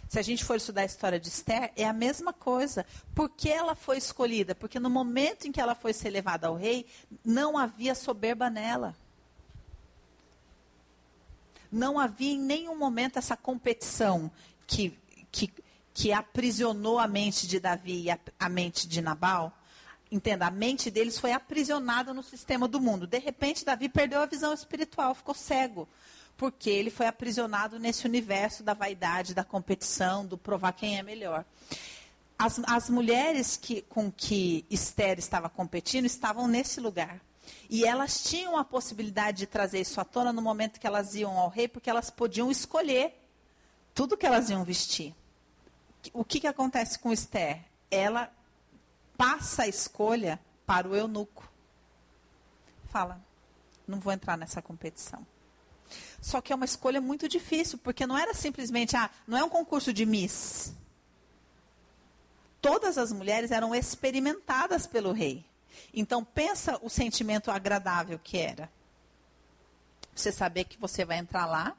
Se 0.08 0.18
a 0.18 0.22
gente 0.22 0.45
for 0.45 0.56
estudar 0.56 0.82
a 0.82 0.86
história 0.86 1.20
de 1.20 1.28
Esther, 1.28 1.72
é 1.76 1.86
a 1.86 1.91
mesma 1.91 2.32
coisa. 2.32 2.86
Por 3.14 3.30
que 3.30 3.50
ela 3.50 3.76
foi 3.76 3.98
escolhida? 3.98 4.56
Porque 4.56 4.80
no 4.80 4.89
momento 4.89 5.48
em 5.48 5.52
que 5.52 5.60
ela 5.60 5.76
foi 5.76 5.91
ser 5.91 6.10
levada 6.10 6.48
ao 6.48 6.56
rei, 6.56 6.86
não 7.26 7.58
havia 7.58 7.93
soberba 7.93 8.50
nela. 8.50 8.95
Não 11.70 12.00
havia 12.00 12.32
em 12.32 12.39
nenhum 12.39 12.78
momento 12.78 13.20
essa 13.20 13.36
competição 13.36 14.32
que, 14.66 14.98
que, 15.30 15.54
que 15.93 16.14
aprisionou 16.14 17.00
a 17.00 17.08
mente 17.08 17.45
de 17.45 17.60
Davi 17.60 18.04
e 18.04 18.10
a, 18.10 18.18
a 18.39 18.48
mente 18.48 18.88
de 18.88 19.02
Nabal. 19.02 19.52
Entenda, 20.12 20.47
a 20.47 20.51
mente 20.51 20.89
deles 20.89 21.20
foi 21.20 21.32
aprisionada 21.34 22.14
no 22.14 22.24
sistema 22.24 22.68
do 22.68 22.80
mundo. 22.80 23.05
De 23.05 23.20
repente, 23.20 23.66
Davi 23.66 23.89
perdeu 23.89 24.22
a 24.22 24.26
visão 24.26 24.53
espiritual, 24.53 25.14
ficou 25.14 25.36
cego 25.36 25.88
porque 26.38 26.70
ele 26.70 26.91
foi 26.91 27.08
aprisionado 27.08 27.80
nesse 27.80 28.05
universo 28.05 28.64
da 28.64 28.76
vaidade, 28.76 29.34
da 29.34 29.43
competição, 29.43 30.24
do 30.26 30.38
provar 30.38 30.72
quem 30.72 30.99
é 30.99 31.03
melhor. 31.03 31.43
As, 32.38 32.60
as 32.68 32.89
mulheres 32.89 33.58
que, 33.58 33.82
com 33.82 34.12
que 34.12 34.64
Esther 34.70 35.18
estava 35.18 35.49
competindo 35.49 36.05
estavam 36.05 36.47
nesse 36.47 36.80
lugar. 36.80 37.20
E 37.68 37.84
elas 37.84 38.24
tinham 38.24 38.55
a 38.55 38.64
possibilidade 38.64 39.39
de 39.39 39.47
trazer 39.47 39.82
isso 39.82 39.99
à 39.99 40.05
tona 40.05 40.32
no 40.32 40.41
momento 40.41 40.80
que 40.80 40.86
elas 40.86 41.16
iam 41.16 41.38
ao 41.38 41.49
rei, 41.49 41.68
porque 41.68 41.89
elas 41.89 42.12
podiam 42.12 42.51
escolher 42.51 43.20
tudo 43.95 44.16
que 44.16 44.26
elas 44.26 44.51
iam 44.51 44.64
vestir. 44.64 45.16
O 46.14 46.24
que, 46.24 46.39
que 46.39 46.47
acontece 46.47 46.99
com 46.99 47.12
Esther? 47.12 47.62
Ela 47.89 48.32
passa 49.18 49.63
a 49.63 49.68
escolha 49.68 50.39
para 50.65 50.88
o 50.88 50.95
eunuco. 50.95 51.49
Fala, 52.89 53.22
não 53.88 53.99
vou 53.99 54.13
entrar 54.13 54.38
nessa 54.38 54.61
competição. 54.61 55.26
Só 56.22 56.41
que 56.41 56.51
é 56.51 56.55
uma 56.55 56.65
escolha 56.65 56.99
muito 56.99 57.28
difícil, 57.28 57.78
porque 57.78 58.05
não 58.05 58.18
era 58.18 58.34
simplesmente, 58.34 58.95
ah, 58.95 59.09
não 59.26 59.38
é 59.38 59.43
um 59.43 59.49
concurso 59.49 59.93
de 59.93 60.05
Miss. 60.05 60.74
Todas 62.61 62.97
as 62.97 63.11
mulheres 63.11 63.51
eram 63.51 63.74
experimentadas 63.74 64.86
pelo 64.86 65.11
rei. 65.11 65.45
Então 65.93 66.24
pensa 66.24 66.78
o 66.82 66.89
sentimento 66.89 67.49
agradável 67.49 68.20
que 68.20 68.38
era. 68.38 68.70
Você 70.13 70.32
saber 70.32 70.65
que 70.65 70.78
você 70.80 71.05
vai 71.05 71.18
entrar 71.18 71.45
lá, 71.45 71.76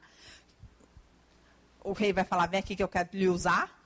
o 1.83 1.91
rei 1.91 2.13
vai 2.13 2.23
falar, 2.23 2.47
vem 2.47 2.59
aqui 2.59 2.75
que 2.75 2.83
eu 2.83 2.87
quero 2.87 3.09
lhe 3.13 3.27
usar. 3.27 3.78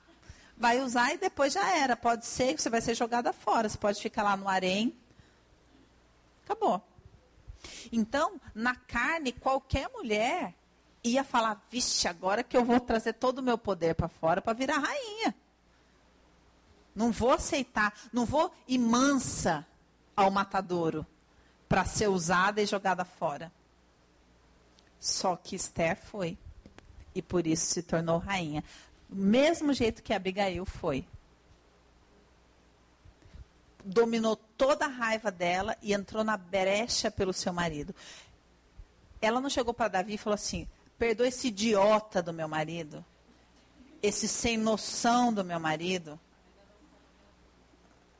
Vai 0.56 0.80
usar 0.80 1.12
e 1.12 1.18
depois 1.18 1.52
já 1.52 1.76
era. 1.76 1.96
Pode 1.96 2.26
ser 2.26 2.54
que 2.54 2.62
você 2.62 2.70
vai 2.70 2.80
ser 2.80 2.94
jogada 2.94 3.32
fora. 3.32 3.68
Você 3.68 3.78
pode 3.78 4.00
ficar 4.00 4.22
lá 4.22 4.36
no 4.36 4.48
harém. 4.48 4.96
Acabou. 6.44 6.82
Então, 7.90 8.40
na 8.54 8.74
carne, 8.74 9.32
qualquer 9.32 9.88
mulher 9.90 10.54
ia 11.02 11.24
falar: 11.24 11.62
vixe, 11.70 12.06
agora 12.08 12.42
que 12.42 12.56
eu 12.56 12.64
vou 12.64 12.80
trazer 12.80 13.14
todo 13.14 13.38
o 13.38 13.42
meu 13.42 13.58
poder 13.58 13.94
para 13.94 14.08
fora 14.08 14.40
para 14.40 14.52
virar 14.52 14.78
rainha. 14.78 15.34
Não 16.94 17.10
vou 17.10 17.32
aceitar, 17.32 17.92
não 18.12 18.24
vou 18.24 18.54
ir 18.68 18.78
mansa 18.78 19.66
ao 20.14 20.30
matadouro 20.30 21.04
para 21.68 21.84
ser 21.84 22.08
usada 22.08 22.62
e 22.62 22.66
jogada 22.66 23.04
fora. 23.04 23.52
Só 25.00 25.36
que 25.36 25.56
Esther 25.56 25.96
foi. 25.96 26.38
E 27.14 27.22
por 27.22 27.46
isso 27.46 27.66
se 27.66 27.82
tornou 27.82 28.18
rainha. 28.18 28.64
Do 29.08 29.16
mesmo 29.16 29.72
jeito 29.72 30.02
que 30.02 30.12
Abigail 30.12 30.64
foi 30.64 31.06
dominou 33.84 34.34
toda 34.34 34.86
a 34.86 34.88
raiva 34.88 35.30
dela 35.30 35.76
e 35.82 35.92
entrou 35.92 36.24
na 36.24 36.36
brecha 36.36 37.10
pelo 37.10 37.32
seu 37.32 37.52
marido. 37.52 37.94
Ela 39.20 39.40
não 39.40 39.50
chegou 39.50 39.74
para 39.74 39.88
Davi 39.88 40.14
e 40.14 40.18
falou 40.18 40.34
assim: 40.34 40.66
perdoa 40.98 41.28
esse 41.28 41.48
idiota 41.48 42.22
do 42.22 42.32
meu 42.32 42.48
marido, 42.48 43.04
esse 44.02 44.26
sem 44.26 44.56
noção 44.56 45.32
do 45.32 45.44
meu 45.44 45.60
marido. 45.60 46.18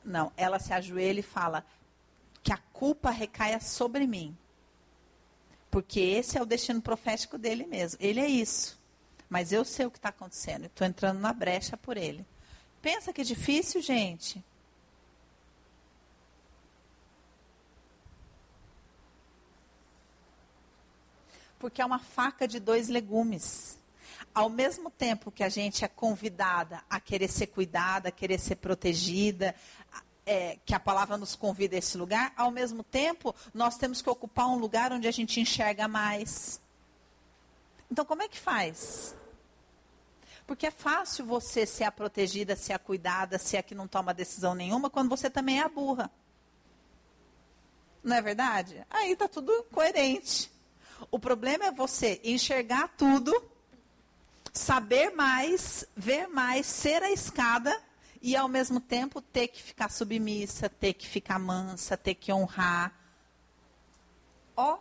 Não, 0.03 0.31
ela 0.37 0.59
se 0.59 0.71
ajoelha 0.71 1.19
e 1.19 1.23
fala 1.23 1.65
que 2.43 2.53
a 2.53 2.57
culpa 2.57 3.09
recaia 3.09 3.59
sobre 3.59 4.05
mim. 4.05 4.37
Porque 5.71 5.99
esse 5.99 6.37
é 6.37 6.41
o 6.41 6.45
destino 6.45 6.79
profético 6.79 7.39
dele 7.39 7.65
mesmo. 7.65 7.97
Ele 7.99 8.19
é 8.19 8.27
isso. 8.27 8.79
Mas 9.35 9.51
eu 9.51 9.65
sei 9.65 9.85
o 9.85 9.91
que 9.91 9.97
está 9.97 10.07
acontecendo. 10.07 10.67
Estou 10.67 10.87
entrando 10.87 11.19
na 11.19 11.33
brecha 11.33 11.75
por 11.75 11.97
ele. 11.97 12.25
Pensa 12.81 13.11
que 13.11 13.21
difícil, 13.21 13.81
gente. 13.81 14.41
porque 21.59 21.81
é 21.81 21.85
uma 21.85 21.99
faca 21.99 22.47
de 22.47 22.61
dois 22.61 22.87
legumes. 22.87 23.77
Ao 24.33 24.49
mesmo 24.49 24.89
tempo 24.89 25.31
que 25.31 25.43
a 25.43 25.49
gente 25.49 25.83
é 25.83 25.87
convidada 25.89 26.81
a 26.89 26.99
querer 27.01 27.27
ser 27.27 27.47
cuidada, 27.47 28.07
a 28.07 28.11
querer 28.11 28.39
ser 28.39 28.55
protegida, 28.55 29.53
é, 30.25 30.59
que 30.65 30.73
a 30.73 30.79
palavra 30.79 31.17
nos 31.17 31.35
convida 31.35 31.75
a 31.75 31.79
esse 31.79 31.97
lugar, 31.97 32.31
ao 32.37 32.51
mesmo 32.51 32.83
tempo 32.83 33.35
nós 33.53 33.77
temos 33.77 34.01
que 34.01 34.09
ocupar 34.09 34.47
um 34.47 34.57
lugar 34.57 34.93
onde 34.93 35.09
a 35.09 35.11
gente 35.11 35.41
enxerga 35.41 35.89
mais. 35.89 36.61
Então, 37.91 38.05
como 38.05 38.23
é 38.23 38.29
que 38.29 38.39
faz? 38.39 39.15
Porque 40.45 40.67
é 40.67 40.71
fácil 40.71 41.25
você 41.25 41.65
ser 41.65 41.85
a 41.85 41.91
protegida, 41.91 42.55
ser 42.55 42.73
a 42.73 42.79
cuidada, 42.79 43.39
ser 43.39 43.57
a 43.57 43.63
que 43.63 43.73
não 43.73 43.87
toma 43.87 44.13
decisão 44.13 44.53
nenhuma, 44.53 44.89
quando 44.89 45.09
você 45.09 45.29
também 45.29 45.59
é 45.59 45.63
a 45.63 45.69
burra. 45.69 46.11
Não 48.03 48.15
é 48.15 48.21
verdade? 48.21 48.85
Aí 48.89 49.13
está 49.13 49.27
tudo 49.27 49.63
coerente. 49.71 50.51
O 51.09 51.17
problema 51.17 51.65
é 51.65 51.71
você 51.71 52.21
enxergar 52.23 52.89
tudo, 52.89 53.33
saber 54.53 55.09
mais, 55.11 55.85
ver 55.95 56.27
mais, 56.27 56.67
ser 56.67 57.01
a 57.01 57.11
escada 57.11 57.75
e 58.21 58.35
ao 58.35 58.47
mesmo 58.47 58.79
tempo 58.79 59.21
ter 59.21 59.47
que 59.47 59.61
ficar 59.61 59.89
submissa, 59.89 60.69
ter 60.69 60.93
que 60.93 61.07
ficar 61.07 61.39
mansa, 61.39 61.97
ter 61.97 62.15
que 62.15 62.31
honrar. 62.31 62.93
Ó, 64.55 64.77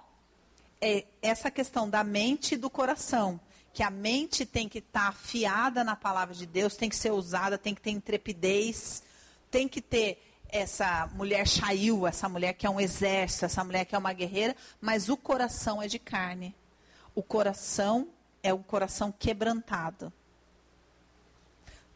é 0.80 1.04
essa 1.22 1.50
questão 1.50 1.88
da 1.88 2.04
mente 2.04 2.54
e 2.54 2.58
do 2.58 2.68
coração, 2.68 3.40
que 3.74 3.82
a 3.82 3.90
mente 3.90 4.46
tem 4.46 4.68
que 4.68 4.78
estar 4.78 5.02
tá 5.02 5.08
afiada 5.08 5.82
na 5.82 5.96
palavra 5.96 6.32
de 6.32 6.46
Deus, 6.46 6.76
tem 6.76 6.88
que 6.88 6.94
ser 6.94 7.10
usada, 7.10 7.58
tem 7.58 7.74
que 7.74 7.82
ter 7.82 7.90
intrepidez, 7.90 9.02
tem 9.50 9.66
que 9.66 9.82
ter 9.82 10.22
essa 10.48 11.10
mulher 11.14 11.44
chaiu, 11.48 12.06
essa 12.06 12.28
mulher 12.28 12.52
que 12.52 12.64
é 12.64 12.70
um 12.70 12.80
exército, 12.80 13.44
essa 13.44 13.64
mulher 13.64 13.84
que 13.84 13.96
é 13.96 13.98
uma 13.98 14.12
guerreira, 14.12 14.54
mas 14.80 15.08
o 15.08 15.16
coração 15.16 15.82
é 15.82 15.88
de 15.88 15.98
carne. 15.98 16.54
O 17.16 17.22
coração 17.22 18.08
é 18.44 18.54
um 18.54 18.62
coração 18.62 19.10
quebrantado. 19.10 20.12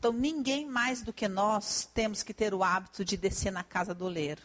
Então, 0.01 0.13
ninguém 0.13 0.67
mais 0.67 1.03
do 1.03 1.13
que 1.13 1.29
nós 1.29 1.89
temos 1.95 2.25
que 2.25 2.35
ter 2.35 2.53
o 2.53 2.65
hábito 2.65 3.05
de 3.05 3.17
descer 3.17 3.53
na 3.53 3.63
casa 3.63 3.95
do 3.95 4.07
oleiro. 4.07 4.43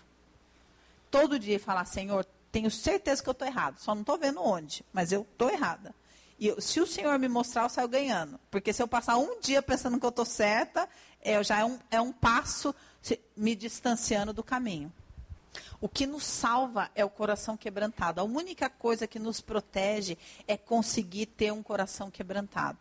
Todo 1.09 1.39
dia 1.39 1.59
falar, 1.59 1.85
Senhor, 1.85 2.25
tenho 2.51 2.69
certeza 2.69 3.23
que 3.23 3.29
eu 3.29 3.33
estou 3.33 3.47
errado, 3.47 3.79
só 3.79 3.95
não 3.95 4.01
estou 4.01 4.19
vendo 4.19 4.39
onde, 4.39 4.85
mas 4.93 5.11
eu 5.11 5.21
estou 5.23 5.49
errada. 5.49 5.95
E 6.39 6.47
eu, 6.47 6.61
se 6.61 6.79
o 6.79 6.87
Senhor 6.87 7.17
me 7.19 7.27
mostrar, 7.27 7.63
eu 7.63 7.69
saio 7.69 7.87
ganhando. 7.87 8.39
Porque 8.49 8.73
se 8.73 8.81
eu 8.81 8.87
passar 8.87 9.17
um 9.17 9.39
dia 9.39 9.61
pensando 9.61 9.99
que 9.99 10.05
eu 10.05 10.09
estou 10.09 10.25
certa, 10.25 10.87
é, 11.21 11.41
já 11.43 11.59
é 11.59 11.65
um, 11.65 11.79
é 11.89 12.01
um 12.01 12.11
passo 12.11 12.73
me 13.35 13.55
distanciando 13.55 14.33
do 14.33 14.43
caminho. 14.43 14.91
O 15.79 15.89
que 15.89 16.07
nos 16.07 16.23
salva 16.23 16.89
é 16.95 17.03
o 17.03 17.09
coração 17.09 17.57
quebrantado. 17.57 18.21
A 18.21 18.23
única 18.23 18.69
coisa 18.69 19.05
que 19.05 19.19
nos 19.19 19.41
protege 19.41 20.17
é 20.47 20.55
conseguir 20.57 21.27
ter 21.27 21.51
um 21.51 21.61
coração 21.61 22.09
quebrantado. 22.09 22.79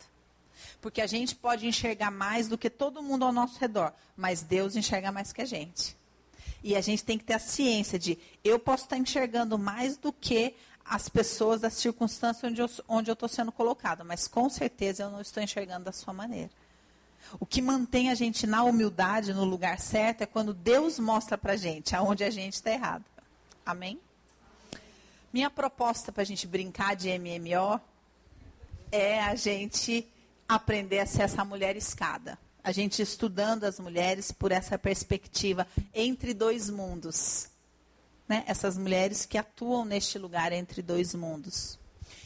Porque 0.81 1.01
a 1.01 1.07
gente 1.07 1.35
pode 1.35 1.67
enxergar 1.67 2.11
mais 2.11 2.49
do 2.49 2.57
que 2.57 2.71
todo 2.71 3.03
mundo 3.03 3.25
ao 3.25 3.33
nosso 3.33 3.59
redor, 3.59 3.93
mas 4.17 4.43
Deus 4.43 4.77
enxerga 4.77 5.11
mais 5.11 5.33
que 5.33 5.43
a 5.43 5.45
gente. 5.45 5.97
E 6.63 6.77
a 6.77 6.81
gente 6.81 7.03
tem 7.03 7.19
que 7.19 7.25
ter 7.25 7.35
a 7.35 7.41
ciência 7.41 7.99
de 7.99 8.17
eu 8.45 8.59
posso 8.59 8.85
estar 8.85 8.97
enxergando 8.97 9.59
mais 9.59 9.97
do 9.97 10.13
que 10.13 10.55
as 10.85 11.09
pessoas 11.09 11.61
das 11.61 11.74
circunstâncias 11.74 12.51
onde 12.51 12.61
eu 12.61 12.70
onde 12.89 13.11
estou 13.11 13.28
sendo 13.28 13.53
colocado, 13.53 14.05
mas 14.05 14.26
com 14.28 14.49
certeza 14.49 15.05
eu 15.05 15.11
não 15.11 15.20
estou 15.20 15.43
enxergando 15.43 15.85
da 15.85 15.93
sua 15.93 16.12
maneira. 16.12 16.51
O 17.39 17.47
que 17.47 17.62
mantém 17.62 18.11
a 18.11 18.14
gente 18.14 18.47
na 18.47 18.62
humildade, 18.64 19.33
no 19.33 19.45
lugar 19.45 19.78
certo, 19.78 20.22
é 20.22 20.26
quando 20.26 20.53
Deus 20.53 20.99
mostra 20.99 21.39
para 21.39 21.55
a 21.55 21.57
gente 21.57 21.95
aonde 21.95 22.24
a 22.24 22.30
gente 22.30 22.55
está 22.55 22.70
errado. 22.70 23.05
Amém? 23.64 23.99
Minha 25.33 25.49
proposta 25.49 26.12
para 26.12 26.22
a 26.22 26.26
gente 26.26 26.47
brincar 26.47 26.95
de 26.95 27.09
MMO 27.18 27.80
é 28.91 29.20
a 29.20 29.35
gente 29.35 30.07
aprender 30.47 30.99
a 30.99 31.07
ser 31.07 31.22
essa 31.22 31.45
mulher 31.45 31.76
escada. 31.76 32.39
A 32.62 32.70
gente 32.70 33.01
estudando 33.01 33.64
as 33.64 33.80
mulheres 33.80 34.30
por 34.30 34.53
essa 34.53 34.78
perspectiva 34.78 35.66
entre 35.95 36.35
dois 36.35 36.68
mundos. 36.68 37.49
Né? 38.33 38.45
Essas 38.47 38.78
mulheres 38.78 39.26
que 39.26 39.37
atuam 39.37 39.85
neste 39.85 40.18
lugar 40.18 40.53
entre 40.53 40.80
dois 40.80 41.14
mundos 41.14 41.78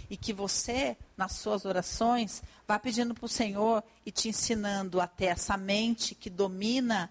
e 0.08 0.16
que 0.16 0.32
você, 0.32 0.96
nas 1.16 1.32
suas 1.32 1.64
orações, 1.64 2.44
vá 2.64 2.78
pedindo 2.78 3.12
para 3.12 3.24
o 3.24 3.28
Senhor 3.28 3.82
e 4.04 4.12
te 4.12 4.28
ensinando 4.28 5.00
a 5.00 5.08
ter 5.08 5.24
essa 5.24 5.56
mente 5.56 6.14
que 6.14 6.30
domina 6.30 7.10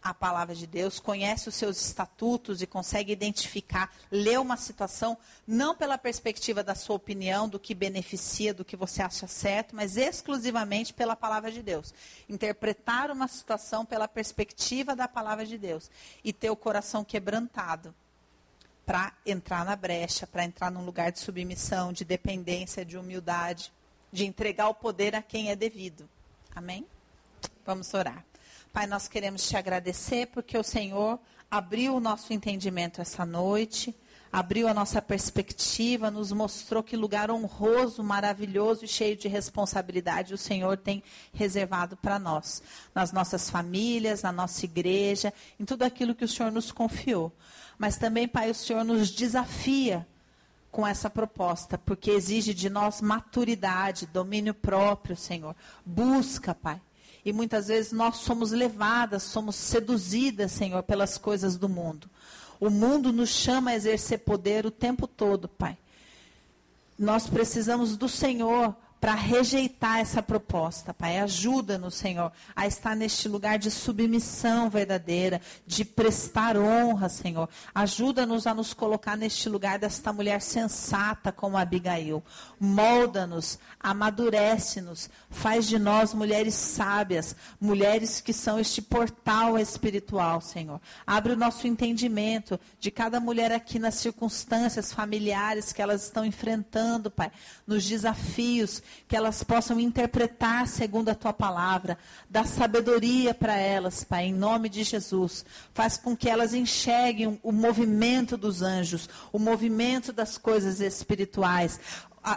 a 0.00 0.14
palavra 0.14 0.54
de 0.54 0.64
Deus, 0.64 1.00
conhece 1.00 1.48
os 1.48 1.56
seus 1.56 1.84
estatutos 1.84 2.62
e 2.62 2.68
consegue 2.68 3.12
identificar, 3.12 3.92
ler 4.12 4.38
uma 4.38 4.56
situação, 4.56 5.18
não 5.44 5.74
pela 5.74 5.98
perspectiva 5.98 6.62
da 6.62 6.76
sua 6.76 6.94
opinião, 6.94 7.48
do 7.48 7.58
que 7.58 7.74
beneficia, 7.74 8.54
do 8.54 8.64
que 8.64 8.76
você 8.76 9.02
acha 9.02 9.26
certo, 9.26 9.74
mas 9.74 9.96
exclusivamente 9.96 10.94
pela 10.94 11.16
palavra 11.16 11.50
de 11.50 11.64
Deus. 11.64 11.92
Interpretar 12.28 13.10
uma 13.10 13.26
situação 13.26 13.84
pela 13.84 14.06
perspectiva 14.06 14.94
da 14.94 15.08
palavra 15.08 15.44
de 15.44 15.58
Deus 15.58 15.90
e 16.22 16.32
ter 16.32 16.48
o 16.48 16.54
coração 16.54 17.02
quebrantado 17.02 17.92
para 18.86 19.12
entrar 19.26 19.64
na 19.64 19.74
brecha, 19.74 20.28
para 20.28 20.44
entrar 20.44 20.70
num 20.70 20.84
lugar 20.84 21.10
de 21.10 21.18
submissão, 21.18 21.92
de 21.92 22.04
dependência, 22.04 22.84
de 22.84 22.96
humildade, 22.96 23.72
de 24.12 24.24
entregar 24.24 24.68
o 24.68 24.74
poder 24.74 25.16
a 25.16 25.20
quem 25.20 25.50
é 25.50 25.56
devido. 25.56 26.08
Amém? 26.54 26.86
Vamos 27.66 27.92
orar. 27.92 28.24
Pai, 28.72 28.86
nós 28.86 29.08
queremos 29.08 29.48
te 29.48 29.56
agradecer 29.56 30.28
porque 30.28 30.56
o 30.56 30.62
Senhor 30.62 31.18
abriu 31.50 31.96
o 31.96 32.00
nosso 32.00 32.32
entendimento 32.32 33.00
essa 33.00 33.26
noite, 33.26 33.94
abriu 34.32 34.68
a 34.68 34.74
nossa 34.74 35.02
perspectiva, 35.02 36.10
nos 36.10 36.30
mostrou 36.30 36.82
que 36.82 36.96
lugar 36.96 37.30
honroso, 37.30 38.04
maravilhoso 38.04 38.84
e 38.84 38.88
cheio 38.88 39.16
de 39.16 39.28
responsabilidade 39.28 40.34
o 40.34 40.38
Senhor 40.38 40.76
tem 40.76 41.02
reservado 41.32 41.96
para 41.96 42.18
nós, 42.18 42.62
nas 42.94 43.12
nossas 43.12 43.50
famílias, 43.50 44.22
na 44.22 44.30
nossa 44.30 44.64
igreja, 44.64 45.32
em 45.58 45.64
tudo 45.64 45.82
aquilo 45.82 46.14
que 46.14 46.24
o 46.24 46.28
Senhor 46.28 46.52
nos 46.52 46.70
confiou. 46.70 47.32
Mas 47.78 47.96
também, 47.96 48.26
Pai, 48.26 48.50
o 48.50 48.54
Senhor 48.54 48.84
nos 48.84 49.10
desafia 49.10 50.06
com 50.70 50.86
essa 50.86 51.08
proposta, 51.08 51.78
porque 51.78 52.10
exige 52.10 52.52
de 52.52 52.68
nós 52.68 53.00
maturidade, 53.00 54.06
domínio 54.06 54.54
próprio, 54.54 55.16
Senhor. 55.16 55.54
Busca, 55.84 56.54
Pai. 56.54 56.80
E 57.24 57.32
muitas 57.32 57.68
vezes 57.68 57.92
nós 57.92 58.18
somos 58.18 58.52
levadas, 58.52 59.22
somos 59.22 59.56
seduzidas, 59.56 60.52
Senhor, 60.52 60.82
pelas 60.82 61.18
coisas 61.18 61.56
do 61.56 61.68
mundo. 61.68 62.08
O 62.60 62.70
mundo 62.70 63.12
nos 63.12 63.30
chama 63.30 63.70
a 63.70 63.74
exercer 63.74 64.20
poder 64.20 64.64
o 64.64 64.70
tempo 64.70 65.06
todo, 65.06 65.48
Pai. 65.48 65.76
Nós 66.98 67.26
precisamos 67.26 67.96
do 67.96 68.08
Senhor 68.08 68.74
para 69.00 69.14
rejeitar 69.14 70.00
essa 70.00 70.22
proposta, 70.22 70.94
Pai. 70.94 71.18
Ajuda-nos, 71.18 71.94
Senhor, 71.94 72.32
a 72.54 72.66
estar 72.66 72.96
neste 72.96 73.28
lugar 73.28 73.58
de 73.58 73.70
submissão 73.70 74.70
verdadeira, 74.70 75.40
de 75.66 75.84
prestar 75.84 76.56
honra, 76.56 77.08
Senhor. 77.08 77.48
Ajuda-nos 77.74 78.46
a 78.46 78.54
nos 78.54 78.72
colocar 78.72 79.16
neste 79.16 79.48
lugar 79.48 79.78
desta 79.78 80.12
mulher 80.12 80.40
sensata 80.40 81.30
como 81.30 81.58
Abigail. 81.58 82.22
Molda-nos, 82.58 83.58
amadurece-nos, 83.78 85.10
faz 85.28 85.66
de 85.66 85.78
nós 85.78 86.14
mulheres 86.14 86.54
sábias, 86.54 87.36
mulheres 87.60 88.20
que 88.20 88.32
são 88.32 88.58
este 88.58 88.80
portal 88.80 89.58
espiritual, 89.58 90.40
Senhor. 90.40 90.80
Abre 91.06 91.34
o 91.34 91.36
nosso 91.36 91.66
entendimento 91.66 92.58
de 92.80 92.90
cada 92.90 93.20
mulher 93.20 93.52
aqui 93.52 93.78
nas 93.78 93.96
circunstâncias 93.96 94.92
familiares 94.92 95.72
que 95.72 95.82
elas 95.82 96.04
estão 96.04 96.24
enfrentando, 96.24 97.10
Pai, 97.10 97.30
nos 97.66 97.84
desafios 97.84 98.82
que 99.06 99.16
elas 99.16 99.42
possam 99.42 99.78
interpretar 99.78 100.66
segundo 100.66 101.08
a 101.08 101.14
tua 101.14 101.32
palavra, 101.32 101.98
dá 102.28 102.44
sabedoria 102.44 103.34
para 103.34 103.56
elas, 103.56 104.04
Pai, 104.04 104.26
em 104.26 104.32
nome 104.32 104.68
de 104.68 104.82
Jesus. 104.82 105.44
Faz 105.72 105.96
com 105.96 106.16
que 106.16 106.28
elas 106.28 106.54
enxerguem 106.54 107.38
o 107.42 107.52
movimento 107.52 108.36
dos 108.36 108.62
anjos, 108.62 109.08
o 109.32 109.38
movimento 109.38 110.12
das 110.12 110.38
coisas 110.38 110.80
espirituais 110.80 111.80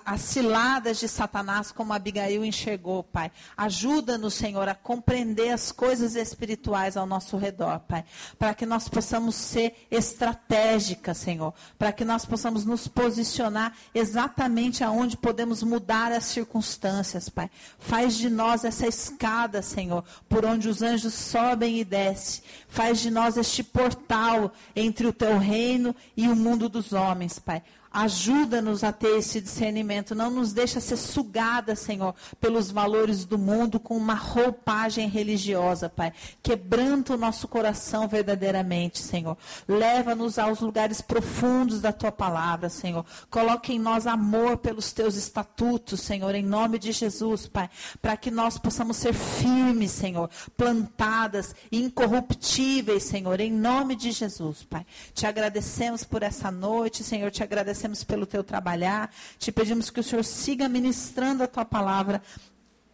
as 0.05 0.21
ciladas 0.21 0.99
de 0.99 1.07
Satanás 1.07 1.71
como 1.71 1.93
Abigail 1.93 2.45
enxergou, 2.45 3.03
Pai. 3.03 3.31
Ajuda-nos, 3.57 4.35
Senhor, 4.35 4.69
a 4.69 4.75
compreender 4.75 5.49
as 5.49 5.71
coisas 5.71 6.15
espirituais 6.15 6.95
ao 6.95 7.07
nosso 7.07 7.37
redor, 7.37 7.79
Pai. 7.79 8.05
Para 8.37 8.53
que 8.53 8.67
nós 8.67 8.87
possamos 8.87 9.33
ser 9.33 9.87
estratégicas, 9.89 11.17
Senhor. 11.17 11.55
Para 11.79 11.91
que 11.91 12.05
nós 12.05 12.23
possamos 12.23 12.65
nos 12.65 12.87
posicionar 12.87 13.73
exatamente 13.91 14.83
aonde 14.83 15.17
podemos 15.17 15.63
mudar 15.63 16.11
as 16.11 16.25
circunstâncias, 16.25 17.27
Pai. 17.27 17.49
Faz 17.79 18.15
de 18.15 18.29
nós 18.29 18.63
essa 18.63 18.85
escada, 18.85 19.63
Senhor, 19.63 20.03
por 20.27 20.45
onde 20.45 20.69
os 20.69 20.83
anjos 20.83 21.15
sobem 21.15 21.79
e 21.79 21.83
descem. 21.83 22.43
Faz 22.67 22.99
de 22.99 23.09
nós 23.09 23.37
este 23.37 23.63
portal 23.63 24.53
entre 24.75 25.07
o 25.07 25.13
teu 25.13 25.39
reino 25.39 25.95
e 26.15 26.27
o 26.27 26.35
mundo 26.35 26.69
dos 26.69 26.93
homens, 26.93 27.39
Pai. 27.39 27.63
Ajuda-nos 27.91 28.83
a 28.83 28.91
ter 28.91 29.17
esse 29.17 29.41
discernimento. 29.41 30.13
Não 30.13 30.29
nos 30.29 30.53
deixa 30.53 30.79
ser 30.79 30.97
sugada, 30.97 31.75
Senhor, 31.75 32.13
pelos 32.39 32.69
valores 32.69 33.25
do 33.25 33.37
mundo 33.37 33.79
com 33.79 33.97
uma 33.97 34.13
roupagem 34.13 35.09
religiosa, 35.09 35.89
Pai. 35.89 36.13
Quebranta 36.43 37.15
o 37.15 37.17
nosso 37.17 37.47
coração 37.47 38.07
verdadeiramente, 38.07 38.99
Senhor. 38.99 39.35
Leva-nos 39.67 40.37
aos 40.37 40.59
lugares 40.59 41.01
profundos 41.01 41.81
da 41.81 41.91
tua 41.91 42.11
palavra, 42.11 42.69
Senhor. 42.69 43.03
Coloque 43.27 43.73
em 43.73 43.79
nós 43.79 44.05
amor 44.05 44.57
pelos 44.57 44.93
teus 44.93 45.15
estatutos, 45.15 46.01
Senhor, 46.01 46.35
em 46.35 46.43
nome 46.43 46.77
de 46.77 46.91
Jesus, 46.91 47.47
Pai. 47.47 47.71
Para 47.99 48.15
que 48.15 48.29
nós 48.29 48.59
possamos 48.59 48.97
ser 48.97 49.13
firmes, 49.13 49.91
Senhor, 49.91 50.29
plantadas, 50.55 51.55
incorruptíveis, 51.71 53.01
Senhor, 53.01 53.39
em 53.39 53.51
nome 53.51 53.95
de 53.95 54.11
Jesus, 54.11 54.63
Pai. 54.63 54.85
Te 55.11 55.25
agradecemos 55.25 56.03
por 56.03 56.21
essa 56.21 56.51
noite, 56.51 57.03
Senhor. 57.03 57.31
Te 57.31 57.41
agradecemos 57.41 57.78
agradecemos 57.79 58.03
pelo 58.03 58.25
teu 58.25 58.43
trabalhar. 58.43 59.11
Te 59.37 59.51
pedimos 59.51 59.89
que 59.89 59.99
o 59.99 60.03
Senhor 60.03 60.23
siga 60.23 60.67
ministrando 60.67 61.43
a 61.43 61.47
tua 61.47 61.63
palavra 61.63 62.21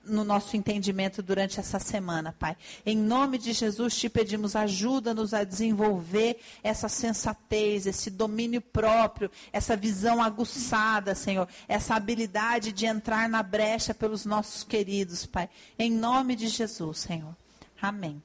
no 0.04 0.24
nosso 0.24 0.56
entendimento 0.56 1.24
durante 1.24 1.60
essa 1.60 1.80
semana, 1.80 2.32
Pai. 2.32 2.56
Em 2.86 2.96
nome 2.96 3.40
de 3.40 3.54
Jesus, 3.54 3.98
te 3.98 4.08
pedimos, 4.08 4.56
ajuda-nos 4.56 5.34
a 5.34 5.44
desenvolver 5.44 6.40
essa 6.64 6.88
sensatez, 6.88 7.88
esse 7.88 8.12
domínio 8.12 8.62
próprio, 8.62 9.32
essa 9.52 9.76
visão 9.76 10.22
aguçada, 10.22 11.16
Senhor, 11.16 11.48
essa 11.68 11.96
habilidade 11.96 12.72
de 12.72 12.86
entrar 12.86 13.28
na 13.28 13.42
brecha 13.42 13.96
pelos 13.96 14.26
nossos 14.26 14.64
queridos, 14.64 15.26
Pai. 15.26 15.50
Em 15.80 15.92
nome 15.92 16.36
de 16.36 16.50
Jesus, 16.50 17.00
Senhor. 17.00 17.36
Amém. 17.82 18.22